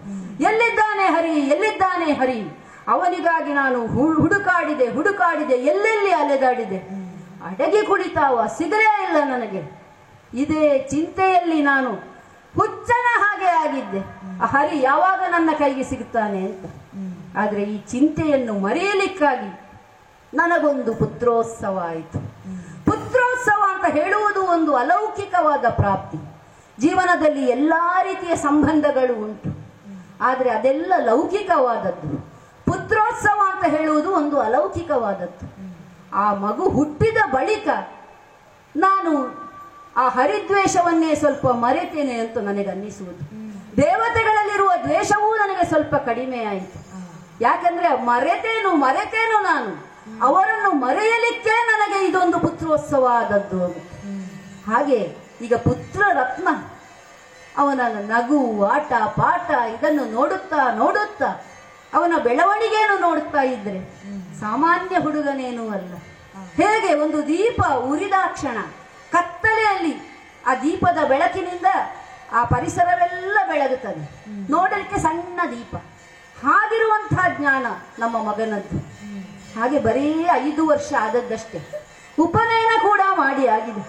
ಎಲ್ಲಿದ್ದಾನೆ 0.44 1.06
ಹರಿ? 1.06 1.40
ಎಲ್ಲಿದ್ದಾನೆ 1.40 2.14
ಹರಿ? 2.14 2.68
ಅವನಿಗಾಗಿ 2.88 3.54
ನಾನು 3.54 3.88
ಹುಡುಕಾಡಿದೆ 3.88 4.90
ಹುಡುಕಾಡಿದೆ, 4.90 5.54
ಎಲ್ಲೆಲ್ಲಿ 5.54 6.12
ಅಲೆದಾಡಿದೆ? 6.12 6.78
ಅಡಗಿ 7.46 7.86
ಕುಳಿತಾವ, 7.86 8.48
ಸಿಗಲೇ 8.58 9.04
ಇಲ್ಲ 9.04 9.24
ನನಗೆ. 9.24 9.82
ಇದೇ 10.34 10.80
ಚಿಂತೆಯಲ್ಲಿ 10.80 11.62
ನಾನು 11.62 11.92
ಹುಚ್ಚನ 12.56 13.22
ಹಾಗೆ 13.22 13.46
ಆಗಿದ್ದೆ. 13.46 14.00
ಹರಿ 14.46 14.82
ಯಾವಾಗ 14.82 15.22
ನನ್ನ 15.32 15.50
ಕೈಗೆ 15.58 15.84
ಸಿಗುತ್ತಾನೆ 15.84 16.46
ಅಂತ. 16.46 16.66
ಆದರೆ 17.38 17.64
ಈ 17.64 17.78
ಚಿಂತೆಯನ್ನು 17.78 18.54
ಮರೆಯಲಿಕ್ಕಾಗಿ 18.54 19.62
ನನಗೊಂದು 20.34 20.96
ಪುತ್ರೋತ್ಸವ 20.96 21.86
ಆಯಿತು. 21.88 22.20
ಪುತ್ರೋತ್ಸವ 23.46 23.76
ಅಂತ 23.76 23.96
ಹೇಳುವುದು 23.96 24.42
ಒಂದು 24.44 24.76
ಅಲೌಕಿಕವಾದ 24.76 25.66
ಪ್ರಾಪ್ತಿ. 25.70 26.18
ಜೀವನದಲ್ಲಿ 26.80 27.46
ಎಲ್ಲ 27.46 27.74
ರೀತಿಯ 28.04 28.36
ಸಂಬಂಧಗಳು 28.36 29.16
ಉಂಟು. 29.16 29.50
ಆದರೆ 30.22 30.50
ಅದೆಲ್ಲ 30.50 30.94
ಲೌಕಿಕವಾದದ್ದು. 30.98 32.22
ಪುತ್ರೋತ್ಸವ 32.66 33.42
ಅಂತ 33.54 33.66
ಹೇಳುವುದು 33.66 34.12
ಒಂದು 34.12 34.40
ಅಲೌಕಿಕವಾದದ್ದು. 34.40 35.72
ಆ 36.14 36.34
ಮಗು 36.34 36.70
ಹುಟ್ಟಿದ 36.70 37.18
ಬಳಿಕ 37.34 37.68
ನಾನು 38.76 39.42
ಆ 39.98 40.10
ಹರಿದ್ವೇಷವನ್ನೇ 40.10 41.16
ಸ್ವಲ್ಪ 41.16 41.48
ಮರೆತೇನೆ 41.48 42.14
ಅಂತ 42.14 42.38
ನನಗನ್ನಿಸುವುದು. 42.38 43.32
ದೇವತೆಗಳಲ್ಲಿರುವ 43.78 44.72
ದ್ವೇಷವೂ 44.84 45.36
ನನಗೆ 45.36 45.66
ಸ್ವಲ್ಪ 45.66 45.96
ಕಡಿಮೆ 45.96 46.44
ಆಯಿತು. 46.44 46.80
ಯಾಕಂದ್ರೆ 47.42 48.06
ಮರೆತೇನು 48.06 48.76
ಮರೆತೇನು 48.76 49.44
ನಾನು. 49.44 49.91
ಅವರನ್ನು 50.20 50.72
ಮರೆಯಲಿಕ್ಕೆ 50.72 51.50
ನನಗೆ 51.50 52.08
ಇದೊಂದು 52.08 52.40
ಪುತ್ರೋತ್ಸವ 52.40 53.08
ಆದದ್ದು 53.14 53.68
ಹಾಗೆ 54.68 55.18
ಈಗ 55.42 55.56
ಪುತ್ರ 55.56 56.02
ರತ್ನ 56.14 56.48
ಅವನ 57.58 57.82
ನಗು, 57.88 58.66
ಆಟ, 58.66 58.94
ಪಾಠ 58.94 59.52
ಇದನ್ನು 59.52 60.06
ನೋಡುತ್ತಾ 60.06 60.74
ನೋಡುತ್ತಾ 60.74 61.26
ಅವನ 61.94 62.14
ಬೆಳವಣಿಗೆಯನ್ನು 62.24 63.02
ನೋಡುತ್ತಾ 63.02 63.42
ಇದ್ರೆ 63.42 63.80
ಸಾಮಾನ್ಯ 64.40 65.00
ಹುಡುಗನೇನೂ 65.00 65.70
ಅಲ್ಲ. 65.70 65.94
ಹೇಗೆ 66.56 66.94
ಒಂದು 66.94 67.28
ದೀಪ 67.28 67.62
ಉರಿದಾಕ್ಷಣ 67.74 68.58
ಕತ್ತಲೆಯಲ್ಲಿ 69.12 70.12
ಆ 70.46 70.56
ದೀಪದ 70.56 70.98
ಬೆಳಕಿನಿಂದ 71.08 71.66
ಆ 72.32 72.44
ಪರಿಸರವೆಲ್ಲ 72.44 73.38
ಬೆಳಗುತ್ತದೆ. 73.48 74.26
ನೋಡಲಿಕ್ಕೆ 74.52 75.00
ಸಣ್ಣ 75.00 75.40
ದೀಪ. 75.52 75.76
ಹಾಗಿರುವಂತಹ 76.46 77.26
ಜ್ಞಾನ 77.38 77.66
ನಮ್ಮ 78.00 78.24
ಮಗನದ್ದು. 78.24 79.01
ಹಾಗೆ 79.58 79.80
ಬರೀ 79.80 80.26
ಐದು 80.32 80.68
ವರ್ಷ 80.68 80.94
ಆದದ್ದಷ್ಟೇ. 81.00 81.60
ಉಪನಯನ 82.20 82.74
ಕೂಡ 82.82 83.02
ಮಾಡಿ 83.14 83.48
ಆಗಿದೆ. 83.48 83.84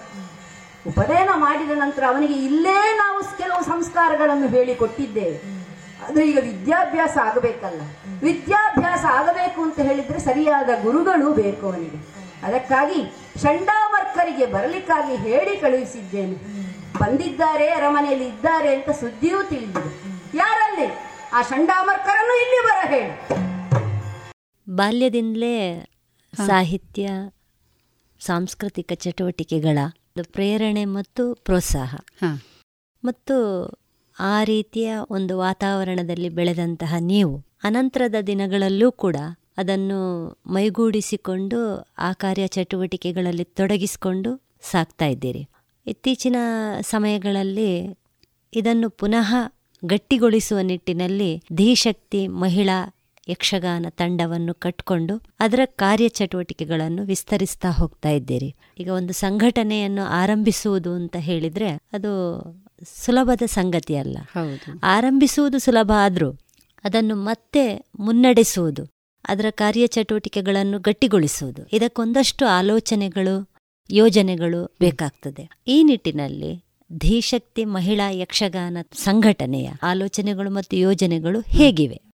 ಉಪನಯನ 0.89 1.29
ಮಾಡಿದ 1.35 1.71
ನಂತರ 1.71 2.03
ಅವನಿಗೆ 2.07 2.33
ಇಲ್ಲೇ 2.33 2.77
ನಾವು 2.95 3.37
ಕೆಲವು 3.37 3.63
ಸಂಸ್ಕಾರಗಳನ್ನು 3.63 4.47
ಹೇಳಿಕೊಟ್ಟಿದ್ದೇವೆ 4.47 5.37
ಆದ್ರೆ 6.05 6.29
ಈಗ 6.29 6.39
ವಿದ್ಯಾಭ್ಯಾಸ 6.41 7.17
ಆಗಬೇಕಲ್ಲ. 7.23 7.81
ವಿದ್ಯಾಭ್ಯಾಸ 8.23 9.05
ಆಗಬೇಕು 9.05 9.61
ಅಂತ 9.61 9.79
ಹೇಳಿದ್ರೆ 9.79 10.19
ಸರಿಯಾದ 10.19 10.69
ಗುರುಗಳು 10.83 11.33
ಬೇಕು 11.33 11.67
ಅವನಿಗೆ. 11.67 11.99
ಅದಕ್ಕಾಗಿ 12.43 12.99
ಷಂಡಾಮರ್ಕರಿಗೆ 13.41 14.45
ಬರಲಿಕ್ಕಾಗಿ 14.45 15.15
ಹೇಳಿ 15.15 15.57
ಕಳುಹಿಸಿದ್ದೇನೆ. 15.57 16.35
ಬಂದಿದ್ದಾರೆ, 16.99 17.67
ಅರಮನೆಯಲ್ಲಿ 17.69 18.27
ಇದ್ದಾರೆ 18.27 18.75
ಅಂತ 18.75 18.89
ಸುದ್ದಿಯೂ 18.89 19.43
ತಿಳಿದಿದೆ. 19.43 19.91
ಯಾರಲ್ಲಿ? 20.37 20.87
ಆ 21.33 21.41
ಷಂಡಾಮರ್ಕರನ್ನು 21.41 22.35
ಇಲ್ಲಿ 22.43 22.59
ಬರ 22.63 22.79
ಹೇಳಿ. 22.93 23.13
ಬಾಲ್ಯದಿಂದಲೇ 24.69 25.85
ಸಾಹಿತ್ಯ 26.37 27.09
ಸಾಂಸ್ಕೃತಿಕ 28.19 28.91
ಚಟುವಟಿಕೆಗಳ 28.95 29.77
ಪ್ರೇರಣೆ 30.31 30.85
ಮತ್ತು 30.85 31.33
ಪ್ರೋತ್ಸಾಹ. 31.33 31.95
ಮತ್ತು 33.03 33.65
ಆ 34.19 34.43
ರೀತಿಯ 34.43 34.95
ಒಂದು 35.09 35.37
ವಾತಾವರಣದಲ್ಲಿ 35.37 36.29
ಬೆಳೆದಂತಹ 36.29 36.95
ನೀವು 36.99 37.45
ಅನಂತರದ 37.63 38.15
ದಿನಗಳಲ್ಲೂ 38.27 38.91
ಕೂಡ 38.91 39.15
ಅದನ್ನು 39.57 40.29
ಮೈಗೂಡಿಸಿಕೊಂಡು 40.47 41.87
ಆ 41.97 42.13
ಕಾರ್ಯ 42.13 42.47
ಚಟುವಟಿಕೆಗಳಲ್ಲಿ 42.47 43.43
ತೊಡಗಿಸಿಕೊಂಡು 43.43 44.41
ಸಾಕ್ತಾ 44.61 45.05
ಇದ್ದೀರಿ. 45.05 45.47
ಇತ್ತೀಚಿನ 45.85 46.35
ಸಮಯಗಳಲ್ಲಿ 46.81 47.99
ಇದನ್ನು 48.53 48.89
ಪುನಃ 48.89 49.35
ಗಟ್ಟಿಗೊಳಿಸುವ 49.85 50.59
ನಿಟ್ಟಿನಲ್ಲಿ 50.59 51.43
ಧೀಶಕ್ತಿ 51.53 52.27
ಮಹಿಳಾ 52.27 52.92
ಯಕ್ಷಗಾನ 53.29 53.85
ತಂಡವನ್ನು 53.89 54.53
ಕಟ್ಕೊಂಡು 54.53 55.21
ಅದರ 55.39 55.59
ಕಾರ್ಯಚಟುವಟಿಕೆಗಳನ್ನು 55.65 57.03
ವಿಸ್ತರಿಸ್ತಾ 57.03 57.69
ಹೋಗ್ತಾ 57.69 58.09
ಇದ್ದೀರಿ. 58.09 58.55
ಈಗ 58.79 58.89
ಒಂದು 58.89 59.13
ಸಂಘಟನೆಯನ್ನು 59.13 60.01
ಆರಂಭಿಸುವುದು 60.01 60.93
ಅಂತ 60.93 61.15
ಹೇಳಿದ್ರೆ 61.19 61.69
ಅದು 61.69 62.11
ಸುಲಭದ 63.05 63.41
ಸಂಗತಿ 63.45 63.95
ಅಲ್ಲ. 63.95 64.17
ಆರಂಭಿಸುವುದು 64.83 65.59
ಸುಲಭ 65.59 65.91
ಆದರೂ 65.97 66.31
ಅದನ್ನು 66.83 67.15
ಮತ್ತೆ 67.15 67.85
ಮುನ್ನಡೆಸುವುದು 67.99 68.85
ಅದರ 69.27 69.45
ಕಾರ್ಯಚಟುವಟಿಕೆಗಳನ್ನು 69.49 70.79
ಗಟ್ಟಿಗೊಳಿಸುವುದು 70.79 71.67
ಇದಕ್ಕೊಂದಷ್ಟು 71.73 72.45
ಆಲೋಚನೆಗಳು 72.45 73.53
ಯೋಜನೆಗಳು 73.89 74.75
ಬೇಕಾಗ್ತದೆ. 74.79 75.49
ಈ 75.67 75.83
ನಿಟ್ಟಿನಲ್ಲಿ 75.83 76.63
ಧೀಶಕ್ತಿ 76.97 77.65
ಮಹಿಳಾ 77.65 78.09
ಯಕ್ಷಗಾನ 78.09 78.77
ಸಂಘಟನೆಯ 78.93 79.69
ಆಲೋಚನೆಗಳು 79.83 80.49
ಮತ್ತು 80.49 80.77
ಯೋಜನೆಗಳು 80.77 81.39
ಹೇಗಿವೆ? 81.39 82.12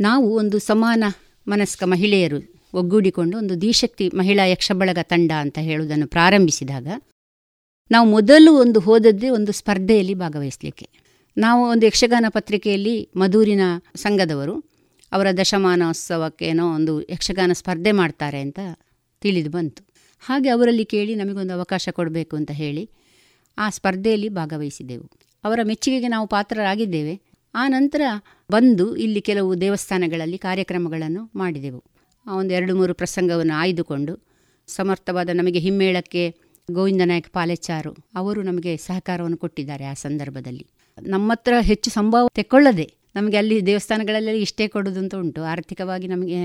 ನಾವು 0.00 0.36
ಒಂದು 0.36 0.58
ಸಮಾನ 0.58 1.04
ಮನಸ್ಕ 1.48 1.82
ಮಹಿಳೆಯರು 1.82 2.54
ಒಗ್ಗೂಡಿಕೊಂಡು 2.74 3.38
ಒಂದು 3.38 3.60
ದಿಶಕ್ತಿ 3.60 4.08
ಮಹಿಳಾ 4.08 4.46
ಯಕ್ಷಬಳಗ 4.46 4.98
ತಂಡ 5.02 5.32
ಅಂತ 5.32 5.58
ಹೇಳುವುದನ್ನು 5.58 6.06
ಪ್ರಾರಂಭಿಸಿದಾಗ 6.06 6.86
ನಾವು 7.90 8.10
ಮೊದಲು 8.10 8.52
ಒಂದು 8.54 8.80
ಹೋದದ್ದೇ 8.80 9.28
ಒಂದು 9.28 9.52
ಸ್ಪರ್ಧೆಯಲ್ಲಿ 9.52 10.14
ಭಾಗವಹಿಸಲಿಕ್ಕೆ. 10.14 10.88
ನಾವು 11.36 11.68
ಒಂದು 11.68 11.86
ಯಕ್ಷಗಾನ 11.86 12.26
ಪತ್ರಿಕೆಯಲ್ಲಿ 12.28 13.08
ಮಧೂರಿನ 13.16 13.60
ಸಂಘದವರು 13.96 14.64
ಅವರ 15.12 15.26
ದಶಮಾನೋತ್ಸವಕ್ಕೇನೋ 15.40 16.74
ಒಂದು 16.74 17.02
ಯಕ್ಷಗಾನ 17.02 17.50
ಸ್ಪರ್ಧೆ 17.54 17.92
ಮಾಡ್ತಾರೆ 17.92 18.40
ಅಂತ 18.40 18.60
ತಿಳಿದು 19.20 19.50
ಬಂತು. 19.50 19.86
ಹಾಗೆ 20.20 20.48
ಅವರಲ್ಲಿ 20.48 20.84
ಕೇಳಿ 20.84 21.14
ನಮಗೊಂದು 21.14 21.54
ಅವಕಾಶ 21.54 21.88
ಕೊಡಬೇಕು 21.92 22.36
ಅಂತ 22.36 22.50
ಹೇಳಿ 22.50 22.90
ಆ 23.58 23.70
ಸ್ಪರ್ಧೆಯಲ್ಲಿ 23.70 24.28
ಭಾಗವಹಿಸಿದೆವು. 24.28 25.10
ಅವರ 25.44 25.60
ಮೆಚ್ಚುಗೆಗೆ 25.62 26.08
ನಾವು 26.08 26.26
ಪಾತ್ರರಾಗಿದ್ದೇವೆ. 26.28 27.20
ಆ 27.54 27.68
ನಂತರ 27.68 28.00
ಬಂದು 28.50 28.96
ಇಲ್ಲಿ 28.96 29.20
ಕೆಲವು 29.20 29.60
ದೇವಸ್ಥಾನಗಳಲ್ಲಿ 29.60 30.38
ಕಾರ್ಯಕ್ರಮಗಳನ್ನು 30.38 31.30
ಮಾಡಿದೆವು. 31.36 31.84
ಆ 32.26 32.36
ಒಂದು 32.36 32.54
ಎರಡು 32.54 32.76
ಮೂರು 32.76 32.94
ಪ್ರಸಂಗವನ್ನು 32.94 33.54
ಆಯ್ದುಕೊಂಡು 33.54 34.12
ಸಮರ್ಥವಾದ 34.66 35.30
ನಮಗೆ 35.34 35.58
ಹಿಮ್ಮೇಳಕ್ಕೆ 35.58 36.22
ಗೋವಿಂದ 36.70 37.00
ನಾಯಕ್ 37.04 37.30
ಪಾಲೆಚಾರು 37.30 37.96
ಅವರು 38.14 38.42
ನಮಗೆ 38.42 38.76
ಸಹಕಾರವನ್ನು 38.76 39.36
ಕೊಟ್ಟಿದ್ದಾರೆ 39.36 39.84
ಆ 39.84 39.94
ಸಂದರ್ಭದಲ್ಲಿ. 39.94 40.66
ನಮ್ಮ 41.02 41.32
ಹತ್ರ 41.32 41.54
ಹೆಚ್ಚು 41.60 41.90
ಸಂಭಾವ 41.90 42.28
ತೆಕ್ಕೊಳ್ಳದೆ 42.34 42.94
ನಮಗೆ 43.14 43.36
ಅಲ್ಲಿ 43.36 43.66
ದೇವಸ್ಥಾನಗಳಲ್ಲಿ 43.66 44.40
ಇಷ್ಟೇ 44.40 44.68
ಕೊಡೋದು 44.68 44.98
ಅಂತ 44.98 45.14
ಉಂಟು. 45.14 45.42
ಆರ್ಥಿಕವಾಗಿ 45.42 46.06
ನಮಗೆ 46.06 46.38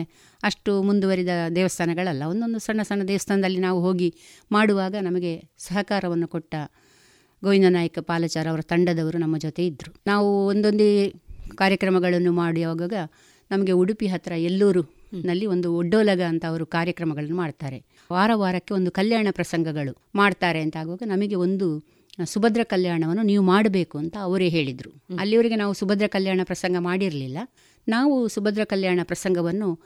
ಅಷ್ಟು 0.44 0.84
ಮುಂದುವರಿದ 0.84 1.30
ದೇವಸ್ಥಾನಗಳಲ್ಲ. 1.56 2.24
ಒಂದೊಂದು 2.24 2.60
ಸಣ್ಣ 2.60 2.82
ಸಣ್ಣ 2.82 3.04
ದೇವಸ್ಥಾನದಲ್ಲಿ 3.04 3.58
ನಾವು 3.58 3.82
ಹೋಗಿ 3.82 4.14
ಮಾಡುವಾಗ 4.52 4.96
ನಮಗೆ 5.02 5.50
ಸಹಕಾರವನ್ನು 5.58 6.28
ಕೊಟ್ಟ 6.28 6.56
ಗೋವಿಂದ 7.44 7.66
ನಾಯಕ 7.70 8.00
ಪಾಲಚಾರ 8.00 8.48
ಅವರ 8.50 8.62
ತಂಡದವರು 8.62 9.18
ನಮ್ಮ 9.18 9.38
ಜೊತೆ 9.38 9.68
ಇದ್ದರು 9.68 10.02
ನಾವು 10.08 10.46
ಒಂದೊಂದೇ 10.48 11.14
ಕಾರ್ಯಕ್ರಮಗಳನ್ನು 11.56 12.32
ಮಾಡಿ 12.32 12.64
ಆವಾಗ 12.64 12.94
ನಮಗೆ 13.52 13.72
ಉಡುಪಿ 13.72 14.08
ಹತ್ತಿರ 14.08 14.32
ಎಲ್ಲೂರು 14.32 15.00
ನಲ್ಲಿ 15.26 15.46
ಒಂದು 15.46 15.76
ಒಡ್ಡೋಲಗ 15.78 16.22
ಅಂತ 16.22 16.46
ಅವರು 16.46 16.66
ಕಾರ್ಯಕ್ರಮಗಳನ್ನು 16.66 17.36
ಮಾಡ್ತಾರೆ. 17.36 17.78
ವಾರ 18.14 18.32
ವಾರಕ್ಕೆ 18.34 18.74
ಒಂದು 18.74 18.92
ಕಲ್ಯಾಣ 18.92 19.28
ಪ್ರಸಂಗಗಳು 19.32 19.98
ಮಾಡ್ತಾರೆ 20.16 20.62
ಅಂತ 20.62 20.78
ಆಗುವಾಗ 20.78 21.04
ನಮಗೆ 21.06 21.36
ಒಂದು 21.36 21.86
ಸುಭದ್ರ 22.26 22.64
ಕಲ್ಯಾಣವನ್ನು 22.64 23.24
ನೀವು 23.24 23.44
ಮಾಡಬೇಕು 23.44 23.98
ಅಂತ 23.98 24.18
ಅವರೇ 24.22 24.50
ಹೇಳಿದರು. 24.50 25.18
ಅಲ್ಲಿವರೆಗೆ 25.20 25.56
ನಾವು 25.56 25.74
ಸುಭದ್ರ 25.74 26.08
ಕಲ್ಯಾಣ 26.08 26.40
ಪ್ರಸಂಗ 26.44 26.76
ಮಾಡಿರಲಿಲ್ಲ. 26.80 27.38
ನಾವು 27.90 28.28
ಸುಭದ್ರ 28.28 28.64
ಕಲ್ಯಾಣ 28.64 29.00
ಪ್ರಸಂಗವನ್ನು 29.04 29.80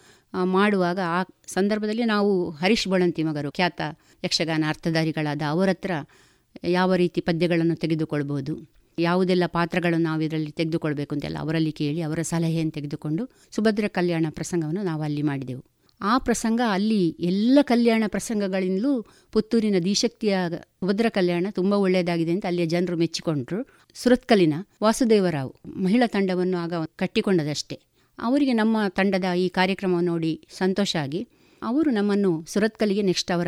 ಮಾಡುವಾಗ 0.44 0.99
ಆ 1.07 1.23
ಸಂದರ್ಭದಲ್ಲಿ 1.48 2.03
ನಾವು 2.03 2.49
ಹರೀಶ್ 2.49 2.88
ಬಳಂತಿ 2.88 3.23
ಮಗರು 3.23 3.52
ಖ್ಯಾತ 3.52 3.81
ಯಕ್ಷಗಾನ 4.23 4.64
ಅರ್ಥಧಾರಿಗಳಾದ 4.68 5.41
ಅವರ 5.49 5.69
ಹತ್ರ 5.69 5.91
ಯಾವ 6.64 6.95
ರೀತಿ 6.95 7.22
ಪದ್ಯಗಳನ್ನು 7.22 7.76
ತೆಗೆದುಕೊಳ್ಬೋದು 7.76 8.72
ಯಾವುದೆಲ್ಲ 8.99 9.43
ಪಾತ್ರಗಳನ್ನು 9.47 10.03
ನಾವು 10.03 10.21
ಇದರಲ್ಲಿ 10.21 10.51
ತೆಗೆದುಕೊಳ್ಬೇಕು 10.51 11.15
ಅಂತೆಲ್ಲ 11.15 11.37
ಅವರಲ್ಲಿ 11.39 11.71
ಕೇಳಿ 11.71 12.01
ಅವರ 12.01 12.21
ಸಲಹೆಯನ್ನು 12.21 12.71
ತೆಗೆದುಕೊಂಡು 12.71 13.29
ಸುಭದ್ರ 13.51 13.87
ಕಲ್ಯಾಣ 13.87 14.25
ಪ್ರಸಂಗವನ್ನು 14.29 14.83
ನಾವು 14.83 15.01
ಅಲ್ಲಿ 15.01 15.21
ಮಾಡಿದೆವು. 15.21 15.65
ಆ 16.01 16.17
ಪ್ರಸಂಗ 16.17 16.61
ಅಲ್ಲಿ 16.71 17.09
ಎಲ್ಲ 17.09 17.59
ಕಲ್ಯಾಣ 17.61 18.03
ಪ್ರಸಂಗಗಳಿಂದಲೂ 18.07 19.05
ಪುತ್ತೂರಿನ 19.31 19.75
ದಿಶಕ್ತಿಯ 19.85 20.37
ಸುಭದ್ರ 20.49 21.05
ಕಲ್ಯಾಣ 21.09 21.47
ತುಂಬ 21.51 21.73
ಒಳ್ಳೆಯದಾಗಿದೆ 21.73 22.31
ಅಂತ 22.31 22.45
ಅಲ್ಲಿಯ 22.45 22.65
ಜನರು 22.65 22.97
ಮೆಚ್ಚಿಕೊಂಡ್ರು. 22.97 23.67
ಸುರತ್ಕಲಿನ 23.93 24.53
ವಾಸುದೇವರಾವ್ 24.83 25.67
ಮಹಿಳಾ 25.67 26.07
ತಂಡವನ್ನು 26.07 26.57
ಆಗ 26.57 26.73
ಕಟ್ಟಿಕೊಂಡದಷ್ಟೇ. 26.95 27.79
ಅವರಿಗೆ 28.19 28.53
ನಮ್ಮ 28.53 28.77
ತಂಡದ 28.89 29.33
ಈ 29.37 29.49
ಕಾರ್ಯಕ್ರಮ 29.49 29.99
ನೋಡಿ 30.01 30.47
ಸಂತೋಷ 30.57 30.95
ಆಗಿ 30.95 31.27
ಅವರು 31.61 31.91
ನಮ್ಮನ್ನು 31.91 32.45
ಸುರತ್ಕಲಿಗೆ 32.47 33.01
ನೆಕ್ಸ್ಟ್ 33.01 33.31
ಅವರ 33.31 33.47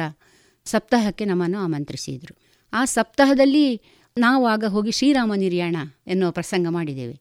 ಸಪ್ತಾಹಕ್ಕೆ 0.65 1.25
ನಮ್ಮನ್ನು 1.25 1.57
ಆಮಂತ್ರಿಸಿದರು. 1.57 2.37
ಆ 2.73 2.85
ಸಪ್ತಾಹದಲ್ಲಿ 2.85 3.81
ನಾವು 4.17 4.47
ಆಗ 4.47 4.65
ಹೋಗಿ 4.65 4.91
ಶ್ರೀರಾಮ 4.91 5.33
ನಿರ್ಯಾಣ 5.35 5.75
ಎನ್ನುವ 6.07 6.31
ಪ್ರಸಂಗ 6.31 6.67
ಮಾಡಿದ್ದೇವೆ. 6.69 7.15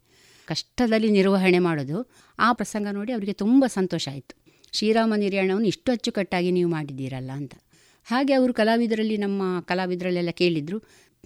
ಕಷ್ಟದಲ್ಲಿ 0.49 1.11
ನಿರ್ವಹಣೆ 1.11 1.59
ಮಾಡೋದು 1.59 2.11
ಆ 2.39 2.53
ಪ್ರಸಂಗ 2.53 2.87
ನೋಡಿ 2.93 3.12
ಅವರಿಗೆ 3.12 3.33
ತುಂಬ 3.33 3.65
ಸಂತೋಷ 3.66 4.09
ಆಯಿತು. 4.09 4.35
ಶ್ರೀರಾಮ 4.73 5.15
ನಿರ್ಯಾಣವನ್ನು 5.16 5.69
ಇಷ್ಟು 5.69 5.93
ಅಚ್ಚುಕಟ್ಟಾಗಿ 5.93 6.51
ನೀವು 6.51 6.71
ಮಾಡಿದ್ದೀರಲ್ಲ 6.71 7.31
ಅಂತ. 7.31 7.55
ಹಾಗೆ 8.05 8.33
ಅವರು 8.33 8.55
ಕಲಾವಿದರಲ್ಲಿ 8.55 9.16
ನಮ್ಮ 9.16 9.43
ಕಲಾವಿದರಲ್ಲೆಲ್ಲ 9.61 10.31
ಕೇಳಿದರು, 10.31 10.79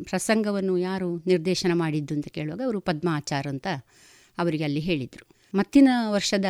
ಪ್ರಸಂಗವನ್ನು 0.03 0.79
ಯಾರು 0.79 1.23
ನಿರ್ದೇಶನ 1.27 1.73
ಮಾಡಿದ್ದು 1.75 2.15
ಅಂತ 2.15 2.29
ಕೇಳುವಾಗ 2.29 2.61
ಅವರು 2.65 2.81
ಪದ್ಮಾಚಾರ್ 2.81 3.47
ಅಂತ 3.47 3.67
ಅವರಿಗೆ 4.39 4.65
ಅಲ್ಲಿ 4.65 4.81
ಹೇಳಿದರು. 4.81 5.27
ಮತ್ತಿನ 5.55 5.89
ವರ್ಷದ 6.09 6.45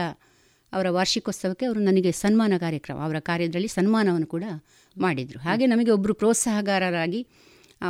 ಅವರ 0.72 0.86
ವಾರ್ಷಿಕೋತ್ಸವಕ್ಕೆ 0.90 1.66
ಅವರು 1.66 1.80
ನನಗೆ 1.80 2.12
ಸನ್ಮಾನ 2.12 2.52
ಕಾರ್ಯಕ್ರಮ, 2.58 2.98
ಅವರ 2.98 3.18
ಕಾರ್ಯದಲ್ಲಿ 3.18 3.68
ಸನ್ಮಾನವನ್ನು 3.68 4.26
ಕೂಡ 4.26 4.44
ಮಾಡಿದರು. 4.96 5.38
ಹಾಗೆ 5.38 5.66
ನಮಗೆ 5.66 5.90
ಒಬ್ಬರು 5.90 6.14
ಪ್ರೋತ್ಸಾಹಗಾರರಾಗಿ 6.14 7.26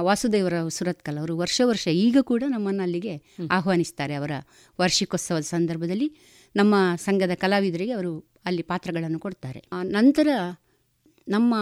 ವಾಸುದೇವರ 0.00 0.68
ಸುರತ್ಕಲ್ 0.68 1.18
ಅವರು 1.18 1.38
ವರ್ಷ 1.38 1.60
ವರ್ಷ 1.64 1.88
ಈಗ 1.88 2.16
ಕೂಡ 2.20 2.42
ನಮ್ಮನ್ನು 2.46 2.82
ಅಲ್ಲಿಗೆ 2.82 3.22
ಆಹ್ವಾನಿಸ್ತಾರೆ 3.50 4.14
ಅವರ 4.14 4.30
ವಾರ್ಷಿಕೋತ್ಸವದ 4.80 5.40
ಸಂದರ್ಭದಲ್ಲಿ. 5.40 6.16
ನಮ್ಮ 6.56 6.74
ಸಂಘದ 6.96 7.30
ಕಲಾವಿದರಿಗೆ 7.34 7.90
ಅವರು 7.90 8.24
ಅಲ್ಲಿ 8.44 8.62
ಪಾತ್ರಗಳನ್ನು 8.62 9.18
ಕೊಡ್ತಾರೆ. 9.18 9.68
ನಂತರ 9.82 10.28
ನಮ್ಮ 11.28 11.54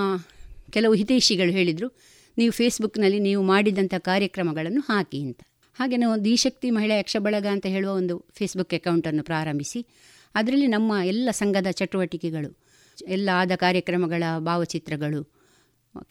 ಕೆಲವು 0.70 0.94
ಹಿತೈಷಿಗಳು 0.94 1.52
ಹೇಳಿದರು 1.52 1.98
ನೀವು 2.38 2.52
ಫೇಸ್ಬುಕ್ನಲ್ಲಿ 2.52 3.18
ನೀವು 3.18 3.42
ಮಾಡಿದಂಥ 3.42 3.94
ಕಾರ್ಯಕ್ರಮಗಳನ್ನು 3.98 4.80
ಹಾಕಿ 4.80 5.20
ಅಂತ. 5.20 5.40
ಹಾಗೆ 5.74 5.96
ನಾವು 5.96 6.24
ದಿಶಕ್ತಿ 6.24 6.70
ಮಹಿಳಾ 6.70 6.98
ಯಕ್ಷಬಳಗ 6.98 7.46
ಅಂತ 7.46 7.66
ಹೇಳುವ 7.66 7.92
ಒಂದು 7.92 8.26
ಫೇಸ್ಬುಕ್ 8.34 8.74
ಅಕೌಂಟನ್ನು 8.74 9.22
ಪ್ರಾರಂಭಿಸಿ 9.22 9.86
ಅದರಲ್ಲಿ 10.34 10.66
ನಮ್ಮ 10.66 10.92
ಎಲ್ಲ 11.04 11.28
ಸಂಘದ 11.30 11.66
ಚಟುವಟಿಕೆಗಳು 11.70 12.66
ಎಲ್ಲ 13.08 13.30
ಆದ 13.34 13.50
ಕಾರ್ಯಕ್ರಮಗಳ 13.56 14.22
ಭಾವಚಿತ್ರಗಳು 14.38 15.36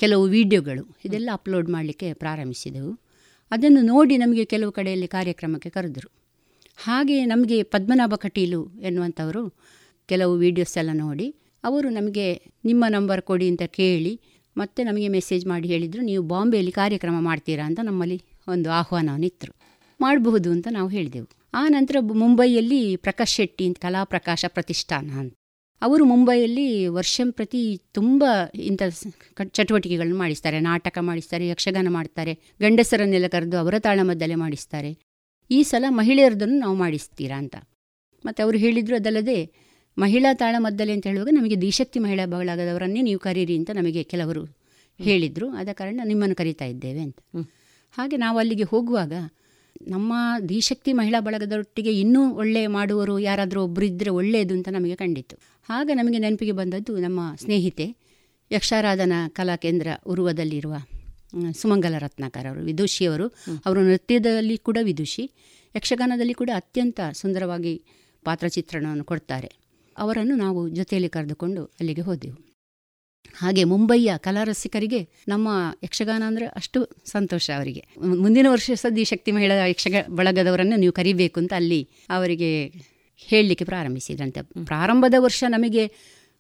ಕೆಲವು 0.01 0.23
ವಿಡಿಯೋಗಳು 0.27 0.83
ಇದೆಲ್ಲ 1.05 1.29
ಅಪ್ಲೋಡ್ 1.33 1.69
ಮಾಡಲಿಕ್ಕೆ 1.69 2.07
ಪ್ರಾರಂಭಿಸಿದೆವು. 2.13 2.91
ಅದನ್ನು 3.51 3.81
ನೋಡಿ 3.81 4.15
ನಮಗೆ 4.17 4.45
ಕೆಲವು 4.45 4.71
ಕಡೆಯಲ್ಲಿ 4.71 5.07
ಕಾರ್ಯಕ್ರಮಕ್ಕೆ 5.07 5.69
ಕರೆದರು. 5.69 6.09
ಹಾಗೆ 6.77 7.17
ನಮಗೆ 7.25 7.57
ಪದ್ಮನಾಭ 7.63 8.13
ಕಟೀಲು 8.15 8.61
ಎನ್ನುವಂಥವರು 8.81 9.43
ಕೆಲವು 10.09 10.33
ವೀಡಿಯೋಸ್ 10.37 10.75
ಎಲ್ಲ 10.77 10.89
ನೋಡಿ, 10.93 11.27
ಅವರು 11.63 11.89
ನಮಗೆ 11.89 12.25
ನಿಮ್ಮ 12.65 12.85
ನಂಬರ್ 12.87 13.21
ಕೊಡಿ 13.21 13.47
ಅಂತ 13.47 13.63
ಕೇಳಿ 13.79 14.13
ಮತ್ತೆ 14.55 14.81
ನಮಗೆ 14.83 15.07
ಮೆಸೇಜ್ 15.07 15.45
ಮಾಡಿ 15.47 15.67
ಹೇಳಿದರು, 15.67 16.01
ನೀವು 16.01 16.23
ಬಾಂಬೆಯಲ್ಲಿ 16.23 16.71
ಕಾರ್ಯಕ್ರಮ 16.71 17.15
ಮಾಡ್ತೀರಾ 17.19 17.63
ಅಂತ 17.65 17.79
ನಮ್ಮಲ್ಲಿ 17.83 18.19
ಒಂದು 18.47 18.69
ಆಹ್ವಾನವನ್ನಿತ್ತರು 18.71 19.53
ಮಾಡಬಹುದು 19.99 20.49
ಅಂತ 20.51 20.67
ನಾವು 20.71 20.89
ಹೇಳಿದೆವು. 20.89 21.27
ಆ 21.53 21.63
ನಂತರ 21.67 21.95
ಮುಂಬೈಯಲ್ಲಿ 22.01 22.79
ಪ್ರಕಾಶ್ 22.95 23.33
ಶೆಟ್ಟಿ 23.35 23.65
ಅಂತ 23.65 23.79
ಕಲಾ 23.79 24.03
ಪ್ರಕಾಶ 24.03 24.45
ಪ್ರತಿಷ್ಠಾನ 24.47 25.09
ಅಂತ. 25.19 25.33
ಅವರು 25.85 26.03
ಮುಂಬೈಯಲ್ಲಿ 26.05 26.67
ವರ್ಷಂ 26.87 27.31
ಪ್ರತಿ 27.31 27.61
ತುಂಬ 27.93 28.23
ಇಂಥ 28.63 28.81
ಚಟುವಟಿಕೆಗಳನ್ನು 29.51 30.17
ಮಾಡಿಸ್ತಾರೆ. 30.17 30.59
ನಾಟಕ 30.59 30.97
ಮಾಡಿಸ್ತಾರೆ 31.01 31.47
ಯಕ್ಷಗಾನ 31.47 31.87
ಮಾಡ್ತಾರೆ 31.89 32.33
ಗಂಡಸರನ್ನೆಲ್ಲ 32.61 33.27
ಕರೆದು 33.27 33.57
ಅವರ 33.57 33.75
ತಾಳಮದ್ದಲ್ಲೇ 33.79 34.35
ಮಾಡಿಸ್ತಾರೆ. 34.35 34.91
ಈ 35.51 35.59
ಸಲ 35.63 35.85
ಮಹಿಳೆಯರದನ್ನು 35.89 36.57
ನಾವು 36.59 36.75
ಮಾಡಿಸ್ತೀರಾ 36.75 37.37
ಅಂತ. 37.37 37.55
ಮತ್ತು 38.25 38.43
ಅವರು 38.43 38.57
ಹೇಳಿದರು 38.57 38.95
ಅದಲ್ಲದೆ 38.95 39.37
ಮಹಿಳಾ 39.97 40.33
ತಾಳಮದ್ದಲೆ 40.33 40.93
ಅಂತ 40.93 41.07
ಹೇಳುವಾಗ 41.07 41.29
ನಮಗೆ 41.31 41.57
ದಿಶಕ್ತಿ 41.61 41.99
ಮಹಿಳಾ 41.99 42.25
ಬಗಳಾಗದವರನ್ನೇ 42.25 43.01
ನೀವು 43.01 43.19
ಕರೀರಿ 43.19 43.55
ಅಂತ 43.57 43.71
ನಮಗೆ 43.71 44.03
ಕೆಲವರು 44.03 44.43
ಹೇಳಿದರು. 44.99 45.49
ಆದ 45.49 45.69
ಕಾರಣ 45.73 45.99
ನಿಮ್ಮನ್ನು 46.03 46.35
ಕರೀತಾ 46.35 46.65
ಇದ್ದೇವೆ 46.65 46.99
ಅಂತ. 46.99 47.19
ಹಾಗೆ 47.95 48.17
ನಾವು 48.17 48.37
ಅಲ್ಲಿಗೆ 48.37 48.63
ಹೋಗುವಾಗ 48.63 49.13
ನಮ್ಮ 49.87 50.13
ದಿಶಕ್ತಿ 50.49 50.91
ಮಹಿಳಾ 50.93 51.19
ಬಳಗದೊಟ್ಟಿಗೆ 51.19 51.99
ಇನ್ನೂ 51.99 52.21
ಒಳ್ಳೆ 52.33 52.67
ಮಾಡುವರು 52.67 53.15
ಯಾರಾದರೂ 53.19 53.63
ಒಬ್ಬರು 53.63 53.85
ಇದ್ದರೆ 53.85 54.09
ಒಳ್ಳೆಯದು 54.09 54.53
ಅಂತ 54.53 54.69
ನಮಗೆ 54.69 54.95
ಕಂಡಿತು 54.95 55.35
ಆಗ 55.69 55.89
ನಮಗೆ 55.93 56.17
ನೆನಪಿಗೆ 56.17 56.51
ಬಂದದ್ದು 56.51 56.97
ನಮ್ಮ 56.97 57.35
ಸ್ನೇಹಿತೆ 57.35 57.95
ಯಕ್ಷಾರಾಧನಾ 58.51 59.27
ಕಲಾ 59.27 59.55
ಕೇಂದ್ರ 59.55 59.87
ಉರುವದಲ್ಲಿರುವ 60.05 60.75
ಸುಮಂಗಲ 61.53 61.95
ರತ್ನಾಕರ್ 61.97 62.47
ಅವರು 62.47 62.61
ವಿದುಷಿಯವರು 62.61 63.27
ಅವರು. 63.65 63.81
ನೃತ್ಯದಲ್ಲಿ 63.81 64.57
ಕೂಡ 64.57 64.77
ವಿದುಷಿ. 64.81 65.31
ಯಕ್ಷಗಾನದಲ್ಲಿ 65.75 66.33
ಕೂಡ 66.33 66.49
ಅತ್ಯಂತ 66.55 66.99
ಸುಂದರವಾಗಿ 67.13 67.83
ಪಾತ್ರಚಿತ್ರಣವನ್ನು 68.23 69.03
ಕೊಡ್ತಾರೆ. 69.03 69.55
ಅವರನ್ನು 69.97 70.35
ನಾವು 70.35 70.69
ಜೊತೆಯಲ್ಲಿ 70.69 71.09
ಕರೆದುಕೊಂಡು 71.09 71.63
ಅಲ್ಲಿಗೆ 71.63 72.01
ಹೋದೆವು. 72.01 72.55
ಹಾಗೆ 73.37 73.63
ಮುಂಬಯಿಯ 73.63 74.13
ಕಲಾರಸಿಕರಿಗೆ 74.17 75.09
ನಮ್ಮ 75.27 75.77
ಯಕ್ಷಗಾನ 75.83 76.23
ಅಂದರೆ 76.27 76.45
ಅಷ್ಟು 76.45 76.89
ಸಂತೋಷ 77.05 77.49
ಅವರಿಗೆ. 77.55 77.87
ಮುಂದಿನ 78.01 78.45
ವರ್ಷ 78.49 78.71
ಸದ್ಯ 78.75 79.03
ಶಕ್ತಿ 79.03 79.31
ಮಹಿಳಾ 79.31 79.67
ಯಕ್ಷಗ 79.67 79.95
ಬಳಗದವರನ್ನು 80.09 80.75
ನೀವು 80.75 80.93
ಕರಿಬೇಕು 80.93 81.39
ಅಂತ 81.39 81.53
ಅಲ್ಲಿ 81.53 81.89
ಅವರಿಗೆ 82.09 82.73
ಹೇಳಲಿಕ್ಕೆ 83.17 83.65
ಪ್ರಾರಂಭಿಸಿದ್ರಂತೆ 83.65 84.41
ಪ್ರಾರಂಭದ 84.41 85.13
ವರ್ಷ 85.17 85.43
ನಮಗೆ 85.47 85.91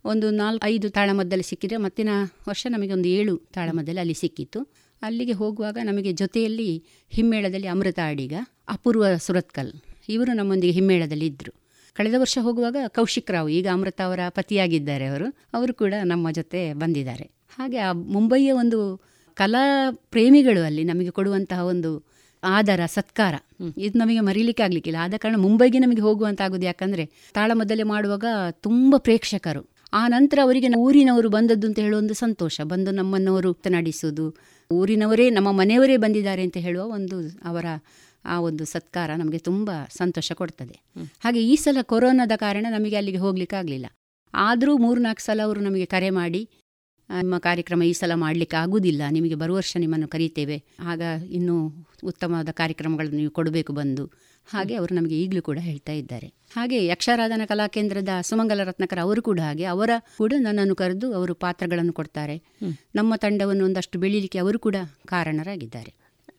ಒಂದು 0.05 0.31
ನಾಲ್ಕು 0.31 0.67
ಐದು 0.67 0.89
ತಾಳಮದ್ದಲ್ಲಿ 0.89 1.43
ಸಿಕ್ಕಿದ್ರೆ 1.43 1.77
ಮತ್ತಿನ 1.77 2.09
ವರ್ಷ 2.49 2.67
ನಮಗೆ 2.69 2.93
ಒಂದು 2.93 3.09
ಏಳು 3.09 3.37
ತಾಳಮದ್ದಲ್ಲಿ 3.37 3.99
ಅಲ್ಲಿ 3.99 4.13
ಸಿಕ್ಕಿತ್ತು. 4.13 4.73
ಅಲ್ಲಿಗೆ 5.01 5.31
ಹೋಗುವಾಗ 5.31 5.77
ನಮಗೆ 5.83 6.11
ಜೊತೆಯಲ್ಲಿ 6.11 6.83
ಹಿಮ್ಮೇಳದಲ್ಲಿ 7.09 7.67
ಅಮೃತ 7.67 7.99
ಅಡಿಗ 8.05 8.33
ಅಪೂರ್ವ 8.69 9.05
ಸುರತ್ಕಲ್ 9.17 9.73
ಇವರು 10.09 10.33
ನಮ್ಮೊಂದಿಗೆ 10.33 10.73
ಹಿಮ್ಮೇಳದಲ್ಲಿ 10.73 11.25
ಇದ್ದರು 11.25 11.53
ಕಳೆದ 11.93 12.13
ವರ್ಷ 12.17 12.37
ಹೋಗುವಾಗ 12.41 12.75
ಕೌಶಿಕ್ 12.87 13.31
ರಾವ್ 13.31 13.49
ಈಗ 13.49 13.67
ಅಮೃತ 13.73 14.01
ಅವರ 14.01 14.19
ಪತಿಯಾಗಿದ್ದಾರೆ 14.29 15.05
ಅವರು 15.05 15.37
ಅವರು 15.53 15.73
ಕೂಡ 15.73 15.93
ನಮ್ಮ 16.03 16.31
ಜೊತೆ 16.31 16.73
ಬಂದಿದ್ದಾರೆ. 16.73 17.23
ಹಾಗೆ 17.57 17.77
ಆ 17.77 17.91
ಮುಂಬಯಿಯ 17.91 18.51
ಒಂದು 18.51 19.01
ಕಲಾ 19.33 19.91
ಪ್ರೇಮಿಗಳು 19.91 20.65
ಅಲ್ಲಿ 20.65 20.83
ನಮಗೆ 20.83 21.11
ಕೊಡುವಂತಹ 21.11 21.59
ಒಂದು 21.65 22.14
ಆದರ 22.45 22.79
ಸತ್ಕಾರ. 22.85 23.35
ಇದು 23.77 23.99
ನಮಗೆ 23.99 24.19
ಮರೀಲಿಕ್ಕೆ 24.19 24.63
ಆಗ್ಲಿಕ್ಕಿಲ್ಲ. 24.63 24.99
ಆದ 25.01 25.13
ಕಾರಣ 25.17 25.35
ಮುಂಬೈಗೆ 25.37 25.79
ನಮಗೆ 25.79 26.01
ಹೋಗುವಂತ 26.01 26.41
ಆಗೋದು 26.41 26.65
ಯಾಕಂದ್ರೆ 26.65 27.05
ತಾಳಮದ್ದಲೆ 27.33 27.83
ಮಾಡುವಾಗ 27.83 28.25
ತುಂಬ 28.51 28.95
ಪ್ರೇಕ್ಷಕರು. 28.97 29.75
ಆ 29.93 30.07
ನಂತರ 30.07 30.39
ಅವರಿಗೆ 30.43 30.75
ಊರಿನವರು 30.75 31.29
ಬಂದದ್ದು 31.29 31.67
ಅಂತ 31.67 31.79
ಹೇಳುವ 31.79 31.99
ಒಂದು 31.99 32.13
ಸಂತೋಷ. 32.13 32.61
ಬಂದು 32.63 32.91
ನಮ್ಮನ್ನವರು 32.91 33.57
ನಡೆಸೋದು 33.69 34.35
ಊರಿನವರೇ 34.71 35.29
ನಮ್ಮ 35.29 35.51
ಮನೆಯವರೇ 35.51 35.97
ಬಂದಿದ್ದಾರೆ 35.97 36.41
ಅಂತ 36.41 36.57
ಹೇಳುವ 36.57 36.83
ಒಂದು 36.85 37.17
ಅವರ 37.45 37.65
ಆ 38.25 38.39
ಒಂದು 38.39 38.65
ಸತ್ಕಾರ 38.65 39.09
ನಮಗೆ 39.17 39.37
ತುಂಬ 39.37 39.71
ಸಂತೋಷ 39.97 40.31
ಕೊಡ್ತದೆ. 40.31 40.79
ಹಾಗೆ 41.23 41.47
ಈ 41.47 41.55
ಸಲ 41.55 41.77
ಕೊರೋನಾದ 41.81 42.31
ಕಾರಣ 42.35 42.65
ನಮಗೆ 42.69 42.95
ಅಲ್ಲಿಗೆ 42.95 43.17
ಹೋಗ್ಲಿಕ್ಕೆ 43.17 43.55
ಆಗಲಿಲ್ಲ. 43.55 43.85
ಆದರೂ 44.33 44.77
ಮೂರು 44.77 45.01
ನಾಲ್ಕು 45.01 45.25
ಸಲ 45.25 45.41
ಅವರು 45.43 45.61
ನಮಗೆ 45.61 45.85
ಕರೆ 45.85 46.09
ಮಾಡಿ 46.09 46.49
ನಿಮ್ಮ 47.09 47.37
ಕಾರ್ಯಕ್ರಮ 47.37 47.83
ಈ 47.83 47.93
ಸಲ 47.93 48.11
ಮಾಡಲಿಕ್ಕೆ 48.15 48.57
ಆಗುವುದಿಲ್ಲ 48.57 49.01
ನಿಮಗೆ 49.11 49.35
ಬರುವ 49.35 49.55
ವರ್ಷ 49.55 49.77
ನಿಮ್ಮನ್ನು 49.79 50.07
ಕರೀತೇವೆ. 50.07 50.63
ಆಗ 50.79 51.01
ಇನ್ನೂ 51.31 51.85
ಉತ್ತಮವಾದ 52.03 52.49
ಕಾರ್ಯಕ್ರಮಗಳನ್ನು 52.51 53.15
ನೀವು 53.15 53.31
ಕೊಡಬೇಕು 53.31 53.73
ಬಂದು. 53.73 54.05
ಹಾಗೆ 54.47 54.75
ಅವರು 54.75 54.95
ನಮಗೆ 54.95 55.21
ಈಗಲೂ 55.21 55.41
ಕೂಡ 55.41 55.57
ಹೇಳ್ತಾ 55.61 55.91
ಇದ್ದಾರೆ. 55.91 56.27
ಹಾಗೆ 56.27 56.85
ಯಕ್ಷಾರಾಧನಾ 56.85 57.45
ಕಲಾಕೇಂದ್ರದ 57.45 58.09
ಸುಮಂಗಲ 58.21 58.63
ರತ್ನಕರ 58.63 58.99
ಅವರು 59.01 59.21
ಕೂಡ 59.21 59.39
ಹಾಗೆ. 59.39 59.63
ಅವರ 59.63 59.89
ಕೂಡ 60.17 60.33
ನನ್ನನ್ನು 60.37 60.75
ಕರೆದು 60.75 61.13
ಅವರು 61.13 61.35
ಪಾತ್ರಗಳನ್ನು 61.35 61.93
ಕೊಡ್ತಾರೆ. 61.93 62.43
ನಮ್ಮ 62.95 63.15
ತಂಡವನ್ನು 63.15 63.65
ಒಂದಷ್ಟು 63.65 63.99
ಬೆಳೀಲಿಕ್ಕೆ 63.99 64.39
ಅವರು 64.39 64.59
ಕೂಡ 64.59 64.75
ಕಾರಣರಾಗಿದ್ದಾರೆ. 65.05 65.93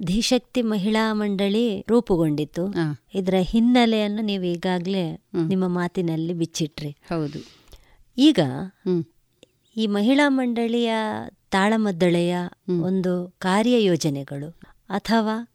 ದಿಶಕ್ತಿ 0.07 0.63
ಮಹಿಳಾ 0.63 1.13
ಮಂಡಳಿ 1.13 1.81
ರೂಪುಗೊಂಡಿತ್ತು. 1.81 2.75
ಇದರ 3.15 3.35
ಹಿನ್ನೆಲೆಯನ್ನು 3.41 4.23
ನೀವು 4.23 4.45
ಈಗಾಗಲೇ 4.45 5.25
ನಿಮ್ಮ 5.47 5.69
ಮಾತಿನಲ್ಲಿ 5.69 6.33
ಬಿಚ್ಚಿಟ್ರಿ. 6.33 6.91
ಹೌದು. 6.91 7.39
ಈಗ 8.19 8.41
ಈ 9.77 9.87
ಮಹಿಳಾ 9.87 10.29
ಮಂಡಳಿಯ 10.29 10.93
ತಾಳಮದ್ದಳೆಯ 11.51 12.37
ಒಂದು 12.81 13.37
ಕಾರ್ಯಯೋಜನೆಗಳು 13.39 14.59
ಅಥವಾ 14.89 15.53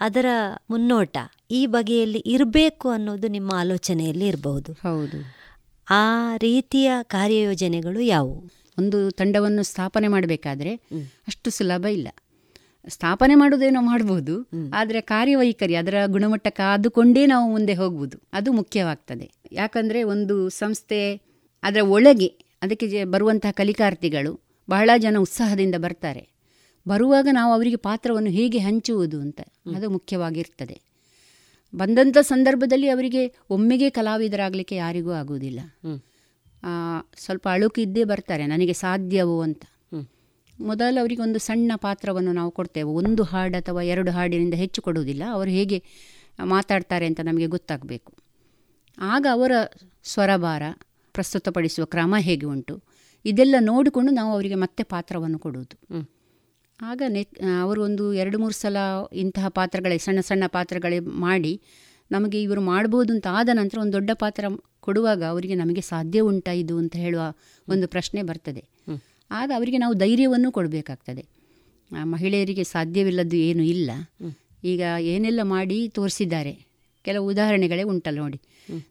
ಅದರ 0.00 0.26
ಮುನ್ನೋಟ 0.70 1.16
ಈ 1.50 1.66
ಬಗೆಯಲ್ಲಿ 1.66 2.18
ಇರಬೇಕು 2.18 2.88
ಅನ್ನೋದು 2.88 3.28
ನಿಮ್ಮ 3.28 3.50
ಆಲೋಚನೆಯಲ್ಲಿ 3.54 4.26
ಇರಬಹುದು. 4.26 4.72
ಹೌದು. 4.72 5.34
ಆ 5.90 6.36
ರೀತಿಯ 6.36 6.92
ಕಾರ್ಯಯೋಜನೆಗಳು 7.02 8.00
ಯಾವುವು? 8.00 8.50
ಒಂದು 8.78 9.10
ತಂಡವನ್ನು 9.10 9.62
ಸ್ಥಾಪನೆ 9.62 10.08
ಮಾಡಬೇಕಾದ್ರೆ 10.08 10.74
ಅಷ್ಟು 11.28 11.50
ಸುಲಭ 11.50 11.86
ಇಲ್ಲ. 11.86 12.08
ಸ್ಥಾಪನೆ 12.88 13.34
ಮಾಡೋದೇನೋ 13.34 13.80
ಮಾಡ್ಬೋದು 13.80 14.48
ಆದರೆ 14.74 15.00
ಕಾರ್ಯವೈಖರಿ 15.00 15.74
ಅದರ 15.74 15.94
ಗುಣಮಟ್ಟ 16.06 16.48
ಕಾದುಕೊಂಡೇ 16.48 17.26
ನಾವು 17.26 17.50
ಮುಂದೆ 17.50 17.74
ಹೋಗ್ಬೋದು. 17.74 18.18
ಅದು 18.32 18.52
ಮುಖ್ಯವಾಗ್ತದೆ. 18.52 19.30
ಯಾಕಂದರೆ 19.52 20.02
ಒಂದು 20.02 20.48
ಸಂಸ್ಥೆ 20.48 21.16
ಅದರ 21.62 21.80
ಒಳಗೆ 21.80 22.41
ಅದಕ್ಕೆ 22.62 23.04
ಬರುವಂತಹ 23.04 23.50
ಕಲಿಕಾರ್ಥಿಗಳು 23.50 24.32
ಬಹಳ 24.68 24.90
ಜನ 24.98 25.16
ಉತ್ಸಾಹದಿಂದ 25.18 25.74
ಬರ್ತಾರೆ. 25.74 26.22
ಬರುವಾಗ 26.86 27.28
ನಾವು 27.32 27.50
ಅವರಿಗೆ 27.52 27.76
ಪಾತ್ರವನ್ನು 27.76 28.30
ಹೇಗೆ 28.30 28.58
ಹಂಚುವುದು 28.58 29.20
ಅಂತ 29.20 29.40
ಅದು 29.76 29.90
ಮುಖ್ಯವಾಗಿರ್ತದೆ. 29.90 30.76
ಬಂದಂಥ 31.74 32.18
ಸಂದರ್ಭದಲ್ಲಿ 32.20 32.88
ಅವರಿಗೆ 32.88 33.22
ಒಮ್ಮೆಗೆ 33.50 33.90
ಕಲಾವಿದರಾಗಲಿಕ್ಕೆ 33.90 34.76
ಯಾರಿಗೂ 34.76 35.12
ಆಗುವುದಿಲ್ಲ. 35.12 35.60
ಸ್ವಲ್ಪ 37.16 37.48
ಅಳುಕು 37.48 37.80
ಇದ್ದೇ 37.80 38.04
ಬರ್ತಾರೆ 38.04 38.46
ನನಗೆ 38.46 38.72
ಸಾಧ್ಯವೋ 38.72 39.42
ಅಂತ. 39.42 39.62
ಮೊದಲು 40.60 41.00
ಅವರಿಗೆ 41.00 41.22
ಒಂದು 41.22 41.38
ಸಣ್ಣ 41.38 41.72
ಪಾತ್ರವನ್ನು 41.76 42.32
ನಾವು 42.32 42.50
ಕೊಡ್ತೇವೆ. 42.50 42.88
ಒಂದು 42.88 43.22
ಹಾಡು 43.22 43.56
ಅಥವಾ 43.56 43.82
ಎರಡು 43.82 44.10
ಹಾಡಿನಿಂದ 44.10 44.54
ಹೆಚ್ಚು 44.54 44.82
ಕೊಡುವುದಿಲ್ಲ. 44.82 45.22
ಅವರು 45.30 45.50
ಹೇಗೆ 45.50 45.78
ಮಾತಾಡ್ತಾರೆ 46.44 47.06
ಅಂತ 47.06 47.20
ನಮಗೆ 47.20 47.46
ಗೊತ್ತಾಗಬೇಕು. 47.46 48.12
ಆಗ 48.98 49.26
ಅವರ 49.32 49.52
ಸ್ವರಭಾರ 50.04 50.62
ಪ್ರಸ್ತುತಪಡಿಸುವ 51.12 51.84
ಕ್ರಮ 51.84 52.14
ಹೇಗೆ 52.18 52.46
ಉಂಟು? 52.46 52.82
ಇದೆಲ್ಲ 53.24 53.54
ನೋಡಿಕೊಂಡು 53.60 54.12
ನಾವು 54.12 54.32
ಅವರಿಗೆ 54.32 54.54
ಮತ್ತೆ 54.54 54.82
ಪಾತ್ರವನ್ನು 54.82 55.38
ಕೊಡುವುದು. 55.38 56.06
ಆಗ 56.80 57.02
ನೆ 57.08 57.22
ಅವರು 57.60 57.84
ಒಂದು 57.84 58.14
ಎರಡು 58.14 58.38
ಮೂರು 58.38 58.54
ಸಲ 58.54 58.76
ಇಂತಹ 59.12 59.48
ಪಾತ್ರಗಳೇ 59.48 59.98
ಸಣ್ಣ 59.98 60.20
ಸಣ್ಣ 60.20 60.44
ಪಾತ್ರಗಳೇ 60.46 60.98
ಮಾಡಿ 61.00 61.60
ನಮಗೆ 62.10 62.42
ಇವರು 62.42 62.60
ಮಾಡ್ಬೋದು 62.60 63.12
ಅಂತ 63.12 63.26
ಆದ 63.30 63.48
ನಂತರ 63.52 63.78
ಒಂದು 63.78 63.92
ದೊಡ್ಡ 63.92 64.10
ಪಾತ್ರ 64.14 64.44
ಕೊಡುವಾಗ 64.80 65.24
ಅವರಿಗೆ 65.24 65.54
ನಮಗೆ 65.54 65.80
ಸಾಧ್ಯ 65.80 66.20
ಉಂಟಾ 66.20 66.52
ಇದು 66.52 66.78
ಅಂತ 66.78 66.96
ಹೇಳುವ 66.96 67.22
ಒಂದು 67.68 67.88
ಪ್ರಶ್ನೆ 67.88 68.22
ಬರ್ತದೆ. 68.22 68.64
ಆಗ 69.30 69.50
ಅವರಿಗೆ 69.56 69.78
ನಾವು 69.78 69.94
ಧೈರ್ಯವನ್ನು 69.94 70.52
ಕೊಡಬೇಕಾಗ್ತದೆ. 70.52 71.24
ಮಹಿಳೆಯರಿಗೆ 72.02 72.64
ಸಾಧ್ಯವಿಲ್ಲದ್ದು 72.64 73.36
ಏನೂ 73.36 73.62
ಇಲ್ಲ. 73.62 73.90
ಈಗ 74.64 74.82
ಏನೆಲ್ಲ 75.00 75.40
ಮಾಡಿ 75.42 75.88
ತೋರಿಸಿದ್ದಾರೆ. 75.88 76.66
ಕೆಲವು 77.02 77.28
ಉದಾಹರಣೆಗಳೇ 77.28 77.82
ಉಂಟಲ್ಲ 77.82 78.18
ನೋಡಿ. 78.18 78.40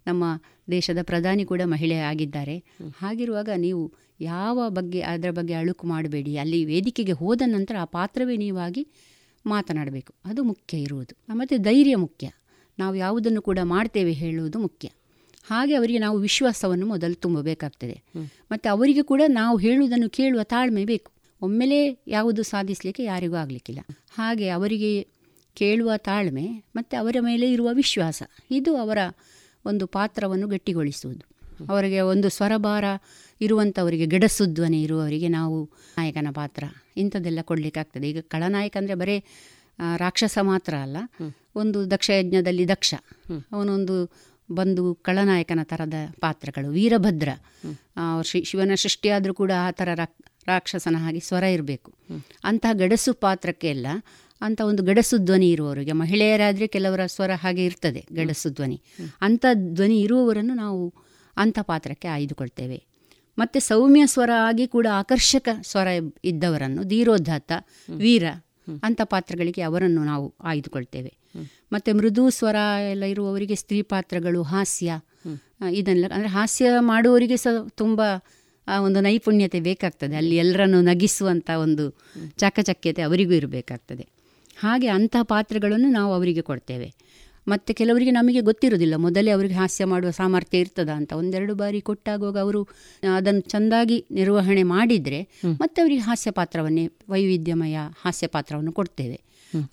ನಮ್ಮ 0.07 0.23
ದೇಶದ 0.71 0.97
ಪ್ರಧಾನಿ 1.01 1.45
ಕೂಡ 1.45 1.61
ಮಹಿಳೆ 1.65 1.95
ಆಗಿದ್ದಾರೆ. 1.95 2.57
ಹಾಗಿರುವಾಗ 2.97 3.49
ನೀವು 3.57 3.93
ಯಾವ 4.21 4.69
ಬಗ್ಗೆ, 4.69 5.01
ಅದರ 5.01 5.31
ಬಗ್ಗೆ 5.31 5.53
ಅಳುಕು 5.53 5.87
ಮಾಡಬೇಡಿ. 5.87 6.37
ಅಲ್ಲಿ 6.37 6.65
ವೇದಿಕೆಗೆ 6.65 7.11
ಹೋದ 7.11 7.41
ನಂತರ 7.45 7.75
ಆ 7.81 7.85
ಪಾತ್ರವೇ 7.85 8.37
ನೀವಾಗಿ 8.37 8.87
ಮಾತನಾಡಬೇಕು. 9.45 10.13
ಅದು 10.25 10.43
ಮುಖ್ಯ 10.43 10.77
ಇರುವುದು. 10.77 11.35
ಮತ್ತು 11.35 11.57
ಧೈರ್ಯ 11.57 11.95
ಮುಖ್ಯ. 11.95 12.31
ನಾವು 12.79 12.95
ಯಾವುದನ್ನು 12.95 13.41
ಕೂಡ 13.41 13.59
ಮಾಡ್ತೇವೆ 13.63 14.11
ಹೇಳುವುದು 14.11 14.59
ಮುಖ್ಯ. 14.59 14.89
ಹಾಗೆ 15.43 15.75
ಅವರಿಗೆ 15.75 15.99
ನಾವು 15.99 16.17
ವಿಶ್ವಾಸವನ್ನು 16.17 16.85
ಮೊದಲು 16.85 17.13
ತುಂಬಬೇಕಾಗ್ತದೆ. 17.13 18.03
ಮತ್ತು 18.51 18.69
ಅವರಿಗೆ 18.69 19.01
ಕೂಡ 19.01 19.21
ನಾವು 19.27 19.57
ಹೇಳುವುದನ್ನು 19.57 20.09
ಕೇಳುವ 20.09 20.43
ತಾಳ್ಮೆ 20.43 20.85
ಬೇಕು. 20.85 21.11
ಒಮ್ಮೆಲೇ 21.41 22.03
ಯಾವುದು 22.07 22.43
ಸಾಧಿಸಲಿಕ್ಕೆ 22.43 23.03
ಯಾರಿಗೂ 23.03 23.35
ಆಗಲಿಕ್ಕಿಲ್ಲ. 23.35 23.79
ಹಾಗೆ 24.11 24.49
ಅವರಿಗೆ 24.49 25.07
ಕೇಳುವ 25.53 25.91
ತಾಳ್ಮೆ, 25.97 26.63
ಮತ್ತು 26.75 26.99
ಅವರ 26.99 27.15
ಮೇಲೆ 27.19 27.53
ಇರುವ 27.53 27.69
ವಿಶ್ವಾಸ. 27.73 28.23
ಇದು 28.51 28.77
ಅವರ 28.77 28.97
ಒಂದು 29.65 29.87
ಪಾತ್ರವನ್ನು 29.87 30.47
ಗಟ್ಟಿಗೊಳಿಸುವುದು. 30.47 31.23
ಅವರಿಗೆ 31.69 31.99
ಒಂದು 32.01 32.29
ಸ್ವರಭಾರ 32.29 32.85
ಇರುವಂಥವರಿಗೆ 33.41 34.05
ಗಿಡಸುದ್ವನೆ 34.05 34.81
ಇರುವವರಿಗೆ 34.81 35.27
ನಾವು 35.27 35.57
ನಾಯಕನ 35.97 36.27
ಪಾತ್ರ 36.33 36.63
ಇಂಥದ್ದೆಲ್ಲ 36.97 37.39
ಕೊಡಲಿಕ್ಕಾಗ್ತದೆ. 37.41 38.09
ಈಗ 38.09 38.19
ಖಳನಾಯಕ 38.21 38.77
ಅಂದರೆ 38.77 38.95
ಬರೀ 38.95 39.17
ರಾಕ್ಷಸ 39.97 40.37
ಮಾತ್ರ 40.41 40.73
ಅಲ್ಲ. 40.75 40.97
ಒಂದು 41.55 41.91
ದಕ್ಷ 41.91 42.09
ಯಜ್ಞದಲ್ಲಿ 42.09 42.67
ದಕ್ಷ. 42.67 42.93
ಅವನೊಂದು 43.51 43.95
ಬಂದು 44.51 44.83
ಖಳನಾಯಕನ 44.95 45.59
ಥರದ 45.63 45.93
ಪಾತ್ರಗಳು. 46.19 46.69
ವೀರಭದ್ರ. 46.69 47.29
ಶಿ, 48.23 48.43
ಶಿವನ 48.43 48.71
ಸೃಷ್ಟಿಯಾದರೂ 48.75 49.33
ಕೂಡ 49.33 49.51
ಆ 49.59 49.71
ಥರ 49.71 49.89
ರಾಕ್, 49.95 50.15
ರಾಕ್ಷಸನ 50.47 50.95
ಹಾಗೆ 50.99 51.19
ಸ್ವರ 51.19 51.43
ಇರಬೇಕು. 51.43 51.93
ಅಂತಹ 52.43 52.73
ಗಡಸು 52.73 53.13
ಪಾತ್ರಕ್ಕೆ 53.13 53.67
ಎಲ್ಲ 53.67 53.87
ಅಂಥ 54.41 54.61
ಒಂದು 54.61 54.83
ಗಡಸು 54.83 55.17
ಧ್ವನಿ 55.17 55.51
ಇರುವವರಿಗೆ 55.51 55.91
ಮಹಿಳೆಯರಾದರೆ 55.91 56.67
ಕೆಲವರ 56.67 57.05
ಸ್ವರ 57.05 57.31
ಹಾಗೆ 57.35 57.65
ಇರ್ತದೆ 57.65 58.05
ಗಡಸು 58.13 58.49
ಧ್ವನಿ. 58.49 58.81
ಅಂಥ 59.21 59.45
ಧ್ವನಿ 59.53 60.01
ಇರುವವರನ್ನು 60.01 60.53
ನಾವು 60.53 60.93
ಅಂಥ 61.37 61.59
ಪಾತ್ರಕ್ಕೆ 61.61 62.07
ಆಯ್ದುಕೊಳ್ತೇವೆ. 62.07 62.79
ಮತ್ತು 63.37 63.59
ಸೌಮ್ಯ 63.59 64.05
ಸ್ವರ 64.05 64.29
ಆಗಿ 64.39 64.67
ಕೂಡ 64.67 64.87
ಆಕರ್ಷಕ 64.91 65.49
ಸ್ವರ 65.61 65.87
ಇದ್ದವರನ್ನು 66.23 66.83
ಧೀರೋದ್ಧಾತ 66.83 67.51
ವೀರ 67.89 68.25
ಅಂಥ 68.83 69.01
ಪಾತ್ರಗಳಿಗೆ 69.03 69.61
ಅವರನ್ನು 69.61 70.03
ನಾವು 70.03 70.33
ಆಯ್ದುಕೊಳ್ತೇವೆ. 70.43 71.11
ಮತ್ತು 71.73 71.97
ಮೃದು 71.97 72.29
ಸ್ವರ 72.29 72.55
ಎಲ್ಲ 72.91 73.03
ಇರುವವರಿಗೆ 73.03 73.55
ಸ್ತ್ರೀ 73.55 73.81
ಪಾತ್ರಗಳು 73.81 74.41
ಹಾಸ್ಯ 74.43 74.99
ಇದನ್ನೆಲ್ಲ 75.71 76.13
ಅಂದರೆ 76.13 76.29
ಹಾಸ್ಯ 76.29 76.69
ಮಾಡುವವರಿಗೆ 76.79 77.37
ಸಹ 77.37 77.67
ತುಂಬ 77.75 78.01
ಒಂದು 78.79 78.99
ನೈಪುಣ್ಯತೆ 79.01 79.59
ಬೇಕಾಗ್ತದೆ. 79.59 80.15
ಅಲ್ಲಿ 80.15 80.35
ಎಲ್ಲರನ್ನು 80.35 80.81
ನಗಿಸುವಂಥ 80.81 81.49
ಒಂದು 81.49 81.85
ಚಾಕಚಕ್ಯತೆ 82.37 83.01
ಅವರಿಗೂ 83.01 83.31
ಇರಬೇಕಾಗ್ತದೆ. 83.31 84.20
ಹಾಗೆ 84.57 84.87
ಅಂತಹ 84.87 85.23
ಪಾತ್ರಗಳನ್ನು 85.23 85.89
ನಾವು 85.89 86.13
ಅವರಿಗೆ 86.13 86.41
ಕೊಡ್ತೇವೆ. 86.41 86.93
ಮತ್ತು 87.47 87.73
ಕೆಲವರಿಗೆ 87.73 88.11
ನಮಗೆ 88.11 88.41
ಗೊತ್ತಿರೋದಿಲ್ಲ 88.41 88.95
ಮೊದಲೇ 88.95 89.31
ಅವರಿಗೆ 89.31 89.53
ಹಾಸ್ಯ 89.53 89.85
ಮಾಡುವ 89.85 90.11
ಸಾಮರ್ಥ್ಯ 90.11 90.57
ಇರ್ತದ 90.57 90.89
ಅಂತ. 90.89 91.13
ಒಂದೆರಡು 91.13 91.55
ಬಾರಿ 91.55 91.81
ಕೊಟ್ಟಾಗುವಾಗ 91.81 92.37
ಅವರು 92.37 92.67
ಅದನ್ನು 93.15 93.41
ಚೆಂದಾಗಿ 93.41 94.05
ನಿರ್ವಹಣೆ 94.11 94.63
ಮಾಡಿದರೆ 94.63 95.27
ಮತ್ತೆ 95.61 95.81
ಅವರಿಗೆ 95.81 96.01
ಹಾಸ್ಯ 96.01 96.31
ಪಾತ್ರವನ್ನೇ 96.31 96.87
ವೈವಿಧ್ಯಮಯ 97.09 97.77
ಹಾಸ್ಯ 98.05 98.27
ಪಾತ್ರವನ್ನು 98.27 98.71
ಕೊಡ್ತೇವೆ. 98.71 99.21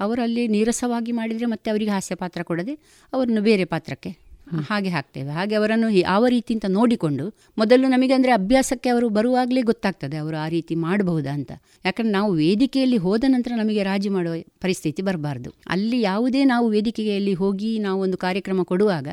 ಅವರಲ್ಲಿ 0.01 0.49
ನೀರಸವಾಗಿ 0.49 1.13
ಮಾಡಿದರೆ 1.13 1.47
ಮತ್ತೆ 1.47 1.71
ಅವರಿಗೆ 1.71 1.91
ಹಾಸ್ಯ 1.91 2.15
ಪಾತ್ರ 2.15 2.43
ಕೊಡದೆ 2.43 2.75
ಅವರನ್ನು 3.13 3.41
ಬೇರೆ 3.41 3.65
ಪಾತ್ರಕ್ಕೆ 3.65 4.28
ಹಾಗೆ 4.69 4.91
ಹಾಕ್ತೇವೆ. 4.95 5.31
ಹಾಗೆ 5.39 5.55
ಅವರನ್ನು 5.59 5.89
ಯಾವ 5.97 6.23
ರೀತಿ 6.35 6.53
ಅಂತ 6.57 6.67
ನೋಡಿಕೊಂಡು 6.77 7.25
ಮೊದಲು 7.61 7.89
ನಮಗೆ 7.95 8.15
ಅಂದರೆ 8.19 8.33
ಅಭ್ಯಾಸಕ್ಕೆ 8.39 8.89
ಅವರು 8.95 9.07
ಬರುವಾಗಲೇ 9.19 9.63
ಗೊತ್ತಾಗ್ತದೆ 9.71 10.17
ಅವರು 10.23 10.37
ಆ 10.45 10.47
ರೀತಿ 10.57 10.75
ಮಾಡಬಹುದಾ 10.87 11.33
ಅಂತ. 11.39 11.53
ಯಾಕಂದ್ರೆ 11.87 12.15
ನಾವು 12.19 12.31
ವೇದಿಕೆಯಲ್ಲಿ 12.43 12.99
ಹೋದ 13.07 13.25
ನಂತರ 13.35 13.53
ನಮಗೆ 13.63 13.83
ರಾಜಿ 13.91 14.13
ಮಾಡುವ 14.17 14.35
ಪರಿಸ್ಥಿತಿ 14.65 15.03
ಬರಬಾರ್ದು. 15.09 15.53
ಅಲ್ಲಿ 15.75 16.01
ಯಾವುದೇ 16.01 16.43
ನಾವು 16.55 16.69
ವೇದಿಕೆಯಲ್ಲಿ 16.77 17.35
ಹೋಗಿ 17.43 17.73
ನಾವು 17.87 18.01
ಒಂದು 18.07 18.19
ಕಾರ್ಯಕ್ರಮ 18.27 18.63
ಕೊಡುವಾಗ 18.73 19.09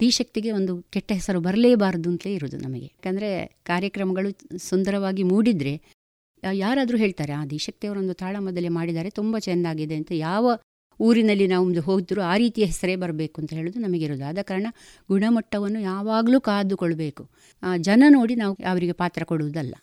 ಧೀಶಕ್ತಿಗೆ 0.00 0.50
ಒಂದು 0.58 0.72
ಕೆಟ್ಟ 0.94 1.10
ಹೆಸರು 1.18 1.38
ಬರಲೇಬಾರದು 1.46 2.08
ಅಂತಲೇ 2.10 2.32
ಇರೋದು 2.38 2.58
ನಮಗೆ. 2.64 2.88
ಯಾಕಂದರೆ 2.96 3.30
ಕಾರ್ಯಕ್ರಮಗಳು 3.70 4.30
ಸುಂದರವಾಗಿ 4.68 5.22
ಮೂಡಿದರೆ 5.32 5.72
ಯಾರಾದರೂ 6.42 6.96
ಹೇಳ್ತಾರೆ, 6.98 7.32
ಆ 7.32 7.44
ದೀಶಕ್ತಿಯವರೊಂದು 7.52 8.14
ತಾಳಮದ್ದಲೆ 8.14 8.68
ಮಾಡಿದ್ದಾರೆ, 8.76 9.10
ತುಂಬ 9.10 9.38
ಚೆಂದಾಗಿದೆ 9.46 9.96
ಅಂತ 10.00 10.12
ಯಾವ 10.28 10.44
ಊರಿನಲ್ಲಿ 11.00 11.46
ನಾವು 11.46 11.80
ಹೋದರೂ 11.80 12.22
ಆ 12.22 12.36
ರೀತಿಯ 12.36 12.64
ಹೆಸರೇ 12.64 12.96
ಬರಬೇಕು 12.96 13.40
ಅಂತ 13.40 13.52
ಹೇಳೋದು 13.52 13.78
ನಮಗಿರೋದು 13.78 14.24
ಆದ 14.24 14.38
ಕಾರಣ 14.42 14.66
ಗುಣಮಟ್ಟವನ್ನು 15.08 15.80
ಯಾವಾಗಲೂ 15.80 16.40
ಕಾದುಕೊಳ್ಬೇಕು. 16.40 17.30
ಜನ 17.78 18.04
ನೋಡಿ 18.08 18.34
ನಾವು 18.34 18.56
ಅವರಿಗೆ 18.70 18.92
ಪಾತ್ರ 18.92 19.24
ಕೊಡುವುದಲ್ಲ. 19.24 19.74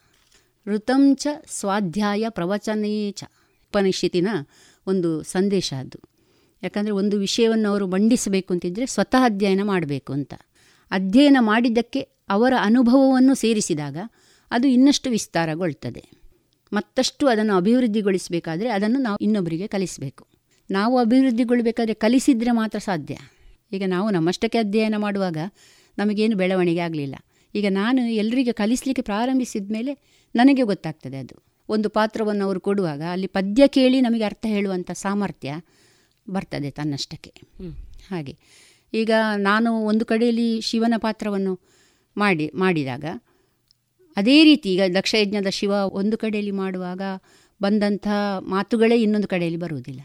ಋತಂಚ 0.68 1.28
ಸ್ವಾಧ್ಯಾಯ 1.48 2.26
ಪ್ರವಚನೇಚ 2.30 3.24
ಉಪನಿಷತ್ತಿನ 3.70 4.28
ಒಂದು 4.88 5.24
ಸಂದೇಶ 5.24 5.74
ಅದು. 5.80 6.00
ಯಾಕಂದರೆ 6.64 6.92
ಒಂದು 6.92 7.18
ವಿಷಯವನ್ನು 7.18 7.70
ಅವರು 7.70 7.88
ಮಂಡಿಸಬೇಕು 7.88 8.54
ಅಂತಿದ್ದರೆ 8.54 8.86
ಸ್ವತಃ 8.86 9.26
ಅಧ್ಯಯನ 9.26 9.62
ಮಾಡಬೇಕು 9.64 10.14
ಅಂತ. 10.14 10.34
ಅಧ್ಯಯನ 10.92 11.38
ಮಾಡಿದ್ದಕ್ಕೆ 11.40 12.00
ಅವರ 12.30 12.54
ಅನುಭವವನ್ನು 12.62 13.36
ಸೇರಿಸಿದಾಗ 13.36 13.98
ಅದು 14.52 14.68
ಇನ್ನಷ್ಟು 14.68 15.10
ವಿಸ್ತಾರಗೊಳ್ತದೆ. 15.10 16.10
ಮತ್ತಷ್ಟು 16.74 17.28
ಅದನ್ನು 17.28 17.54
ಅಭಿವೃದ್ಧಿಗೊಳಿಸಬೇಕಾದ್ರೆ 17.56 18.70
ಅದನ್ನು 18.70 19.00
ನಾವು 19.00 19.18
ಇನ್ನೊಬ್ಬರಿಗೆ 19.22 19.68
ಕಲಿಸಬೇಕು. 19.68 20.28
ನಾವು 20.72 20.98
ಅಭಿವೃದ್ಧಿಗೊಳ್ಬೇಕಾದ್ರೆ 20.98 21.94
ಕಲಿಸಿದರೆ 21.94 22.52
ಮಾತ್ರ 22.52 22.80
ಸಾಧ್ಯ. 22.80 23.18
ಈಗ 23.72 23.84
ನಾವು 23.88 24.10
ನಮ್ಮಷ್ಟಕ್ಕೆ 24.10 24.58
ಅಧ್ಯಯನ 24.58 24.96
ಮಾಡುವಾಗ 24.98 25.38
ನಮಗೇನು 25.98 26.38
ಬೆಳವಣಿಗೆ 26.38 26.80
ಆಗಲಿಲ್ಲ. 26.80 27.16
ಈಗ 27.56 27.66
ನಾನು 27.70 28.02
ಎಲ್ಲರಿಗೆ 28.02 28.52
ಕಲಿಸಲಿಕ್ಕೆ 28.52 29.02
ಪ್ರಾರಂಭಿಸಿದ 29.02 29.72
ಮೇಲೆ 29.72 29.94
ನನಗೆ 30.36 30.62
ಗೊತ್ತಾಗ್ತದೆ 30.62 31.18
ಅದು. 31.18 31.44
ಒಂದು 31.70 31.90
ಪಾತ್ರವನ್ನು 31.90 32.46
ಅವರು 32.46 32.60
ಕೊಡುವಾಗ 32.60 33.02
ಅಲ್ಲಿ 33.02 33.28
ಪದ್ಯ 33.28 33.68
ಕೇಳಿ 33.68 34.02
ನಮಗೆ 34.02 34.24
ಅರ್ಥ 34.24 34.46
ಹೇಳುವಂಥ 34.46 34.92
ಸಾಮರ್ಥ್ಯ 34.92 35.56
ಬರ್ತದೆ 36.30 36.72
ತನ್ನಷ್ಟಕ್ಕೆ. 36.72 37.34
ಹಾಗೆ. 38.10 38.38
ಈಗ 38.94 39.12
ನಾನು 39.38 39.74
ಒಂದು 39.74 40.06
ಕಡೆಯಲ್ಲಿ 40.06 40.62
ಶಿವನ 40.62 40.94
ಪಾತ್ರವನ್ನು 40.98 41.60
ಮಾಡಿ 42.18 42.52
ಮಾಡಿದಾಗ 42.56 43.06
ಅದೇ 44.16 44.44
ರೀತಿ 44.44 44.74
ಈಗ 44.74 44.82
ದಕ್ಷಯಜ್ಞದ 44.98 45.48
ಶಿವ 45.50 45.72
ಒಂದು 45.72 46.18
ಕಡೆಯಲ್ಲಿ 46.18 46.52
ಮಾಡುವಾಗ 46.52 47.02
ಬಂದಂಥ 47.62 48.08
ಮಾತುಗಳೇ 48.40 49.02
ಇನ್ನೊಂದು 49.02 49.28
ಕಡೆಯಲ್ಲಿ 49.28 49.60
ಬರುವುದಿಲ್ಲ. 49.60 50.02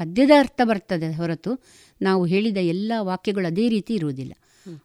ಪದ್ಯದ 0.00 0.30
ಅರ್ಥ 0.38 0.60
ಬರ್ತದೆ 0.64 1.08
ಹೊರತು 1.16 1.52
ನಾವು 2.02 2.26
ಹೇಳಿದ 2.26 2.56
ಎಲ್ಲ 2.56 2.92
ವಾಕ್ಯಗಳು 3.00 3.46
ಅದೇ 3.46 3.68
ರೀತಿ 3.68 3.94
ಇರುವುದಿಲ್ಲ. 3.94 4.32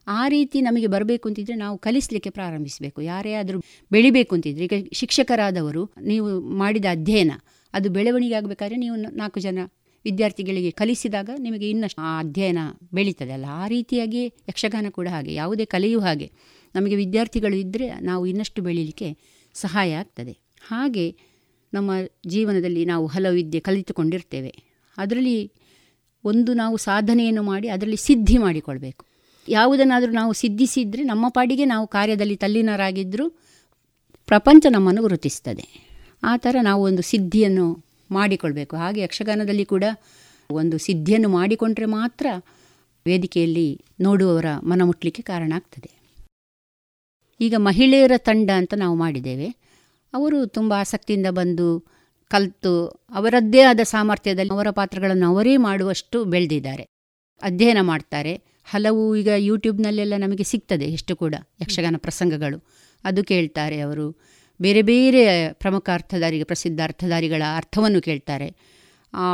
ಆ 0.06 0.28
ರೀತಿ 0.28 0.60
ನಮಗೆ 0.60 0.86
ಬರಬೇಕು 0.86 1.28
ಅಂತಿದ್ರೆ 1.28 1.54
ನಾವು 1.54 1.78
ಕಲಿಸಲಿಕ್ಕೆ 1.78 2.30
ಪ್ರಾರಂಭಿಸಬೇಕು. 2.30 3.00
ಯಾರೇ 3.02 3.32
ಆದರೂ 3.32 3.58
ಬೆಳಿಬೇಕು 3.92 4.34
ಅಂತಿದ್ರೆ, 4.34 4.64
ಈಗ 4.64 4.88
ಶಿಕ್ಷಕರಾದವರು 4.92 5.82
ನೀವು 6.02 6.40
ಮಾಡಿದ 6.40 6.84
ಅಧ್ಯಯನ, 6.84 7.32
ಅದು 7.72 7.90
ಬೆಳವಣಿಗೆ 7.90 8.34
ಆಗಬೇಕಾದ್ರೆ 8.34 8.76
ನೀವು 8.76 8.96
ನಾಲ್ಕು 8.96 9.40
ಜನ 9.40 9.58
ವಿದ್ಯಾರ್ಥಿಗಳಿಗೆ 10.04 10.70
ಕಲಿಸಿದಾಗ 10.70 11.30
ನಿಮಗೆ 11.38 11.70
ಇನ್ನಷ್ಟು 11.70 12.02
ಆ 12.02 12.18
ಅಧ್ಯಯನ 12.20 12.58
ಬೆಳೀತದೆ 12.92 13.32
ಅಲ್ಲ. 13.32 13.46
ಆ 13.48 13.68
ರೀತಿಯಾಗಿ 13.68 14.24
ಯಕ್ಷಗಾನ 14.48 14.86
ಕೂಡ 14.90 15.08
ಹಾಗೆ, 15.08 15.34
ಯಾವುದೇ 15.34 15.64
ಕಲೆಯೂ 15.64 16.00
ಹಾಗೆ. 16.00 16.28
ನಮಗೆ 16.74 16.96
ವಿದ್ಯಾರ್ಥಿಗಳು 16.96 17.56
ಇದ್ದರೆ 17.56 17.86
ನಾವು 18.00 18.26
ಇನ್ನಷ್ಟು 18.26 18.62
ಬೆಳೀಲಿಕ್ಕೆ 18.62 19.08
ಸಹಾಯ 19.54 19.92
ಆಗ್ತದೆ. 19.92 20.34
ಹಾಗೆ 20.68 21.06
ನಮ್ಮ 21.74 21.90
ಜೀವನದಲ್ಲಿ 22.26 22.84
ನಾವು 22.84 23.06
ಹಲವು 23.06 23.34
ವಿದ್ಯೆ 23.34 23.60
ಕಲಿತುಕೊಂಡಿರ್ತೇವೆ. 23.60 24.52
ಅದರಲ್ಲಿ 24.98 25.52
ಒಂದು 26.24 26.54
ನಾವು 26.54 26.76
ಸಾಧನೆಯನ್ನು 26.76 27.42
ಮಾಡಿ, 27.42 27.68
ಅದರಲ್ಲಿ 27.68 27.96
ಸಿದ್ಧಿ 27.96 28.38
ಮಾಡಿಕೊಳ್ಬೇಕು. 28.38 29.06
ಯಾವುದನ್ನಾದರೂ 29.48 30.12
ನಾವು 30.12 30.32
ಸಿದ್ಧಿಸಿದರೆ 30.32 31.02
ನಮ್ಮ 31.02 31.28
ಪಾಡಿಗೆ 31.28 31.64
ನಾವು 31.64 31.86
ಕಾರ್ಯದಲ್ಲಿ 31.86 32.36
ತಲ್ಲೀನರಾಗಿದ್ದರೂ 32.36 33.28
ಪ್ರಪಂಚ 34.26 34.66
ನಮ್ಮನ್ನು 34.70 35.02
ಗುರುತಿಸ್ತದೆ. 35.02 35.86
ಆ 36.22 36.36
ಥರ 36.36 36.56
ನಾವು 36.62 36.82
ಒಂದು 36.82 37.02
ಸಿದ್ಧಿಯನ್ನು 37.02 37.84
ಮಾಡಿಕೊಳ್ಬೇಕು. 38.10 38.76
ಹಾಗೆ 38.76 39.00
ಯಕ್ಷಗಾನದಲ್ಲಿ 39.00 39.64
ಕೂಡ 39.64 39.84
ಒಂದು 40.50 40.78
ಸಿದ್ಧಿಯನ್ನು 40.78 41.28
ಮಾಡಿಕೊಂಡ್ರೆ 41.28 41.86
ಮಾತ್ರ 41.86 42.26
ವೇದಿಕೆಯಲ್ಲಿ 43.06 43.84
ನೋಡುವವರ 44.00 44.44
ಮನ 44.62 44.82
ಮುಟ್ಲಿಕ್ಕೆ 44.84 45.22
ಕಾರಣ 45.22 45.52
ಆಗ್ತದೆ. 45.56 45.90
ಈಗ 47.40 47.54
ಮಹಿಳೆಯರ 47.56 48.12
ತಂಡ 48.16 48.50
ಅಂತ 48.50 48.74
ನಾವು 48.76 48.96
ಮಾಡಿದ್ದೇವೆ. 48.96 49.48
ಅವರು 50.14 50.46
ತುಂಬ 50.46 50.74
ಆಸಕ್ತಿಯಿಂದ 50.76 51.26
ಬಂದು 51.30 51.95
ಕಲಿತು 52.28 52.86
ಅವರದ್ದೇ 53.10 53.60
ಆದ 53.60 53.80
ಸಾಮರ್ಥ್ಯದಲ್ಲಿ 53.82 54.52
ಅವರ 54.52 54.70
ಪಾತ್ರಗಳನ್ನು 54.70 55.26
ಅವರೇ 55.28 55.56
ಮಾಡುವಷ್ಟು 55.56 56.24
ಬೆಳೆದಿದ್ದಾರೆ. 56.24 56.82
ಅಧ್ಯಯನ 57.42 57.78
ಮಾಡ್ತಾರೆ. 57.80 58.34
ಹಲವು 58.64 59.16
ಈಗ 59.16 59.28
ಯೂಟ್ಯೂಬ್ನಲ್ಲೆಲ್ಲ 59.36 60.14
ನಮಗೆ 60.18 60.44
ಸಿಗ್ತದೆ 60.44 60.84
ಎಷ್ಟು 60.84 61.16
ಕೂಡ 61.16 61.34
ಯಕ್ಷಗಾನ 61.62 61.94
ಪ್ರಸಂಗಗಳು. 61.98 62.64
ಅದು 63.04 63.24
ಕೇಳ್ತಾರೆ 63.24 63.80
ಅವರು. 63.80 64.16
ಬೇರೆ 64.62 64.82
ಬೇರೆ 64.82 65.52
ಪ್ರಮುಖ 65.52 65.90
ಅರ್ಥಧಾರಿಗೆ, 65.94 66.44
ಪ್ರಸಿದ್ಧ 66.44 66.80
ಅರ್ಥಧಾರಿಗಳ 66.84 67.42
ಅರ್ಥವನ್ನು 67.56 68.00
ಕೇಳ್ತಾರೆ. 68.02 68.48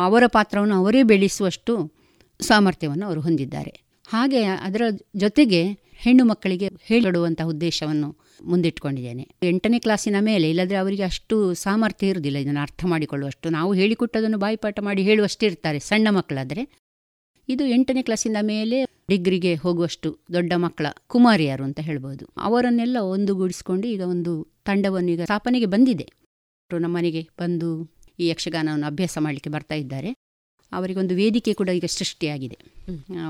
ಅವರ 0.04 0.22
ಪಾತ್ರವನ್ನು 0.26 0.74
ಅವರೇ 0.74 1.02
ಬೆಳೆಸುವಷ್ಟು 1.02 1.92
ಸಾಮರ್ಥ್ಯವನ್ನು 2.40 3.06
ಅವರು 3.06 3.20
ಹೊಂದಿದ್ದಾರೆ. 3.20 3.82
ಹಾಗೆ 4.10 4.44
ಅದರ 4.44 4.82
ಜೊತೆಗೆ 5.16 5.64
ಹೆಣ್ಣು 5.94 6.24
ಮಕ್ಕಳಿಗೆ 6.24 6.68
ಹೇಳಿಡುವಂಥ 6.82 7.42
ಉದ್ದೇಶವನ್ನು 7.42 8.16
ಮುಂದಿಟ್ಕೊಂಡಿದ್ದೇನೆ. 8.50 9.24
ಎಂಟನೇ 9.42 9.78
ಕ್ಲಾಸಿನ 9.78 10.16
ಮೇಲೆ 10.20 10.46
ಇಲ್ಲದ್ರೆ 10.50 10.76
ಅವರಿಗೆ 10.76 11.02
ಅಷ್ಟು 11.02 11.36
ಸಾಮರ್ಥ್ಯ 11.54 12.06
ಇರುವುದಿಲ್ಲ 12.06 12.38
ಇದನ್ನು 12.38 12.60
ಅರ್ಥ 12.60 12.84
ಮಾಡಿಕೊಳ್ಳುವಷ್ಟು. 12.84 13.50
ನಾವು 13.50 13.70
ಹೇಳಿಕೊಟ್ಟದನ್ನು 13.74 14.38
ಬಾಯಿಪಾಠ 14.38 14.78
ಮಾಡಿ 14.80 15.02
ಹೇಳುವಷ್ಟು 15.02 15.46
ಇರ್ತಾರೆ, 15.46 15.78
ಸಣ್ಣ 15.78 16.08
ಮಕ್ಕಳಾದರೆ. 16.10 16.62
ಇದು 17.48 17.64
ಎಂಟನೇ 17.66 18.02
ಕ್ಲಾಸಿನ 18.02 18.36
ಮೇಲೆ 18.40 18.76
ಡಿಗ್ರಿಗೆ 19.08 19.54
ಹೋಗುವಷ್ಟು 19.54 20.18
ದೊಡ್ಡ 20.32 20.52
ಮಕ್ಕಳ 20.56 20.86
ಕುಮಾರಿಯರು 21.06 21.64
ಅಂತ 21.64 21.80
ಹೇಳ್ಬೋದು. 21.80 22.24
ಅವರನ್ನೆಲ್ಲ 22.36 22.96
ಒಂದುಗೂಡಿಸಿಕೊಂಡು 23.14 23.86
ಈಗ 23.88 24.02
ಒಂದು 24.06 24.32
ತಂಡವನ್ನು 24.64 25.10
ಈಗ 25.10 25.22
ಸ್ಥಾಪನೆಗೆ 25.22 25.66
ಬಂದಿದೆ. 25.66 26.06
ನಮ್ಮನೆಗೆ 26.70 27.22
ಬಂದು 27.38 27.68
ಈ 28.18 28.26
ಯಕ್ಷಗಾನವನ್ನು 28.28 28.86
ಅಭ್ಯಾಸ 28.86 29.18
ಮಾಡಲಿಕ್ಕೆ 29.20 29.50
ಬರ್ತಾ 29.50 29.74
ಇದ್ದಾರೆ. 29.74 30.10
ಅವರಿಗೊಂದು 30.72 31.14
ವೇದಿಕೆ 31.14 31.52
ಕೂಡ 31.54 31.68
ಈಗ 31.68 31.84
ಸೃಷ್ಟಿಯಾಗಿದೆ. 31.88 32.58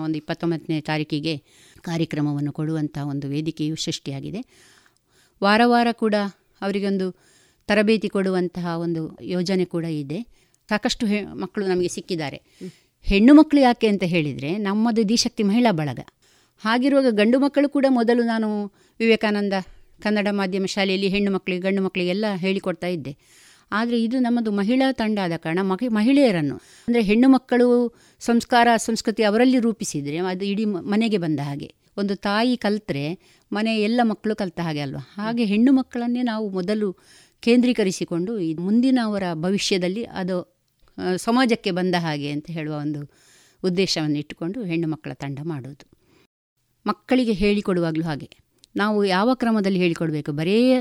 ಒಂದು 0.03 0.17
ಇಪ್ಪತ್ತೊಂಬತ್ತನೇ 0.17 0.81
ತಾರೀಕಿಗೆ 0.81 1.35
ಕಾರ್ಯಕ್ರಮವನ್ನು 1.83 2.53
ಕೊಡುವಂಥ 2.53 2.99
ಒಂದು 3.03 3.27
ವೇದಿಕೆಯು 3.29 3.77
ಸೃಷ್ಟಿಯಾಗಿದೆ. 3.77 4.41
ವಾರ 5.43 5.61
ವಾರ 5.65 5.89
ಕೂಡ 5.93 6.15
ಅವರಿಗೊಂದು 6.61 7.07
ತರಬೇತಿ 7.69 8.09
ಕೊಡುವಂತಹ 8.09 8.67
ಒಂದು 8.79 9.19
ಯೋಜನೆ 9.23 9.65
ಕೂಡ 9.65 9.85
ಇದೆ. 9.85 10.19
ಸಾಕಷ್ಟು 10.69 11.07
ಹೆ, 11.07 11.23
ಮಕ್ಕಳು 11.25 11.67
ನಮಗೆ 11.67 11.89
ಸಿಕ್ಕಿದ್ದಾರೆ. 11.89 12.43
ಹೆಣ್ಣು 13.03 13.35
ಮಕ್ಕಳು 13.35 13.61
ಯಾಕೆ 13.61 13.87
ಅಂತ 13.87 14.05
ಹೇಳಿದರೆ 14.05 14.59
ನಮ್ಮದು 14.59 15.09
ದಿಶಕ್ತಿ 15.09 15.43
ಮಹಿಳಾ 15.43 15.71
ಬಳಗ. 15.73 16.01
ಹಾಗಿರುವಾಗ 16.63 17.07
ಗಂಡು 17.11 17.39
ಮಕ್ಕಳು 17.39 17.69
ಕೂಡ 17.69 17.87
ಮೊದಲು 17.89 18.23
ನಾನು 18.23 18.49
ವಿವೇಕಾನಂದ 19.01 19.53
ಕನ್ನಡ 20.03 20.29
ಮಾಧ್ಯಮ 20.31 20.67
ಶಾಲೆಯಲ್ಲಿ 20.67 21.09
ಹೆಣ್ಣು 21.09 21.31
ಮಕ್ಕಳಿಗೆ 21.33 21.63
ಗಂಡು 21.63 21.83
ಮಕ್ಕಳಿಗೆಲ್ಲ 21.83 22.25
ಹೇಳಿಕೊಡ್ತಾ 22.35 22.87
ಇದ್ದೆ. 22.87 23.13
ಆದರೆ 23.73 24.03
ಇದು 24.03 24.19
ನಮ್ಮದು 24.19 24.51
ಮಹಿಳಾ 24.53 24.93
ತಂಡ 24.93 25.19
ಆದ 25.23 25.33
ಕಾರಣ 25.37 25.59
ಮಹಿ, 25.63 25.89
ಮಹಿಳೆಯರನ್ನು, 25.89 26.57
ಅಂದರೆ 26.89 27.03
ಹೆಣ್ಣು 27.03 27.29
ಮಕ್ಕಳು 27.29 27.69
ಸಂಸ್ಕಾರ, 28.21 28.69
ಸಂಸ್ಕೃತಿ 28.77 29.23
ಅವರಲ್ಲಿ 29.23 29.59
ರೂಪಿಸಿದರೆ 29.59 30.19
ಅದು 30.19 30.45
ಇಡೀ 30.45 30.65
ಮನೆಗೆ 30.65 31.19
ಬಂದ 31.19 31.41
ಹಾಗೆ. 31.41 31.75
ಒಂದು 31.97 32.15
ತಾಯಿ 32.17 32.57
ಕಲ್ತರೆ 32.57 33.05
ಮನೆ 33.53 33.83
ಎಲ್ಲ 33.83 34.01
ಮಕ್ಕಳು 34.03 34.37
ಕಲಿತ 34.37 34.61
ಹಾಗೆ 34.61 34.81
ಅಲ್ವಾ? 34.81 35.03
ಹಾಗೆ 35.17 35.45
ಹೆಣ್ಣು 35.45 35.73
ಮಕ್ಕಳನ್ನೇ 35.73 36.23
ನಾವು 36.23 36.51
ಮೊದಲು 36.51 36.97
ಕೇಂದ್ರೀಕರಿಸಿಕೊಂಡು 37.41 38.39
ಈ 38.39 38.55
ಮುಂದಿನ 38.55 38.99
ಅವರ 39.05 39.23
ಭವಿಷ್ಯದಲ್ಲಿ 39.35 40.05
ಅದು 40.05 40.37
ಸಮಾಜಕ್ಕೆ 41.17 41.71
ಬಂದ 41.71 41.95
ಹಾಗೆ 41.99 42.31
ಅಂತ 42.31 42.47
ಹೇಳುವ 42.51 42.75
ಒಂದು 42.77 43.01
ಉದ್ದೇಶವನ್ನು 43.65 44.19
ಇಟ್ಟುಕೊಂಡು 44.19 44.65
ಹೆಣ್ಣು 44.65 44.89
ಮಕ್ಕಳ 44.89 45.13
ತಂಡ 45.13 45.39
ಮಾಡೋದು 45.43 45.87
ಮಕ್ಕಳಿಗೆ 46.87 47.33
ಹೇಳಿಕೊಡುವಾಗಲೂ 47.33 48.05
ಹಾಗೆ. 48.05 48.29
ನಾವು 48.77 49.05
ಯಾವ 49.05 49.35
ಕ್ರಮದಲ್ಲಿ 49.35 49.79
ಹೇಳಿಕೊಡಬೇಕು? 49.79 50.33
ಬರೇ 50.33 50.75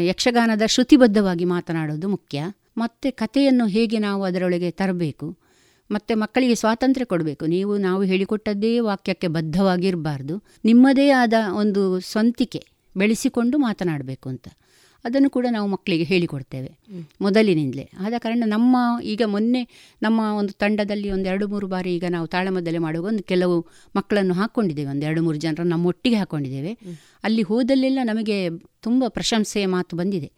ಯಕ್ಷಗಾನದ 0.00 0.62
ಶ್ರುತಿಬದ್ಧವಾಗಿ 0.66 1.44
ಮಾತನಾಡೋದು 1.44 2.08
ಮುಖ್ಯ. 2.08 2.42
ಮತ್ತು 2.76 3.16
ಕಥೆಯನ್ನು 3.16 3.66
ಹೇಗೆ 3.66 3.98
ನಾವು 3.98 4.24
ಅದರೊಳಗೆ 4.24 4.70
ತರಬೇಕು? 4.70 5.49
ಮತ್ತು 5.90 6.12
ಮಕ್ಕಳಿಗೆ 6.16 6.54
ಸ್ವಾತಂತ್ರ್ಯ 6.54 7.04
ಕೊಡಬೇಕು. 7.04 7.46
ನೀವು 7.46 7.72
ನಾವು 7.78 8.02
ಹೇಳಿಕೊಟ್ಟದ್ದೇ 8.02 8.72
ವಾಕ್ಯಕ್ಕೆ 8.80 9.26
ಬದ್ಧವಾಗಿರಬಾರ್ದು. 9.26 10.36
ನಿಮ್ಮದೇ 10.64 11.10
ಆದ 11.10 11.32
ಒಂದು 11.62 12.00
ಸ್ವಂತಿಕೆ 12.00 12.62
ಬೆಳೆಸಿಕೊಂಡು 12.96 13.58
ಮಾತನಾಡಬೇಕು 13.58 14.28
ಅಂತ. 14.28 14.48
ಅದನ್ನು 15.04 15.30
ಕೂಡ 15.30 15.46
ನಾವು 15.50 15.68
ಮಕ್ಕಳಿಗೆ 15.68 16.04
ಹೇಳಿಕೊಡ್ತೇವೆ 16.04 16.70
ಮೊದಲಿನಿಂದಲೇ. 17.20 17.84
ಆದ 17.98 18.14
ಕಾರಣ 18.18 18.42
ನಮ್ಮ 18.46 18.76
ಈಗ 19.02 19.22
ಮೊನ್ನೆ 19.26 19.62
ನಮ್ಮ 20.02 20.20
ಒಂದು 20.20 20.52
ತಂಡದಲ್ಲಿ 20.52 21.10
ಒಂದು 21.10 21.28
ಎರಡು 21.28 21.48
ಮೂರು 21.48 21.66
ಬಾರಿ 21.66 21.94
ಈಗ 21.94 22.04
ನಾವು 22.10 22.26
ತಾಳಮದ್ದಲೆ 22.26 22.78
ಮಾಡುವಾಗ 22.78 23.12
ಒಂದು 23.12 23.22
ಕೆಲವು 23.22 23.56
ಮಕ್ಕಳನ್ನು 23.96 24.34
ಹಾಕ್ಕೊಂಡಿದ್ದೇವೆ 24.34 24.90
ಒಂದು 24.90 25.06
ಎರಡು 25.06 25.22
ಮೂರು 25.22 25.38
ಜನರನ್ನು 25.38 25.70
ನಮ್ಮೊಟ್ಟಿಗೆ 25.70 26.16
ಹಾಕ್ಕೊಂಡಿದ್ದೇವೆ 26.16 26.72
ಅಲ್ಲಿ 27.24 27.42
ಹೋದಲ್ಲೆಲ್ಲ 27.42 27.98
ನಮಗೆ 28.02 28.36
ತುಂಬ 28.82 29.04
ಪ್ರಶಂಸೆಯ 29.08 29.66
ಮಾತು 29.66 29.96
ಬಂದಿದೆ. 29.96 30.30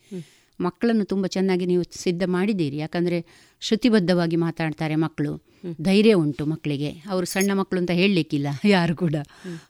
ಮಕ್ಕಳನ್ನು 0.60 1.04
ತುಂಬ 1.04 1.26
ಚೆನ್ನಾಗಿ 1.26 1.66
ನೀವು 1.66 1.82
ಸಿದ್ಧ 1.90 2.22
ಮಾಡಿದ್ದೀರಿ. 2.26 2.76
ಯಾಕಂದರೆ 2.76 3.24
ಶ್ರುತಿಬದ್ಧವಾಗಿ 3.60 4.36
ಮಾತಾಡ್ತಾರೆ 4.36 4.94
ಮಕ್ಕಳು. 4.94 5.52
ಧೈರ್ಯ 5.82 6.14
ಉಂಟು 6.14 6.46
ಮಕ್ಕಳಿಗೆ. 6.46 7.02
ಅವರು 7.10 7.26
ಸಣ್ಣ 7.26 7.50
ಮಕ್ಕಳು 7.54 7.80
ಅಂತ 7.80 7.90
ಹೇಳಲಿಕ್ಕಿಲ್ಲ 7.90 8.46
ಯಾರು 8.64 8.96
ಕೂಡ. 8.96 9.14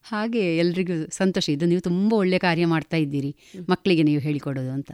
ಹಾಗೆ 0.03 0.57
ಎಲ್ರಿಗೂ 0.57 1.11
ಸಂತೋಷ. 1.11 1.51
ಇದು 1.51 1.67
ನೀವು 1.67 1.81
ತುಂಬ 1.81 2.13
ಒಳ್ಳೆಯ 2.13 2.39
ಕಾರ್ಯ 2.39 2.67
ಮಾಡ್ತಾ 2.67 2.97
ಇದ್ದೀರಿ. 2.97 3.35
ಮಕ್ಕಳಿಗೆ 3.69 4.03
ನೀವು 4.03 4.21
ಹೇಳಿಕೊಡೋದು 4.21 4.71
ಅಂತ. 4.71 4.93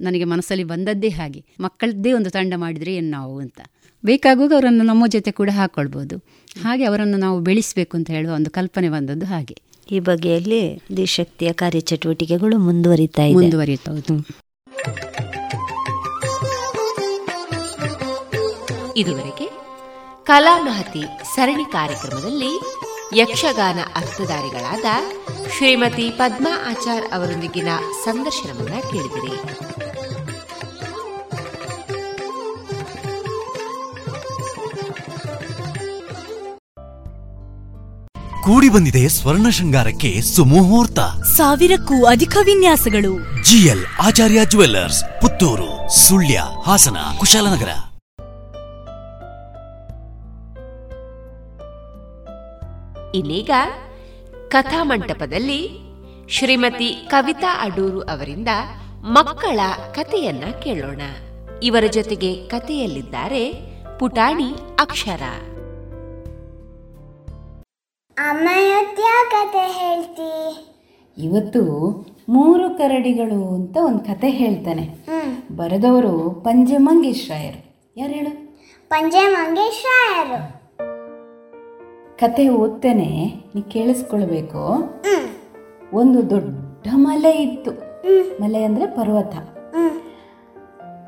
ನನಗೆ 0.00 0.24
ಮನಸ್ಸಲ್ಲಿ 0.24 0.64
ಬಂದದ್ದೇ 0.64 1.08
ಹಾಗೆ. 1.08 1.44
ಮಕ್ಕಳದ್ದೇ 1.60 2.12
ಒಂದು 2.12 2.30
ತಂಡ 2.30 2.54
ಮಾಡಿದರೆ 2.56 2.94
ಏನು 2.94 3.10
ನಾವು 3.10 3.38
ಅಂತ. 3.38 3.60
ಬೇಕಾಗುವಾಗ 4.04 4.52
ಅವರನ್ನು 4.52 4.84
ನಮ್ಮ 4.84 5.04
ಜೊತೆ 5.06 5.30
ಕೂಡ 5.30 5.50
ಹಾಕ್ಕೊಳ್ಬೋದು 5.52 6.16
ಹಾಗೆ 6.62 6.84
ಅವರನ್ನು 6.84 7.16
ನಾವು 7.16 7.40
ಬೆಳೆಸಬೇಕು 7.40 7.96
ಅಂತ 7.96 8.10
ಹೇಳುವ 8.10 8.34
ಒಂದು 8.34 8.50
ಕಲ್ಪನೆ 8.50 8.88
ಬಂದದ್ದು 8.88 9.26
ಹಾಗೆ. 9.26 9.56
ಈ 9.90 9.98
ಬಗೆಯಲ್ಲಿ 9.98 10.80
ದಿಶಕ್ತಿಯ 10.96 11.52
ಕಾರ್ಯಚಟುವಟಿಕೆಗಳು 11.52 12.58
ಮುಂದುವರಿತಾ 12.58 13.22
ಮುಂದುವರಿತಾ 13.32 14.43
ಇದುವರೆಗೆ 18.96 19.46
ಕಲಾಮಹತಿ 20.24 21.04
ಸರಣಿ 21.34 21.64
ಕಾರ್ಯಕ್ರಮದಲ್ಲಿ 21.64 22.52
ಯಕ್ಷಗಾನ 23.16 23.78
ಅರ್ಥಧಾರಿಗಳಾದ 23.96 24.84
ಶ್ರೀಮತಿ 25.56 26.10
ಪದ್ಮಾ 26.10 26.52
ಆಚಾರ್ 26.70 27.14
ಅವರೊಂದಿಗಿನ 27.14 27.68
ಸಂದರ್ಶನವನ್ನ 28.04 28.80
ಕೇಳಿದಿರಿ. 28.90 29.34
ಕೂಡಿ 38.44 38.68
ಬಂದಿದೆ 38.68 39.08
ಸ್ವರ್ಣ 39.08 39.48
ಶೃಂಗಾರಕ್ಕೆ 39.48 40.20
ಸುಮುಹೂರ್ತ. 40.20 40.98
ಸಾವಿರಕ್ಕೂ 41.36 42.04
ಅಧಿಕ 42.04 42.36
ವಿನ್ಯಾಸಗಳು. 42.44 43.42
GL 43.42 43.86
Acharya 44.02 44.44
jewellers 44.44 45.20
Puttur 45.20 45.96
Sullia 45.96 46.42
Hassan 46.66 46.96
Kushalnagar. 47.18 47.68
ಇನ್ನೀಗ 53.14 53.50
ಕಥಾಮಂಟಪದಲ್ಲಿ 54.48 55.68
ಶ್ರೀಮತಿ 56.30 57.06
ಕವಿತಾ 57.06 57.62
ಅಡೂರು 57.62 58.00
ಅವರಿಂದ 58.00 58.48
ಮಕ್ಕಳ 59.02 59.60
ಕಥೆಯನ್ನ 59.92 60.44
ಕೇಳೋಣ. 60.62 61.00
ಇವರ 61.62 61.84
ಜೊತೆಗೆ 61.92 62.34
ಕಥೆಯಲ್ಲಿದ್ದಾರೆ 62.34 63.52
ಪುಟಾಣಿ 63.98 64.54
ಅಕ್ಷರ. 64.80 65.22
ಕತೆ 69.30 69.58
ಹೇಳ್ತಿ. 69.58 70.30
ಇವತ್ತು 71.18 71.62
ಮೂರು 72.28 72.70
ಕರಡಿಗಳು 72.70 73.54
ಅಂತ 73.54 73.76
ಒಂದು 73.76 73.98
ಕತೆ 73.98 74.28
ಹೇಳ್ತಾನೆ. 74.28 74.88
ಬರೆದವರು 75.56 76.30
ಪಂಜೆ 76.30 76.76
ಮಂಗೇಶ್ 76.76 77.30
ರಾಯರು 77.30 77.92
ಯಾರು 77.96 78.12
ಹೇಳು? 78.12 78.58
ಪಂಜೆ 78.88 79.28
ಮಂಗೇಶ್ 79.28 79.84
ರಾಯರು 79.84 80.64
ಕತೆ 82.18 82.48
ಓದ್ತೇನೆ 82.48 83.34
ನೀ 83.54 83.62
ಕೇಳಿಸ್ಕೊಳ್ಬೇಕು. 83.62 84.60
ಒಂದು 85.92 86.30
ದೊಡ್ಡ 86.30 86.86
ಮಲೆ 86.94 87.30
ಇತ್ತು. 87.30 87.70
ಮಲೆ 88.42 88.64
ಅಂದ್ರೆ 88.64 88.86
ಪರ್ವತ. 88.86 89.34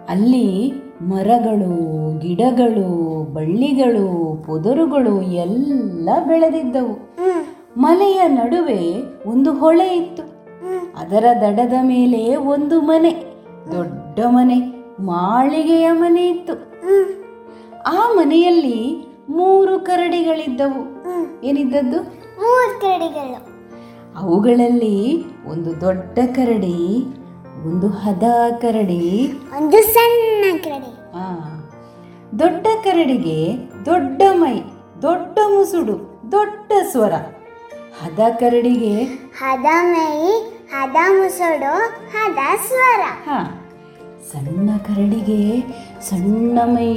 ಅಲ್ಲಿ 0.09 0.73
ಮರಗಳು 1.02 2.18
ಗಿಡಗಳು 2.18 3.23
ಬಳ್ಳಿಗಳು 3.32 4.36
ಪೊದರುಗಳು 4.47 5.23
ಎಲ್ಲ 5.23 6.09
ಬೆಳೆದಿದ್ದವು. 6.28 7.14
ಮಲೆಯ 7.78 8.23
ನಡುವೆ 8.27 9.02
ಒಂದು 9.27 9.52
ಹೊಳೆ 9.52 9.97
ಇತ್ತು. 9.97 10.23
ಅದರ 10.98 11.24
ದಡದ 11.40 11.73
ಮೇಲೆ 11.82 12.36
ಒಂದು 12.36 12.81
ಮನೆ 12.81 13.43
ದೊಡ್ಡ 13.73 14.20
ಮನೆ 14.28 14.60
ಮಾಳಿಗೆಯ 15.01 15.93
ಮನೆ 15.93 16.28
ಇತ್ತು. 16.28 16.52
ಆ 17.86 18.12
ಮನೆಯಲ್ಲಿ 18.12 19.06
ಮೂರು 19.28 19.81
ಕರಡಿಗಳಿದ್ದವು. 19.81 20.97
ಏನಿದ್ದದ್ದು? 21.44 22.02
ಮೂರು 22.43 22.81
ಕರಡಿಗಳು. 22.81 23.56
ಅವುಗಳಲ್ಲಿ 24.18 25.24
ಒಂದು 25.47 25.81
ದೊಡ್ಡ 25.81 26.18
ಕರಡಿ 26.35 27.05
ಒಂದು 27.67 27.89
ಹದ 28.01 28.27
ಕರಡಿ. 28.63 29.03
ಒಂದು 29.59 29.79
ಸಣ್ಣ 29.95 30.45
ಕರಡಿ. 30.65 30.91
ಆ 31.15 31.27
ದೊಡ್ಡ 32.41 32.67
ಕರಡಿಗೆ 32.85 33.39
ದೊಡ್ಡ 33.87 34.23
ಮೈ 34.41 34.57
ದೊಡ್ಡ 35.03 35.39
ಮುಸುಡು 35.55 35.97
ದೊಡ್ಡ 36.33 36.73
ಸ್ವರ. 36.91 37.15
ಹದ 38.01 38.21
ಕರಡಿಗೆ? 38.41 38.95
ಹದ 39.41 39.69
ಮೈ 39.93 40.19
ಹದ 40.73 40.97
ಮುಸುಡು 41.17 41.73
ಹದ 42.15 42.41
ಸ್ವರ. 42.67 43.03
ಹಾ 43.29 43.39
ಸಣ್ಣ 44.31 44.69
ಕರಡಿಗೆ 44.89 45.41
ಸಣ್ಣ 46.09 46.59
ಮೈ 46.65 46.93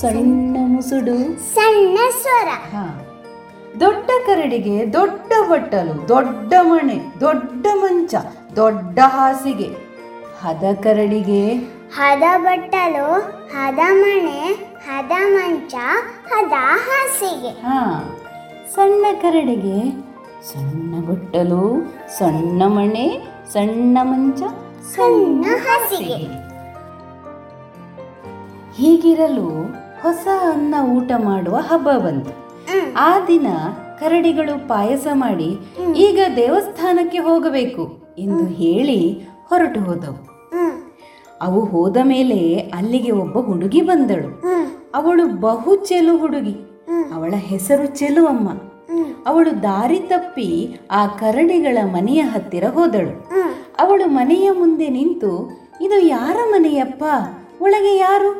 ಸಣ್ಣ 0.00 0.56
ಮುಸುಡು. 0.72 1.16
ಸಣ್ಣ 1.54 1.96
ಸ್ವರ. 2.22 2.48
ಹಾ 2.74 2.84
ದೊಡ್ಡ 3.80 4.10
ಕರಡಿಗೆ 4.26 4.76
ದೊಡ್ಡ 4.92 5.32
ಬಟ್ಟಲು 5.50 5.94
ದೊಡ್ಡ 6.08 6.52
ಮಣೆ 6.70 6.98
ದೊಡ್ಡ 7.20 7.66
ಮಂಚ 7.82 8.14
ದೊಡ್ಡ 8.56 8.98
ಹಾಸಿಗೆ. 9.16 9.68
ಹದ 10.42 10.64
ಕರಡಿಗೆ 10.82 11.54
ಹದ 11.96 12.22
ಬಟ್ಟಲು 12.36 13.06
ಹದ 13.54 13.78
ಮಣೆ 13.90 14.40
ಹದ 14.86 15.12
ಮಂಚ 15.34 15.74
ಹದ 16.30 16.52
ಹಾಸಿಗೆ. 16.86 17.48
ಹಾ 17.48 17.80
ಸಣ್ಣ 18.74 19.04
ಕರಡಿಗೆ 19.22 19.78
ಸಣ್ಣ 20.50 20.92
ಬಟ್ಟಲು 21.08 21.62
ಸಣ್ಣ 22.18 22.62
ಮಣೆ 22.66 23.06
ಸಣ್ಣ 23.52 23.98
ಮಂಚ 24.02 24.40
ಸಣ್ಣ 24.94 25.44
ಹಾಸಿಗೆ. 25.44 26.18
ಹೀಗಿರಲು 28.78 29.48
ಹೊಸ 30.02 30.26
ಅನ್ನ 30.52 30.74
ಊಟ 30.96 31.10
ಮಾಡುವ 31.18 31.56
ಹಬ್ಬ 31.56 31.88
ಬಂತು. 31.90 32.32
ಆ 32.96 33.20
ದಿನ 33.26 33.46
ಕರಡಿಗಳು 34.00 34.68
ಪಾಯಸ 34.68 35.06
ಮಾಡಿ 35.12 35.50
ಈಗ 35.96 36.20
ದೇವಸ್ಥಾನಕ್ಕೆ 36.36 37.18
ಹೋಗಬೇಕು 37.18 37.84
ಎಂದು 38.18 38.44
ಹೇಳಿ 38.46 39.30
ಹೊರಟು 39.50 39.80
ಹೋದವು. 39.80 40.29
ಅವು 41.42 41.60
ಹೋದ 41.64 41.96
ಮೇಲೆ 42.04 42.38
ಅಲ್ಲಿಗೆ 42.74 43.12
ಒಬ್ಬ 43.12 43.38
ಹುಡುಗಿ 43.38 43.80
ಬಂದಳು. 43.80 44.30
ಅವಳು 44.94 45.24
ಬಹು 45.40 45.76
ಚೆಲು 45.76 46.16
ಹುಡುಗಿ. 46.16 46.56
ಅವಳ 47.14 47.34
ಹೆಸರು 47.36 47.86
ಚೆಲುವಮ್ಮ 47.86 48.48
ಅವಳು 49.26 49.62
ದಾರಿ 49.62 49.98
ತಪ್ಪಿ 49.98 50.48
ಆ 50.90 51.06
ಕರಡಿಗಳ 51.06 51.78
ಮನೆಯ 51.92 52.20
ಹತ್ತಿರ 52.20 52.64
ಹೋದಳು. 52.64 53.14
ಅವಳು 53.78 54.06
ಮನೆಯ 54.06 54.50
ಮುಂದೆ 54.50 54.88
ನಿಂತು 54.88 55.32
ಇದು 55.80 55.98
ಯಾರ 56.06 56.36
ಮನೆಯಪ್ಪ? 56.48 57.04
ಒಳಗೆ 57.60 57.96
ಯಾರು? 57.96 58.30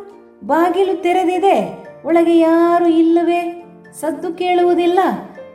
ಬಾಗಿಲು 0.44 1.02
ತೆರೆದಿದೆ. 1.02 1.56
ಒಳಗೆ 2.05 2.39
ಯಾರು 2.39 2.86
ಇಲ್ಲವೇ? 2.86 3.40
ಸದ್ದು 4.01 4.32
ಕೇಳುವುದಿಲ್ಲ 4.32 4.98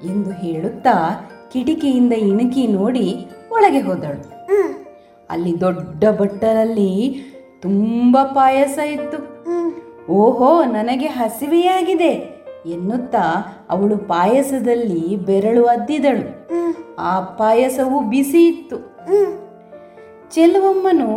ಎಂದು 0.04 0.32
ಹೇಳುತ್ತಾ 0.32 0.96
ಕಿಟಕಿಯಿಂದ 1.54 2.14
ಇಣುಕಿ 2.14 2.68
ನೋಡಿ 2.68 3.08
ಒಳಗೆ 3.52 3.80
ಹೋದಳು. 3.80 4.22
ಅಲ್ಲಿ 5.30 5.62
ದೊಡ್ಡ 5.62 6.06
ಬಟ್ಟಲಲ್ಲಿ 6.06 6.92
ತುಂಬ 7.62 8.18
ಪಾಯಸ 8.24 8.78
ಇತ್ತು. 8.78 9.20
ಓಹೋ 10.12 10.64
ನನಗೆ 10.64 11.06
ಹಸಿವೆಯಾಗಿದೆ 11.06 12.36
ಎನ್ನುತ್ತಾ 12.66 13.24
ಅವಳು 13.70 13.98
ಪಾಯಸದಲ್ಲಿ 13.98 15.16
ಬೆರಳು 15.16 15.66
ಅದ್ದಿದಳು. 15.66 16.48
ಆ 17.00 17.20
ಪಾಯಸವು 17.20 18.10
ಬಿಸಿ 18.10 18.48
ಇತ್ತು. 18.48 18.78
ಚೆಲುವಮ್ಮನು 20.32 21.10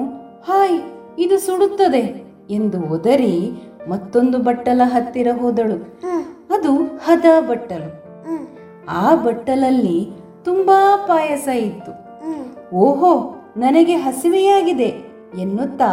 ಹಾಯ್ 0.49 0.81
ಇದು 1.19 1.39
ಸುಡುತ್ತದೆ 1.39 2.25
ಎಂದು 2.51 2.81
ಒದರಿ 2.83 3.51
ಮತ್ತೊಂದು 3.89 4.39
ಬಟ್ಟಲ 4.39 4.81
ಹತ್ತಿರ 4.85 5.29
ಹೋದಳು. 5.41 5.77
ಅದು 6.51 6.99
ಹದ 7.05 7.25
ಬಟ್ಟಲು. 7.51 7.91
ಆ 8.89 9.15
ಬಟ್ಟಲಲ್ಲಿ 9.15 10.11
ತುಂಬಾ 10.45 10.97
ಪಾಯಸ 10.97 11.49
ಇತ್ತು. 11.49 11.93
ಓಹೋ 12.77 13.35
ನನಗೆ 13.57 13.95
ಹಸಿವೆಯಾಗಿದೆ. 13.97 15.08
ಎನ್ನುತ್ತಾ 15.37 15.87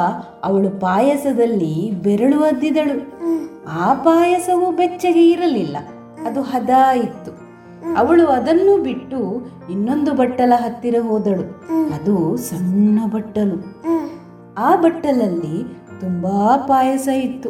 ಅವಳು 0.43 0.69
ಪಾಯಸದಲ್ಲಿ 0.69 1.91
ಬೆರಳು 1.91 2.43
ಅದ್ದಿದಳು 2.43 3.15
ಆ 3.69 3.93
ಪಾಯಸವು 3.93 4.71
ಬೆಚ್ಚಗೆ 4.71 5.31
ಇರಲಿಲ್ಲ. 5.31 5.77
ಅದು 6.25 6.41
ಹದ 6.41 6.69
ಇತ್ತು 7.03 7.31
ಅವಳು 7.95 8.25
ಅದನ್ನು 8.25 8.83
ಬಿಟ್ಟು 8.83 9.47
ಇನ್ನೊಂದು 9.69 10.13
ಬಟ್ಟಲ 10.13 10.53
ಹತ್ತಿರ 10.55 10.95
ಹೋದಳು. 11.01 11.43
ಅದು 11.95 12.37
ಸಣ್ಣ 12.37 12.99
ಬಟ್ಟಲು. 13.05 13.85
ಆ 14.57 14.75
ಬಟ್ಟಲಲ್ಲಿ 14.75 15.63
ತುಂಬಾ 15.99 16.57
ಪಾಯಸ 16.57 17.07
ಇತ್ತು. 17.07 17.49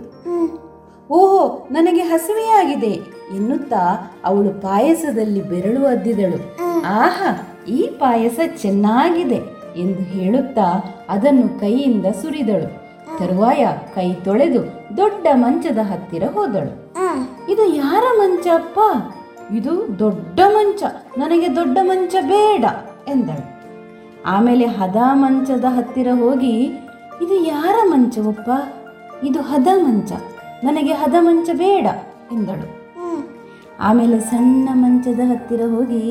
ಓಹೋ, 1.09 1.67
ನನಗೆ 1.71 2.01
ಹಸಿವೆಯಾಗಿದೆ 2.01 2.93
ಎನ್ನುತ್ತಾ 3.35 4.11
ಅವಳು 4.25 4.61
ಪಾಯಸದಲ್ಲಿ 4.61 5.49
ಬೆರಳು 5.49 5.85
ಅದ್ದಿದಳು 5.85 6.37
ಆಹಾ, 6.85 7.29
ಈ 7.67 7.87
ಪಾಯಸ 7.99 8.39
ಚೆನ್ನಾಗಿದೆ 8.61 9.41
ಎಂದು 9.75 9.99
ಹೇಳುತ್ತಾ 9.99 10.94
ಅದನ್ನು 11.09 11.59
ಕೈಯಿಂದ 11.59 12.05
ಸುರಿದಳು. 12.05 12.85
ತರುವಾಯ 13.19 13.65
ಕೈ 13.95 14.13
ತೊಳೆದು 14.13 14.61
ದೊಡ್ಡ 14.97 15.27
ಮಂಚದ 15.33 15.77
ಹತ್ತಿರ 15.77 16.23
ಹೋದಳು. 16.33 16.73
ಇದು 17.51 17.65
ಯಾರ 17.65 18.03
ಮಂಚ 18.17 18.47
ಅಪ್ಪ 18.53 18.79
ಇದು 19.53 19.99
ದೊಡ್ಡ 19.99 20.39
ಮಂಚ. 20.47 20.83
ನನಗೆ 21.17 21.55
ದೊಡ್ಡ 21.55 21.77
ಮಂಚ 21.81 22.15
ಬೇಡ 22.21 22.65
ಎಂದಳು. 23.07 23.45
ಆಮೇಲೆ 24.25 24.65
ಹದ 24.65 24.95
ಮಂಚದ 25.13 25.65
ಹತ್ತಿರ 25.69 26.07
ಹೋಗಿ 26.19 26.55
ಇದು 27.21 27.35
ಯಾರ 27.47 27.75
ಮಂಚವಪ್ಪ? 27.85 28.49
ಇದು 29.23 29.41
ಹದ 29.41 29.67
ಮಂಚ. 29.75 30.11
ನನಗೆ 30.63 30.93
ಹದ 30.93 31.15
ಮಂಚ 31.19 31.49
ಬೇಡ 31.53 31.87
ಎಂದಳು. 32.31 32.67
ಆಮೇಲೆ 33.79 34.19
ಸಣ್ಣ 34.19 34.69
ಮಂಚದ 34.73 35.19
ಹತ್ತಿರ 35.19 35.61
ಹೋಗಿ 35.61 36.03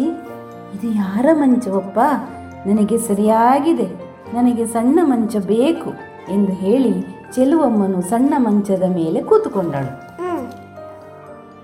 ಇದು 0.74 0.88
ಯಾರ 0.96 1.26
ಮಂಚವಪ್ಪ? 1.32 1.98
ನನಗೆ 2.66 2.98
ಸರಿಯಾಗಿದೆ. 2.98 4.03
ನನಗೆ 4.34 4.64
ಸಣ್ಣ 4.66 4.98
ಮಂಚ 5.02 5.36
ಬೇಕು 5.36 5.90
ಎಂದು 6.32 6.52
ಹೇಳಿ 6.52 6.92
ಚೆಲುವಮ್ಮನು 7.34 8.02
ಸಣ್ಣ 8.02 8.34
ಮಂಚದ 8.36 8.84
ಮೇಲೆ 8.94 9.20
ಕೂತುಕೊಂಡಳು. 9.22 9.92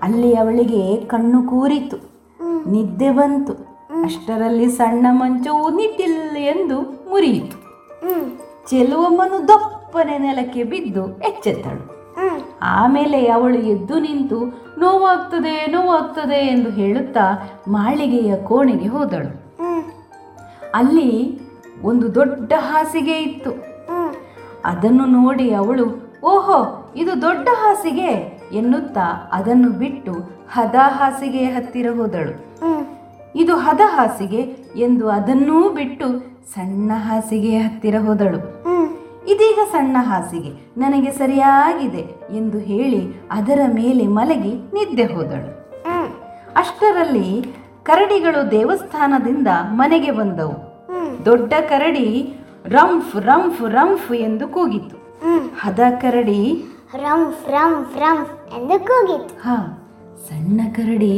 ಅಲ್ಲಿ 0.01 0.31
ಅವಳಿಗೆ 0.35 0.81
ಕಣ್ಣು 1.05 1.39
ಕೂರಿತು. 1.43 1.97
ನಿದ್ದೆ 2.71 3.09
ಬಂತು. 3.11 3.53
ಅಷ್ಟರಲ್ಲಿ 4.03 4.67
ಸಣ್ಣ 4.71 5.05
ಮಂಚವು 5.11 5.69
ನಿಟ್ಟಿಲ್ಲ 5.69 6.37
ಎಂದು 6.37 6.77
ಮುರಿಯಿತು. 7.09 7.57
ಚೆಲುವಮ್ಮನು 8.69 9.47
ದಪ್ಪನೆ 9.47 10.17
ನೆಲಕ್ಕೆ 10.17 10.63
ಬಿದ್ದು 10.63 11.03
ಎಚ್ಚೆತ್ತಳು. 11.19 11.83
ಆಮೇಲೆ 12.61 13.19
ಅವಳು 13.27 13.59
ಎದ್ದು 13.73 13.95
ನಿಂತು, 13.99 14.39
ನೋವಾಗ್ತದೆ 14.79 15.53
ನೋವಾಗ್ತದೆ 15.67 16.39
ಎಂದು 16.47 16.69
ಹೇಳುತ್ತಾ 16.69 17.25
ಮಾಳಿಗೆಯ 17.67 18.35
ಕೋಣೆಗೆ 18.35 18.87
ಹೋದಳು. 18.87 19.31
ಅಲ್ಲಿ 20.75 21.09
ಒಂದು 21.83 22.15
ದೊಡ್ಡ 22.15 22.51
ಹಾಸಿಗೆ 22.59 23.15
ಇತ್ತು. 23.21 23.51
ಅದನ್ನು 24.65 25.05
ನೋಡಿ 25.05 25.47
ಅವಳು, 25.53 25.85
ಓಹೋ, 26.23 26.57
ಇದು 26.95 27.13
ದೊಡ್ಡ 27.21 27.47
ಹಾಸಿಗೆ 27.61 28.09
ಎನ್ನುತ್ತಾ 28.59 29.05
ಅದನ್ನು 29.33 29.69
ಬಿಟ್ಟು 29.81 30.13
ಹದ 30.53 30.75
ಹಾಸಿಗೆಯ 30.97 31.47
ಹತ್ತಿರ 31.55 31.87
ಹೋದಳು. 31.97 32.33
ಇದು 33.35 33.53
ಹದ 33.55 33.81
ಹಾಸಿಗೆ 33.85 34.41
ಎಂದು 34.75 35.05
ಅದನ್ನೂ 35.09 35.57
ಬಿಟ್ಟು 35.69 36.07
ಸಣ್ಣ 36.53 36.91
ಹಾಸಿಗೆಯ 37.07 37.59
ಹತ್ತಿರ 37.59 37.95
ಹೋದಳು. 37.99 38.39
ಇದೀಗ 39.33 39.59
ಸಣ್ಣ 39.71 39.97
ಹಾಸಿಗೆ, 39.99 40.51
ನನಗೆ 40.77 41.11
ಸರಿಯಾಗಿದೆ 41.11 42.03
ಎಂದು 42.37 42.59
ಹೇಳಿ 42.69 43.01
ಅದರ 43.31 43.61
ಮೇಲೆ 43.73 44.05
ಮಲಗಿ 44.17 44.53
ನಿದ್ದೆ 44.75 45.05
ಹೋದಳು. 45.13 45.49
ಅಷ್ಟರಲ್ಲಿ 46.57 47.27
ಕರಡಿಗಳು 47.83 48.51
ದೇವಸ್ಥಾನದಿಂದ 48.51 49.47
ಮನೆಗೆ 49.71 50.11
ಬಂದವು. 50.11 50.70
ದೊಡ್ಡ 51.25 51.53
ಕರಡಿ 51.69 52.07
ರಂಫ್ 52.65 53.15
ರಂಫ್ 53.25 53.61
ರಂಫ್ 53.69 54.11
ಎಂದು 54.19 54.47
ಕೂಗಿತು 54.47 54.97
ಹದ 55.61 55.79
ಕರಡಿ 56.01 56.39
ರಂಫ್ 56.95 57.49
ರಂಫ್ 57.49 57.97
ರಂಫ್ 57.97 58.33
ಎಂದು 58.55 58.79
ಕೂಗಿತು 58.79 59.33
ಹ 59.43 59.55
ಸಣ್ಣ 60.27 60.61
ಕರಡಿ 60.75 61.13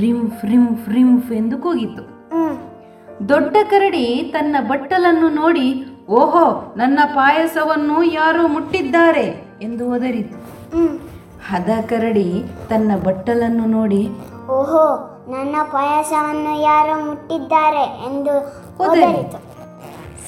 ರಿಂಫ್ 0.00 0.44
ರಿಂಫ್ 0.44 0.88
ರಿಂಫ್ 0.88 1.32
ಎಂದು 1.32 1.58
ಕೂಗಿತು 1.58 2.02
ದೊಡ್ಡ 3.28 3.56
ಕರಡಿ 3.70 4.04
ತನ್ನ 4.32 4.56
ಬಟ್ಟಲನ್ನು 4.68 5.28
ನೋಡಿ 5.34 5.66
ಓಹೋ 6.10 6.44
ನನ್ನ 6.76 6.98
ಪಾಯಸವನ್ನು 7.14 8.02
ಯಾರೋ 8.12 8.46
ಮುಟ್ಟಿದ್ದಾರೆ 8.48 9.26
ಎಂದು 9.62 9.90
ಒದರಿತು. 9.90 10.36
ಹದ 11.48 11.70
ಕರಡಿ 11.88 12.26
ತನ್ನ 12.68 12.92
ಬಟ್ಟಲನ್ನು 13.04 13.66
ನೋಡಿ 13.66 14.02
ಓಹೋ 14.50 14.84
ನನ್ನ 15.30 15.56
ಪಾಯಸವನ್ನು 15.72 16.62
ಯಾರೋ 16.62 17.04
ಮುಟ್ಟಿದ್ದಾರೆ 17.06 17.84
ಎಂದು 18.06 18.34
ಒದರಿತು. 18.80 19.38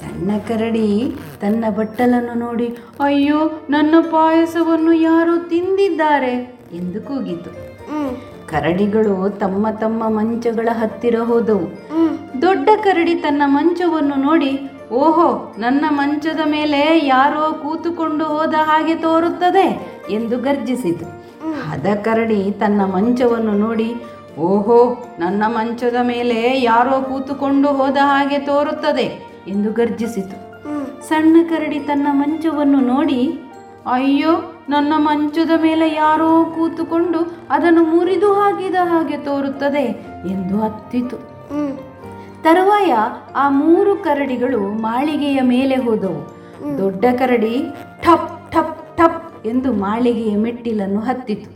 ಸಣ್ಣ 0.01 0.31
ಕರಡಿ 0.49 1.17
ತನ್ನ 1.41 1.65
ಬಟ್ಟಲನ್ನು 1.69 2.35
ನೋಡಿ 2.35 2.77
ಅಯ್ಯೋ 3.01 3.51
ನನ್ನ 3.71 3.95
ಪಾಯಸವನ್ನು 4.11 4.93
ಯಾರೋ 4.93 5.37
ತಿಂದಿದ್ದಾರೆ 5.49 6.35
ಎಂದು 6.73 7.01
ಕೂಗಿತು. 7.01 7.51
ಕರಡಿಗಳು 8.47 9.31
ತಮ್ಮ 9.31 9.71
ತಮ್ಮ 9.71 10.09
ಮಂಚಗಳ 10.09 10.69
ಹತ್ತಿರ 10.73 11.17
ಹೋದವು. 11.19 11.67
ದೊಡ್ಡ 12.43 12.69
ಕರಡಿ 12.83 13.15
ತನ್ನ 13.15 13.43
ಮಂಚವನ್ನು 13.47 14.17
ನೋಡಿ 14.17 14.53
ಓಹೋ 14.93 15.55
ನನ್ನ 15.59 15.85
ಮಂಚದ 15.89 16.41
ಮೇಲೆ 16.45 17.07
ಯಾರೋ 17.07 17.53
ಕೂತುಕೊಂಡು 17.53 18.25
ಹೋದ 18.25 18.55
ಹಾಗೆ 18.63 18.95
ತೋರುತ್ತದೆ 18.95 19.67
ಎಂದು 20.11 20.39
ಗರ್ಜಿಸಿತು. 20.39 21.07
ಹದ 21.69 21.87
ಕರಡಿ 22.03 22.53
ತನ್ನ 22.61 22.85
ಮಂಚವನ್ನು 22.85 23.53
ನೋಡಿ 23.53 23.95
ಓಹೋ 24.39 25.07
ನನ್ನ 25.19 25.43
ಮಂಚದ 25.47 25.97
ಮೇಲೆ 26.03 26.61
ಯಾರೋ 26.61 27.03
ಕೂತುಕೊಂಡು 27.03 27.69
ಹೋದ 27.69 27.97
ಹಾಗೆ 28.03 28.39
ತೋರುತ್ತದೆ 28.39 29.25
ಎಂದು 29.49 29.73
ಗರ್ಜಿಸಿತು. 29.73 30.37
ಸಣ್ಣ 31.09 31.37
ಕರಡಿ 31.49 31.81
ತನ್ನ 31.81 32.07
ಮಂಚವನ್ನು 32.11 32.81
ನೋಡಿ 32.81 33.41
ಅಯ್ಯೋ 33.87 34.31
ನನ್ನ 34.69 34.93
ಮಂಚದ 34.97 35.51
ಮೇಲೆ 35.63 35.95
ಯಾರೋ 35.95 36.45
ಕೂತುಕೊಂಡು 36.45 37.19
ಅದನ್ನು 37.51 37.83
ಮುರಿದು 37.85 38.33
ಹಾಕಿದ 38.33 38.75
ಹಾಗೆ 38.83 39.17
ತೋರುತ್ತದೆ 39.17 39.85
ಎಂದು 40.31 40.59
ಹತ್ತಿತು 40.61 41.17
ತರುವಾಯ 42.43 42.95
ಆ 43.37 43.49
ಮೂರು 43.49 43.97
ಕರಡಿಗಳು 43.97 44.61
ಮಾಳಿಗೆಯ 44.61 45.41
ಮೇಲೆ 45.41 45.77
ಹೋದವು. 45.77 46.23
ದೊಡ್ಡ 46.79 47.05
ಕರಡಿ 47.19 47.67
ಠಪ್ 48.03 48.53
ಠಪ್ 48.53 48.97
ಠಪ್ 48.97 49.47
ಎಂದು 49.47 49.73
ಮಾಳಿಗೆಯ 49.73 50.37
ಮೆಟ್ಟಿಲನ್ನು 50.37 51.01
ಹತ್ತಿತು. 51.01 51.51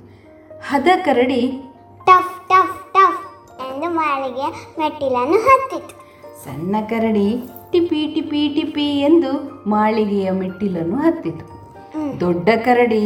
ಹದ 0.68 0.88
ಕರಡಿ 1.04 1.62
ಟಫ್ 2.06 2.37
ಮಾಳಿಗೆಯ 4.18 4.46
ಮೆಟ್ಟಿಲನ್ನು 4.78 5.38
ಹತ್ತಿತು 5.46 5.94
ಸಣ್ಣ 6.44 6.76
ಕರಡಿ 6.90 7.28
ಟಿಪಿ 7.72 8.00
ಟಿಪಿ 8.14 8.40
ಟಿಪಿ 8.54 8.86
ಎಂದು 9.00 9.30
ಮಾಳಿಗೆಯ 9.66 10.30
ಮೆಟ್ಟಿಲನ್ನು 10.30 10.96
ಹತ್ತಿತು. 10.96 11.44
ದೊಡ್ಡ 12.20 12.48
ಕರಡಿ 12.64 13.02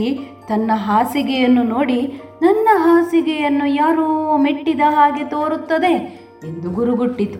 ತನ್ನ 0.48 0.70
ಹಾಸಿಗೆಯನ್ನು 0.74 1.62
ನೋಡಿ 1.62 2.00
ನನ್ನ 2.42 2.68
ಹಾಸಿಗೆಯನ್ನು 2.72 3.66
ಯಾರೋ 3.66 4.36
ಮೆಟ್ಟಿದ 4.36 4.80
ಹಾಗೆ 4.88 5.24
ತೋರುತ್ತದೆ 5.24 5.92
ಎಂದು 6.44 6.70
ಗುರುಗುಟ್ಟಿತು. 6.70 7.38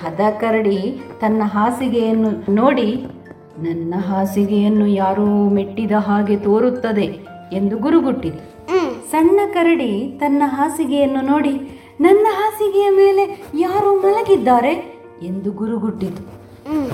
ಹದ 0.00 0.20
ಕರಡಿ 0.40 1.00
ತನ್ನ 1.20 1.42
ಹಾಸಿಗೆಯನ್ನು 1.44 2.30
ನೋಡಿ 2.54 2.88
ನನ್ನ 3.58 3.94
ಹಾಸಿಗೆಯನ್ನು 4.08 4.86
ಯಾರೋ 4.86 5.48
ಮೆಟ್ಟಿದ 5.48 5.92
ಹಾಗೆ 5.92 6.36
ತೋರುತ್ತದೆ 6.36 7.06
ಎಂದು 7.52 7.78
ಗುರುಗುಟ್ಟಿತು. 7.78 8.42
ಸಣ್ಣ 9.10 9.40
ಕರಡಿ 9.52 9.92
ತನ್ನ 10.20 10.42
ಹಾಸಿಗೆಯನ್ನು 10.46 11.20
ನೋಡಿ 11.20 11.75
ನನ್ನ 12.00 12.26
ಹಾಸಿಗೆಯ 12.30 12.90
ಮೇಲೆ 12.90 13.44
ಯಾರೋ 13.58 13.96
ಮಲಗಿದ್ದಾರೆ 13.96 15.02
ಎಂದು 15.22 15.52
ಗುರುಗುಟ್ಟಿತು. 15.52 16.46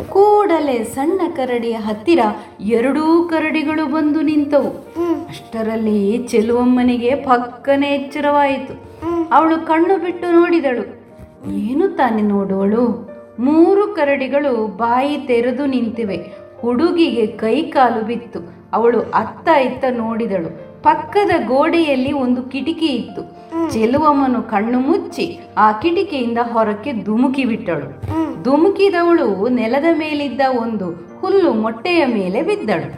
ಕೂಡಲೇ 0.08 0.84
ಸಣ್ಣ 0.84 1.20
ಕರಡಿಯ 1.36 1.72
ಹತ್ತಿರ 1.72 2.18
ಎರಡೂ 2.60 3.28
ಕರಡಿಗಳು 3.28 3.92
ಬಂದು 3.92 4.20
ನಿಂತವು. 4.20 4.70
ಅಷ್ಟರಲ್ಲಿ 5.28 6.18
ಚೆಲುವಮ್ಮನಿಗೆ 6.18 7.14
ಪಕ್ಕನೆ 7.14 7.88
ಎಚ್ಚರವಾಯಿತು. 7.88 8.74
ಅವಳು 9.32 9.66
ಕಣ್ಣು 9.66 10.04
ಬಿಟ್ಟು 10.04 10.40
ನೋಡಿದಳು. 10.40 10.84
ಏನು 11.52 11.88
ತಾನೆ 11.88 12.22
ನೋಡುವಳು 12.22 13.12
ಮೂರು 13.40 13.88
ಕರಡಿಗಳು 13.88 14.66
ಬಾಯಿ 14.66 15.16
ತೆರೆದು 15.16 15.66
ನಿಂತಿವೆ. 15.66 16.32
ಹುಡುಗಿಗೆ 16.60 17.26
ಕೈ 17.26 17.62
ಕಾಲು 17.62 18.04
ಬಿತ್ತು. 18.04 18.40
ಅವಳು 18.72 19.00
ಅತ್ತ 19.00 19.48
ಇತ್ತ 19.48 19.84
ನೋಡಿದಳು. 19.90 20.82
ಪಕ್ಕದ 20.82 21.30
ಗೋಡೆಯಲ್ಲಿ 21.46 22.12
ಒಂದು 22.12 22.42
ಕಿಟಕಿ 22.42 22.86
ಇತ್ತು. 22.86 23.41
ಚೆಲುವಮ್ಮನು 23.70 24.42
ಕಣ್ಣು 24.42 24.78
ಮುಚ್ಚಿ 24.78 25.40
ಆ 25.56 25.72
ಕಿಟಕಿಯಿಂದ 25.72 26.38
ಹೊರಕ್ಕೆ 26.52 26.92
ಧುಮುಕಿ 26.92 27.44
ಬಿಟ್ಟಳು. 27.44 27.88
ಧುಮುಕಿದವಳು 28.42 29.48
ನೆಲದ 29.48 29.84
ಮೇಲಿದ್ದ 29.98 30.40
ಒಂದು 30.62 31.18
ಹುಲ್ಲು 31.20 31.52
ಮೊಟ್ಟೆಯ 31.52 32.06
ಮೇಲೆ 32.06 32.42
ಬಿದ್ದಳು. 32.42 32.88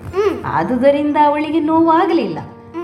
ಆದುದರಿಂದ 0.44 1.16
ಅವಳಿಗೆ 1.26 1.60
ನೋವಾಗಲಿಲ್ಲ. 1.60 2.38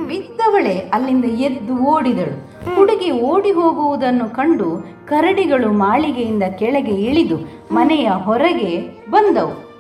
ಬಿದ್ದವಳೆ 0.09 0.79
ಅಲ್ಲಿಂದ 0.79 1.25
ಎದ್ದು 1.25 1.77
ಓಡಿದಳು. 1.77 2.51
ಹುಡುಗಿ 2.77 3.11
ಓಡಿ 3.11 3.53
ಹೋಗುವುದನ್ನು 3.53 4.37
ಕಂಡು 4.37 4.87
ಕರಡಿಗಳು 5.07 5.73
ಮಾಳಿಗೆಯಿಂದ 5.73 6.43
ಕೆಳಗೆ 6.43 6.93
ಇಳಿದು 6.93 7.37
ಮನೆಯ 7.73 8.11
ಹೊರಗೆ 8.11 9.03
ಬಂದವು. 9.11 9.71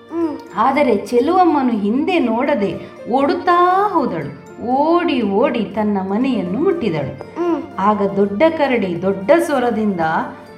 ಆದರೆ 0.56 0.96
ಚೆಲುವಮ್ಮನು 0.96 1.70
ಹಿಂದೆ 1.70 2.18
ನೋಡದೆ 2.18 2.74
ಓಡುತ್ತಾ 3.10 3.88
ಹೋದಳು. 3.92 4.40
ಓಡಿ 4.66 5.22
ಓಡಿ 5.22 5.64
ತನ್ನ 5.64 5.98
ಮನೆಯನ್ನು 6.00 6.58
ಮುಟ್ಟಿದಳು. 6.58 7.40
ಆಗ 7.78 8.02
ದೊಡ್ಡ 8.16 8.42
ಕರಡಿ 8.58 9.02
ದೊಡ್ಡ 9.02 9.30
ಸ್ವರದಿಂದ 9.46 10.00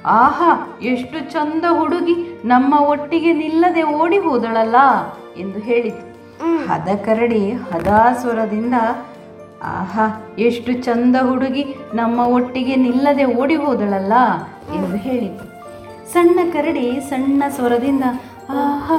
ಆಹಾ 0.05 0.77
ಎಷ್ಟು 0.81 1.19
ಚಂದ 1.19 1.65
ಹುಡುಗಿ 1.69 2.15
ನಮ್ಮ 2.45 2.73
ಒಟ್ಟಿಗೆ 2.79 3.33
ನಿಲ್ಲದೆ 3.33 3.83
ಓಡಿ 3.83 4.17
ಹೋದಳಲ್ಲ 4.17 4.75
ಎಂದು 5.37 5.59
ಹೇಳಿತು. 5.59 6.05
ಹದ 6.67 6.87
ಕರಡಿ 7.05 7.51
ಹದಾ 7.51 8.13
ಸ್ವರದಿಂದ 8.13 8.73
ಆಹಾ 9.63 10.35
ಎಷ್ಟು 10.39 10.73
ಚಂದ 10.73 11.15
ಹುಡುಗಿ 11.15 11.75
ನಮ್ಮ 11.93 12.19
ಒಟ್ಟಿಗೆ 12.19 12.75
ನಿಲ್ಲದೆ 12.75 13.25
ಓಡಿ 13.25 13.55
ಹೋದಳಲ್ಲ 13.55 14.13
ಎಂದು 14.73 14.97
ಹೇಳಿತು. 14.97 15.45
ಸಣ್ಣ 16.13 16.39
ಕರಡಿ 16.53 17.01
ಸಣ್ಣ 17.09 17.43
ಸ್ವರದಿಂದ 17.49 18.03
ಆಹಾ 18.49 18.97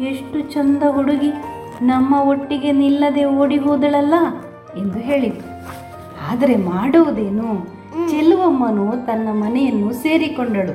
ಎಷ್ಟು 0.00 0.40
ಚಂದ 0.40 0.82
ಹುಡುಗಿ 0.82 1.30
ನಮ್ಮ 1.82 2.14
ಒಟ್ಟಿಗೆ 2.14 2.72
ನಿಲ್ಲದೆ 2.72 3.24
ಓಡಿ 3.24 3.56
ಹೋದಳಲ್ಲ 3.56 4.14
ಎಂದು 4.76 4.98
ಹೇಳಿತು. 4.98 5.55
ಆದರೆ 6.30 6.56
ಮಾಡುವುದೇನು? 6.56 7.76
ಚೆಲುವಮ್ಮನು 8.10 9.06
ತನ್ನ 9.06 9.28
ಮನೆಯನ್ನು 9.32 9.92
ಸೇರಿಕೊಂಡಳು. 9.92 10.74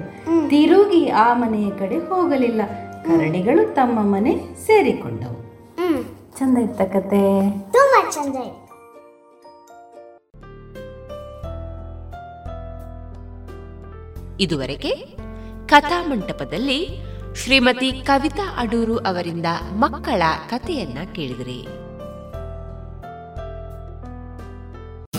ತಿರುಗಿ 0.50 1.10
ಆ 1.10 1.34
ಮನೆಯ 1.34 1.70
ಕಡೆ 1.70 1.98
ಹೋಗಲಿಲ್ಲ. 1.98 2.62
ಕರಡಿಗಳು 3.04 3.74
ತಮ್ಮ 3.74 4.14
ಮನೆ 4.16 4.38
ಸೇರಿಕೊಂಡವು. 4.66 5.40
ಚಂದ 6.40 6.58
ಇತ್ತ 6.58 6.82
ಕತೆ? 6.82 7.52
ತುಂಬಾ 7.52 8.10
ಚಂದ 8.10 8.36
ಇದೆ 8.36 8.62
ಇದುವರೆಗೆ 14.40 14.90
ಕಥಾಮಂಟಪದಲ್ಲಿ 15.68 17.12
ಶ್ರೀಮತಿ 17.36 17.92
ಕವಿತಾ 17.92 18.58
ಅಡೂರು 18.58 18.98
ಅವರಿಂದ 18.98 19.46
ಮಕ್ಕಳ 19.74 20.24
ಕಥೆಯನ್ನ 20.50 20.98
ಕೇಳಿದ್ರಿ. 21.12 21.68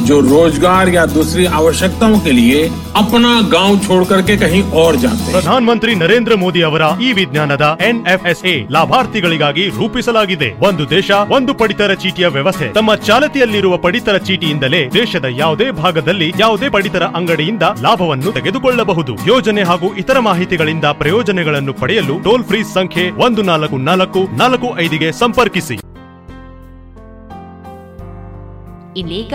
जो 0.00 0.16
रोजगार 0.22 0.88
या 0.90 1.04
दूसरी 1.08 1.44
आवश्यकताओं 1.58 2.18
के 2.20 2.32
लिए 2.32 2.58
अपना 2.96 3.30
गांव 3.50 3.78
छोड़ 3.80 4.04
करके 4.04 4.34
कहीं 4.38 4.60
और 4.80 4.96
जाते 5.02 5.24
हैं 5.24 5.32
ಪ್ರಧಾನಮಂತ್ರಿ 5.32 5.92
ನರೇಂದ್ರ 6.02 6.34
ಮೋದಿ 6.36 6.60
ಅವರ 6.68 6.82
ಈ 7.00 7.08
ವಿಜ್ಞಾನದ 7.18 7.64
ಎನ್ಎಫ್ಎಸ್ಎ 7.86 8.54
ಲಾಭಾರ್ಥಿಗಳಿಗಾಗಿ 8.76 9.64
ರೂಪಿಸಲಾಗಿದೆ 9.78 10.48
ಒಂದು 10.68 10.84
ದೇಶ 10.90 11.08
ಒಂದು 11.36 11.54
ಪಡಿತರ 11.60 11.94
ಚೀಟಿಯ 12.02 12.28
ವ್ಯವಸ್ಥೆ 12.36 12.68
ತಮ್ಮ 12.72 12.94
ಚಾಲತಿಯಲ್ಲಿರುವ 13.08 13.76
ಪಡಿತರ 13.86 14.18
ಚೀಟಿಯಿಂದಲೇ 14.28 14.82
ದೇಶದ 14.94 15.28
ಯಾವುದೇ 15.36 15.68
ಭಾಗದಲ್ಲಿ 15.80 16.28
ಯಾವುದೇ 16.38 16.70
ಪಡಿತರ 16.76 17.06
ಅಂಗಡಿಯಿಂದ 17.18 17.64
ಲಾಭವನ್ನು 17.86 18.32
ತೆಗೆದುಕೊಳ್ಳಬಹುದು 18.32 19.14
ಯೋಜನೆ 19.26 19.64
ಹಾಗೂ 19.70 19.90
ಇತರ 20.02 20.20
ಮಾಹಿತಿಗಳಿಂದ 20.28 20.88
ಪ್ರಯೋಜನಗಳನ್ನು 21.02 21.74
ಪಡೆಯಲು 21.82 22.16
ಟೋಲ್ 22.26 22.46
ಫ್ರೀ 22.50 22.62
ಸಂಖ್ಯೆ 22.74 23.06
ಒಂದು 23.26 23.44
ನಾಲ್ಕು 23.50 23.78
ನಾಲ್ಕು 23.88 24.22
ನಾಲ್ಕು 24.36 24.70
ಐದಿಗೆ 24.84 25.10
ಸಂಪರ್ಕಿಸಿ 25.22 25.78
ಇನ್ನೀಗ 29.00 29.34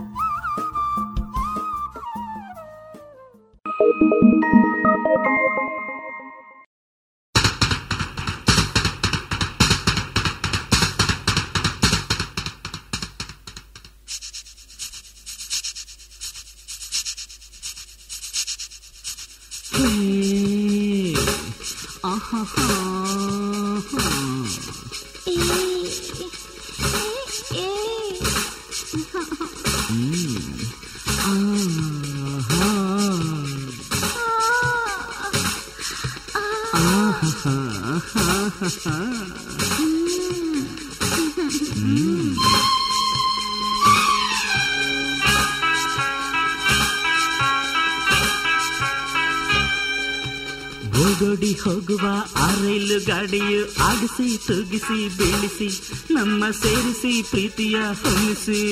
ಓಡೋಡಿ 50.98 51.52
ಹೋಗುವ 51.62 52.04
ಆ 52.36 52.46
ರೈಲು 52.60 52.98
ಗಾಡಿಯು 53.06 53.60
ಆಡಿಸಿ 53.82 54.28
ತೂಗಿಸಿ 54.46 54.98
ಬೀಳಿಸಿ 55.16 55.68
ನಮ್ಮ 56.14 56.50
ಸೇರಿಸಿ 56.60 57.22
ಪ್ರೀತಿಯ 57.22 57.76
ಹೊಮ್ಮಿಸಿ 58.02 58.62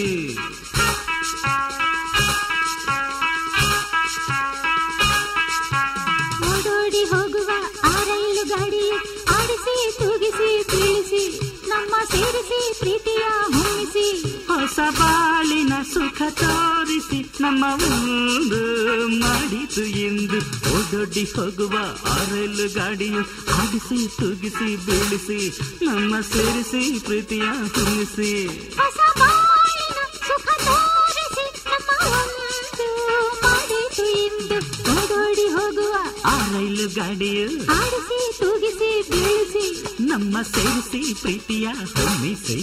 ಸುಖ 15.92 16.22
ತೋರಿಸಿ 16.40 17.20
ನಮ್ಮ 17.44 17.64
ಒಂದು 17.88 18.60
ಮಾಡಿತು 19.22 19.84
ಎಂದು 20.04 20.40
ಓಡೋಡಿ 20.72 21.24
ಹೋಗುವ 21.34 21.76
ಆ 22.08 22.18
ರೈಲು 22.32 22.66
ಗಾಡಿಯು 22.76 23.22
ಆಡಿಸಿ 23.56 24.00
ತೂಗಿಸಿ 24.18 24.70
ಬೀಳಿಸಿ 24.86 25.40
ನಮ್ಮ 25.88 26.14
ಸೇರಿಸಿ 26.32 26.82
ಪ್ರೀತಿಯ 27.08 27.46
ಹೊಮ್ಮಿಸಿ 27.76 28.32
ಹೊಸ 28.80 29.00
ಬಾಳಿನ 29.20 29.98
ಸುಖ 30.22 30.48
ತೋರಿಸಿ 30.66 31.46
ನಮ್ಮ 31.68 31.90
ಒಂದು 32.14 32.88
ಮಾಡಿತು 33.46 34.08
ಎಂದು 34.26 34.60
ಓಡೋಡಿ 34.96 35.48
ಹೋಗುವ 35.58 35.94
ಆ 36.26 36.38
ರೈಲು 36.54 36.88
ಗಾಡಿಯು 36.98 37.48
ಆಡಿಸಿ 37.78 38.20
ತೂಗಿಸಿ 38.42 38.92
ಬೀಳಿಸಿ 39.12 39.66
ನಮ್ಮ 40.12 40.36
ಸೇರಿಸಿ 40.54 41.04
ಪ್ರೀತಿಯ 41.22 41.68
ಹೊಮ್ಮಿಸಿ 41.96 42.60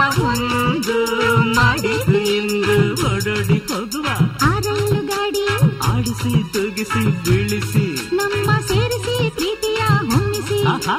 ನಮ್ಮ 0.00 0.24
ಒಂದು 0.24 0.94
ಮಾಡಿತು 1.54 2.18
ಎಂದು 2.36 2.74
ಓಡೋಡಿ 3.06 3.58
ಹೋಗುವ 3.68 4.06
ಆ 4.42 4.58
ರೈಲು 4.58 5.06
ಗಾಡಿ 5.06 5.42
ಆಡಿಸಿ 5.88 6.52
ತೂಗಿಸಿ 6.52 7.02
ಬೀಳಿಸಿ 7.24 7.84
ನಮ್ಮ 8.12 8.50
ಸೇರಿಸಿ 8.60 9.30
ಪ್ರೀತಿಯ 9.30 9.82
ಹೊಮ್ಮಿಸಿ 10.10 10.58
ಆಹಾ 10.66 10.96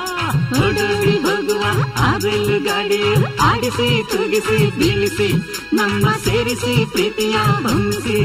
ಓಡೋಡಿ 0.59 1.17
ಹೋಗುವ 1.19 1.63
ಆ 1.97 2.17
ರೈಲು 2.17 2.59
ಗಾಡಿ 2.63 3.01
ಆಡಿಸಿ 3.41 4.03
ತೂಗಿಸಿ 4.11 4.77
ಬೀಳಿಸಿ 4.79 5.29
ನಮ್ಮ 5.73 6.07
ಸೇರಿಸಿ 6.25 6.85
ಪ್ರೀತಿಯ 6.85 7.37
ಹೊಮ್ಮಿಸಿ 7.63 8.19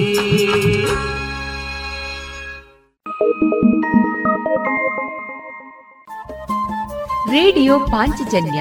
ರೇಡಿಯೋ 7.30 7.78
ಪಾಂಚಜನ್ಯ. 7.78 8.60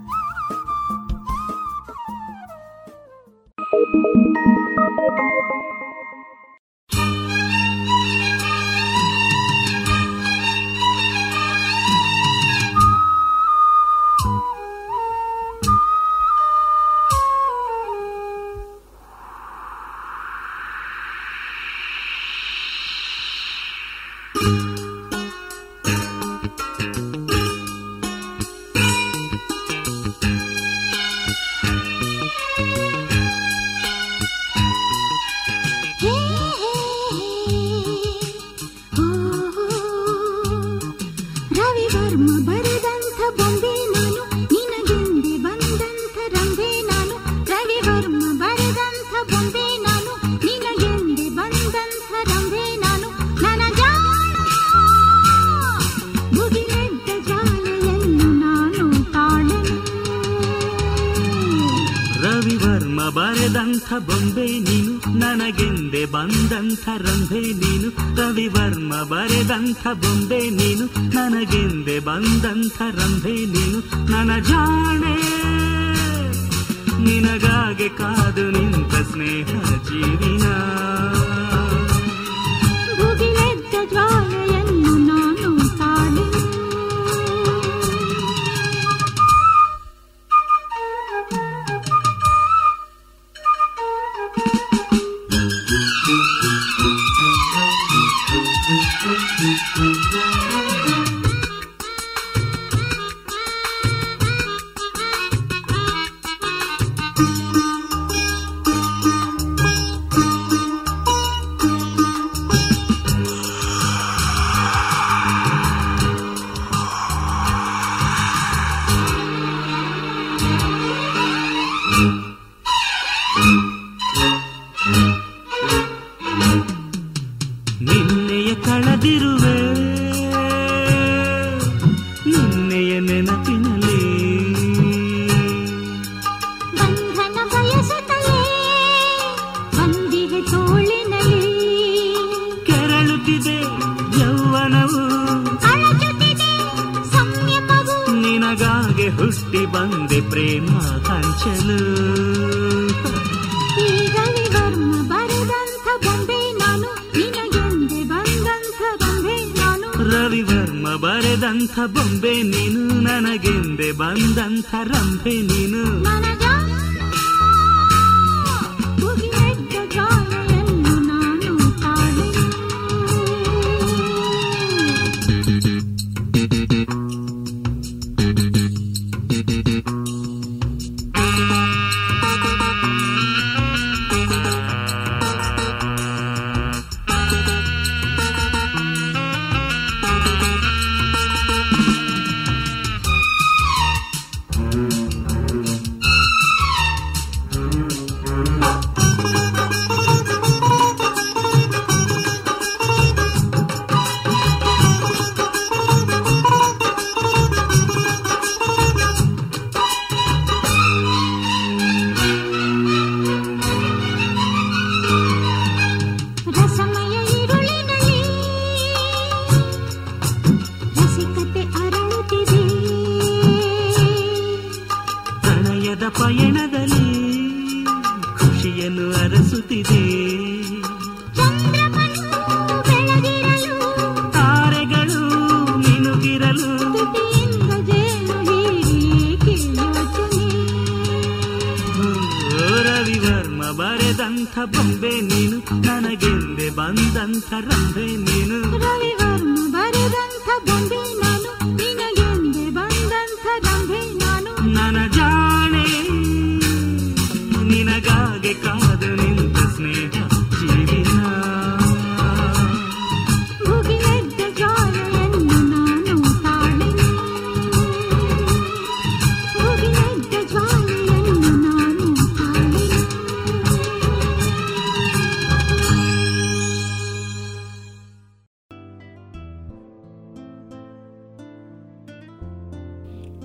सब 69.83 70.20